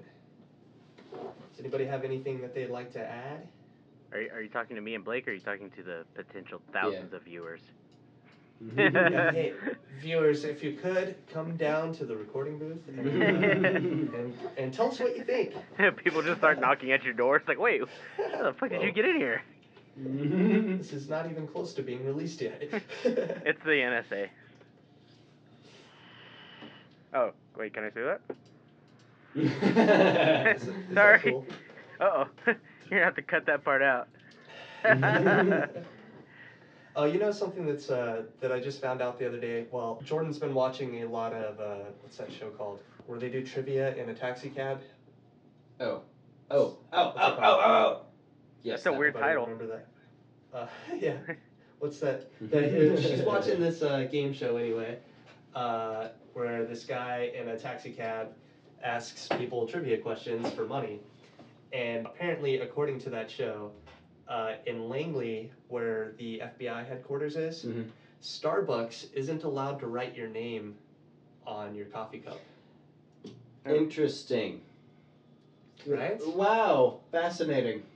Does 1.13 1.61
anybody 1.61 1.87
have 1.87 2.05
anything 2.05 2.41
that 2.41 2.55
they'd 2.55 2.71
like 2.71 2.93
to 2.95 3.01
add? 3.01 3.47
Are 4.13 4.21
you, 4.21 4.31
are 4.33 4.43
you 4.43 4.49
talking 4.49 4.75
to 4.75 4.83
me 4.83 4.97
and 4.97 5.05
Blake, 5.05 5.29
or 5.29 5.31
are 5.31 5.35
you 5.35 5.41
talking 5.41 5.71
to 5.71 5.83
the 5.83 6.05
potential 6.15 6.61
thousands 6.73 7.13
of 7.13 7.23
viewers? 7.23 7.61
Yeah, 8.77 9.31
hey, 9.33 9.55
viewers, 10.01 10.45
if 10.45 10.63
you 10.63 10.75
could 10.75 11.15
come 11.33 11.57
down 11.57 11.95
to 11.95 12.05
the 12.05 12.15
recording 12.17 12.59
booth 12.59 12.87
and, 12.89 12.99
and, 14.15 14.35
and 14.59 14.75
tell 14.75 14.89
us 14.89 15.01
what 15.01 15.17
you 15.17 15.25
think. 15.25 15.55
People 15.97 16.23
just 16.23 16.39
start 16.39 16.61
knocking 16.61 16.93
at 16.93 17.03
your 17.03 17.15
door. 17.15 17.37
It's 17.37 17.49
like, 17.49 17.59
wait, 17.59 17.81
how 18.33 18.43
the 18.43 18.53
fuck 18.53 18.71
did 18.71 18.83
you 18.83 18.93
get 18.93 19.05
in 19.07 19.17
here? 19.17 19.43
This 19.97 20.93
is 20.93 21.09
not 21.09 21.31
even 21.31 21.47
close 21.47 21.75
to 21.75 21.83
being 21.83 22.05
released 22.07 22.41
yet. 22.41 22.63
It's 22.63 23.63
the 23.65 23.71
NSA. 23.71 24.29
Oh, 27.13 27.33
wait, 27.59 27.75
can 27.75 27.85
I 27.85 27.91
say 27.91 28.03
that? 28.03 28.21
Is 29.35 29.51
it- 29.51 30.57
is 30.57 30.67
that 30.91 30.95
Sorry. 30.95 31.21
cool? 31.33 31.47
Uh 32.01 32.05
oh. 32.05 32.27
You're 32.47 32.57
gonna 32.91 33.05
have 33.05 33.15
to 33.17 33.23
cut 33.23 33.47
that 33.47 33.65
part 33.65 33.83
out. 33.83 34.09
Oh, 36.97 37.05
you 37.05 37.19
know 37.19 37.31
something 37.31 37.67
that's 37.67 37.89
uh, 37.91 38.25
that 38.41 38.51
I 38.51 38.59
just 38.61 38.81
found 38.81 39.01
out 39.01 39.19
the 39.19 39.27
other 39.27 39.39
day. 39.39 39.67
Well, 39.71 40.01
Jordan's 40.05 40.39
been 40.39 40.55
watching 40.55 41.03
a 41.03 41.07
lot 41.07 41.33
of 41.33 41.61
uh, 41.61 41.85
what's 42.03 42.17
that 42.19 42.33
show 42.33 42.51
called, 42.51 42.81
where 43.07 43.19
they 43.19 43.29
do 43.29 43.45
trivia 43.47 43.95
in 43.95 44.09
a 44.09 44.15
taxi 44.15 44.51
cab. 44.51 44.81
Oh. 45.81 46.03
Oh. 46.51 46.79
Oh. 46.93 47.05
What's 47.07 47.19
Oh. 47.19 47.37
Oh. 47.41 47.61
Oh. 47.65 48.03
Yes. 48.63 48.79
That's 48.83 48.87
a 48.87 48.91
that 48.91 48.99
weird 48.99 49.15
Anybody 49.17 49.31
title. 49.31 49.45
Remember 49.47 49.67
that? 49.69 49.87
Uh, 50.53 50.67
yeah. 50.99 51.17
What's 51.79 52.01
that? 52.01 52.29
that- 52.51 52.65
uh, 52.65 53.01
she's 53.01 53.21
watching 53.21 53.61
this 53.61 53.83
uh, 53.83 54.09
game 54.11 54.33
show 54.33 54.57
anyway, 54.57 54.99
uh, 55.55 56.09
where 56.33 56.65
this 56.65 56.85
guy 56.85 57.31
in 57.41 57.49
a 57.49 57.57
taxi 57.57 57.93
cab 57.93 58.31
asks 58.83 59.29
people 59.39 59.69
trivia 59.69 59.99
questions 59.99 60.51
for 60.51 60.67
money, 60.67 60.99
and 61.73 62.05
apparently, 62.05 62.59
according 62.59 62.99
to 63.03 63.11
that 63.11 63.31
show, 63.31 63.71
uh, 64.31 64.55
in 64.65 64.89
Langley, 64.89 65.51
where 65.69 66.13
the 66.17 66.41
FBI 66.41 66.85
headquarters 66.85 67.37
is, 67.37 67.65
Mhm. 67.65 67.85
Starbucks 68.23 69.07
isn't 69.13 69.43
allowed 69.43 69.81
to 69.81 69.87
write 69.87 70.15
your 70.15 70.29
name 70.29 70.77
on 71.47 71.75
your 71.75 71.87
coffee 71.87 72.19
cup. 72.19 72.39
Interesting. 73.67 74.61
Right? 75.87 76.21
Wow. 76.29 77.01
Fascinating. 77.11 77.83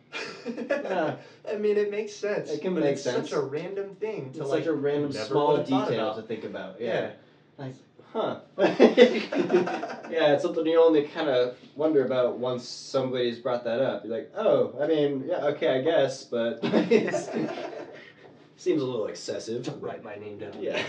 Yeah. 0.68 1.16
I 1.50 1.56
mean, 1.56 1.76
it 1.78 1.90
makes 1.90 2.12
sense. 2.12 2.50
It 2.50 2.60
can 2.60 2.74
make 2.74 2.84
it's 2.84 3.02
sense. 3.02 3.30
such 3.30 3.38
a 3.38 3.40
random 3.40 3.94
thing 3.94 4.30
to 4.32 4.40
It's 4.40 4.50
like. 4.50 4.64
such 4.64 4.68
a 4.68 4.74
random 4.74 5.10
small 5.12 5.56
detail 5.62 6.14
to 6.14 6.22
think 6.22 6.44
about. 6.44 6.78
Yeah. 6.78 6.86
Yeah. 6.86 7.12
Like, 7.56 7.72
huh. 8.14 8.40
yeah, 8.58 10.32
it's 10.32 10.42
something 10.42 10.64
you 10.66 10.80
only 10.80 11.02
kind 11.02 11.28
of 11.28 11.56
wonder 11.76 12.06
about 12.06 12.38
once 12.38 12.66
somebody's 12.66 13.38
brought 13.40 13.64
that 13.64 13.80
up. 13.80 14.04
You're 14.04 14.16
like, 14.16 14.30
oh, 14.36 14.74
I 14.80 14.86
mean, 14.86 15.24
yeah, 15.26 15.44
okay, 15.46 15.78
I 15.78 15.82
guess, 15.82 16.24
but 16.24 16.60
it's, 16.62 17.28
seems 18.56 18.80
a 18.80 18.86
little 18.86 19.08
excessive. 19.08 19.68
Write 19.82 20.02
my 20.04 20.14
name 20.14 20.38
down. 20.38 20.52
Yeah. 20.60 20.80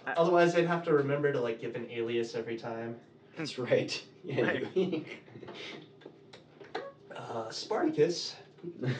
Otherwise, 0.16 0.56
I'd 0.56 0.66
have 0.66 0.82
to 0.86 0.92
remember 0.94 1.32
to 1.32 1.40
like 1.40 1.60
give 1.60 1.76
an 1.76 1.86
alias 1.90 2.34
every 2.34 2.56
time. 2.56 2.96
That's 3.36 3.58
right. 3.58 4.02
Yeah. 4.24 4.60
you- 4.74 5.04
Uh, 7.14 7.48
Spartacus. 7.50 8.34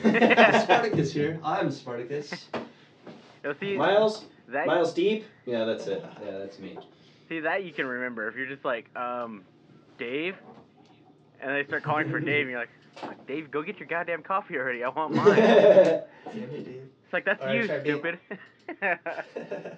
Spartacus 0.01 1.11
here. 1.11 1.39
I'm 1.43 1.71
Spartacus. 1.71 2.47
See 3.59 3.77
Miles? 3.77 4.25
That. 4.49 4.67
Miles 4.67 4.93
Deep? 4.93 5.25
Yeah, 5.45 5.65
that's 5.65 5.87
it. 5.87 6.03
Yeah, 6.23 6.37
that's 6.39 6.59
me. 6.59 6.77
See 7.29 7.39
that 7.39 7.63
you 7.63 7.71
can 7.71 7.87
remember 7.87 8.27
if 8.27 8.35
you're 8.35 8.45
just 8.45 8.63
like, 8.65 8.95
um, 8.95 9.43
Dave, 9.97 10.35
and 11.41 11.51
they 11.55 11.63
start 11.65 11.83
calling 11.83 12.09
for 12.09 12.19
Dave, 12.19 12.41
and 12.41 12.51
you're 12.51 12.59
like, 12.59 12.69
Dave, 13.27 13.51
go 13.51 13.61
get 13.61 13.79
your 13.79 13.87
goddamn 13.87 14.21
coffee 14.23 14.57
already. 14.57 14.83
I 14.83 14.89
want 14.89 15.13
mine. 15.13 15.35
Damn 15.35 16.03
it, 16.33 16.65
dude. 16.65 16.89
It's 17.03 17.13
like 17.13 17.25
that's 17.25 17.41
Alright, 17.41 17.61
you, 17.61 17.67
try 17.67 17.79
being- 17.79 17.99
stupid. 17.99 18.19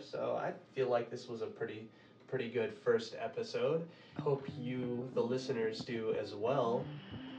so 0.00 0.36
I 0.40 0.52
feel 0.74 0.88
like 0.88 1.10
this 1.10 1.28
was 1.28 1.42
a 1.42 1.46
pretty 1.46 1.88
pretty 2.28 2.48
good 2.48 2.72
first 2.82 3.14
episode. 3.20 3.86
Hope 4.22 4.46
you, 4.58 5.08
the 5.14 5.20
listeners, 5.20 5.80
do 5.80 6.14
as 6.20 6.34
well. 6.34 6.84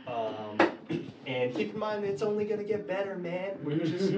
Um, 0.08 0.58
and 1.26 1.56
keep 1.56 1.74
in 1.74 1.80
mind, 1.80 2.04
it's 2.06 2.22
only 2.22 2.46
gonna 2.46 2.64
get 2.64 2.88
better, 2.88 3.16
man. 3.16 3.58
We're 3.64 3.78
just 3.78 4.14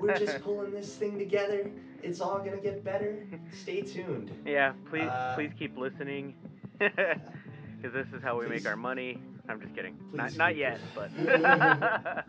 we're 0.00 0.16
just 0.18 0.40
pulling 0.42 0.72
this 0.72 0.94
thing 0.96 1.18
together. 1.18 1.70
It's 2.02 2.20
all 2.20 2.38
gonna 2.38 2.56
get 2.60 2.82
better. 2.84 3.26
Stay 3.52 3.82
tuned. 3.82 4.30
yeah, 4.46 4.72
please, 4.90 5.02
Uh, 5.08 5.32
please 5.36 5.50
keep 5.58 5.76
listening, 5.76 6.34
because 6.78 7.92
this 7.92 8.06
is 8.14 8.22
how 8.22 8.38
we 8.38 8.46
make 8.48 8.66
our 8.66 8.76
money. 8.76 9.20
I'm 9.48 9.60
just 9.60 9.74
kidding. 9.74 9.96
Please 10.10 10.16
Not, 10.18 10.36
not 10.36 10.48
keep 10.50 10.58
yet, 10.58 10.80
but 10.94 11.10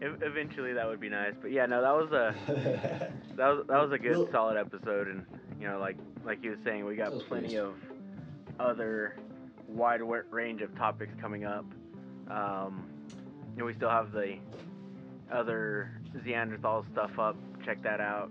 eventually 0.00 0.72
that 0.72 0.86
would 0.86 1.00
be 1.00 1.08
nice. 1.08 1.34
But 1.40 1.52
yeah, 1.52 1.66
no, 1.66 1.80
that 1.82 1.94
was 1.94 2.12
a 2.12 2.34
that 3.36 3.48
was 3.48 3.66
that 3.68 3.78
was 3.82 3.92
a 3.92 3.98
good 3.98 4.16
Well- 4.16 4.28
solid 4.32 4.56
episode, 4.56 5.08
and 5.08 5.24
you 5.60 5.66
know, 5.68 5.78
like 5.78 5.96
like 6.24 6.42
you 6.42 6.50
were 6.50 6.58
saying, 6.64 6.84
we 6.84 6.96
got 6.96 7.12
plenty 7.28 7.48
pleased. 7.48 7.60
of 7.62 7.74
other 8.58 9.16
wide 9.68 10.00
range 10.30 10.62
of 10.62 10.74
topics 10.76 11.12
coming 11.20 11.44
up. 11.44 11.64
Um, 12.30 12.84
and 13.56 13.64
we 13.64 13.74
still 13.74 13.90
have 13.90 14.12
the 14.12 14.36
other 15.32 15.90
Neanderthal 16.24 16.84
stuff 16.92 17.18
up. 17.18 17.36
Check 17.64 17.82
that 17.82 18.00
out. 18.00 18.30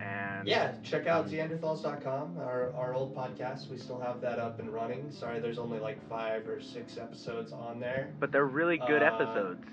And 0.00 0.46
Yeah, 0.48 0.72
check 0.82 1.06
out 1.06 1.28
Zeanderthals.com, 1.28 2.38
our, 2.38 2.72
our 2.74 2.94
old 2.94 3.14
podcast. 3.14 3.70
We 3.70 3.78
still 3.78 4.00
have 4.00 4.20
that 4.22 4.38
up 4.40 4.58
and 4.58 4.68
running. 4.72 5.10
Sorry, 5.12 5.38
there's 5.38 5.58
only 5.58 5.78
like 5.78 5.98
five 6.08 6.48
or 6.48 6.60
six 6.60 6.98
episodes 6.98 7.52
on 7.52 7.78
there. 7.78 8.08
but 8.18 8.32
they're 8.32 8.46
really 8.46 8.78
good 8.88 9.02
Uh, 9.02 9.06
episodes. 9.14 9.64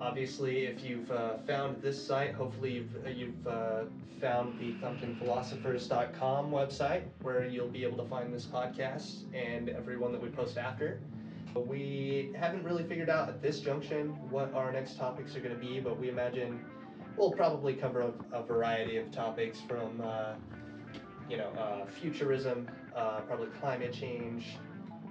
Obviously, 0.00 0.64
if 0.66 0.82
you've 0.84 1.10
uh, 1.10 1.38
found 1.46 1.80
this 1.80 2.04
site, 2.06 2.34
hopefully 2.34 2.72
you've, 2.72 3.06
uh, 3.06 3.08
you've 3.08 3.46
uh, 3.46 3.84
found 4.20 4.58
the 4.58 4.72
thumpedinphilosophers.com 4.84 6.50
website 6.50 7.02
where 7.22 7.46
you'll 7.46 7.68
be 7.68 7.84
able 7.84 7.96
to 8.02 8.08
find 8.10 8.34
this 8.34 8.44
podcast 8.46 9.22
and 9.34 9.68
everyone 9.68 10.12
that 10.12 10.20
we 10.20 10.28
post 10.28 10.58
after. 10.58 11.00
We 11.54 12.32
haven't 12.38 12.64
really 12.64 12.84
figured 12.84 13.10
out 13.10 13.28
at 13.28 13.42
this 13.42 13.60
junction 13.60 14.10
what 14.30 14.52
our 14.54 14.72
next 14.72 14.96
topics 14.96 15.36
are 15.36 15.40
going 15.40 15.54
to 15.54 15.60
be, 15.60 15.80
but 15.80 15.98
we 15.98 16.08
imagine 16.08 16.60
we'll 17.16 17.32
probably 17.32 17.74
cover 17.74 18.12
a, 18.32 18.38
a 18.38 18.42
variety 18.42 18.96
of 18.96 19.10
topics 19.10 19.60
from, 19.60 20.00
uh, 20.02 20.34
you 21.28 21.36
know, 21.36 21.48
uh, 21.58 21.86
futurism, 21.86 22.70
uh, 22.96 23.20
probably 23.20 23.48
climate 23.60 23.92
change, 23.92 24.56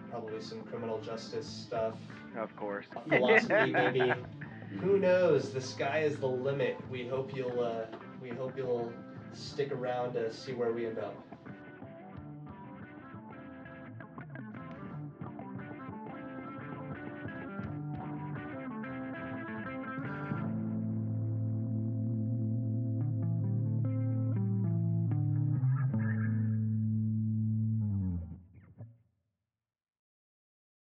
probably 0.09 0.41
some 0.41 0.61
criminal 0.63 0.99
justice 0.99 1.47
stuff, 1.47 1.95
Of 2.37 2.55
course. 2.55 2.85
philosophy 3.09 3.71
maybe. 3.71 4.13
Who 4.79 4.99
knows? 4.99 5.51
The 5.51 5.61
sky 5.61 5.99
is 5.99 6.17
the 6.17 6.27
limit. 6.27 6.77
We 6.89 7.05
hope 7.07 7.35
you'll 7.35 7.59
uh, 7.59 7.85
we 8.21 8.29
hope 8.29 8.55
you'll 8.55 8.91
stick 9.33 9.71
around 9.71 10.13
to 10.13 10.31
see 10.33 10.53
where 10.53 10.71
we 10.71 10.85
end 10.85 10.97
up. 10.97 11.13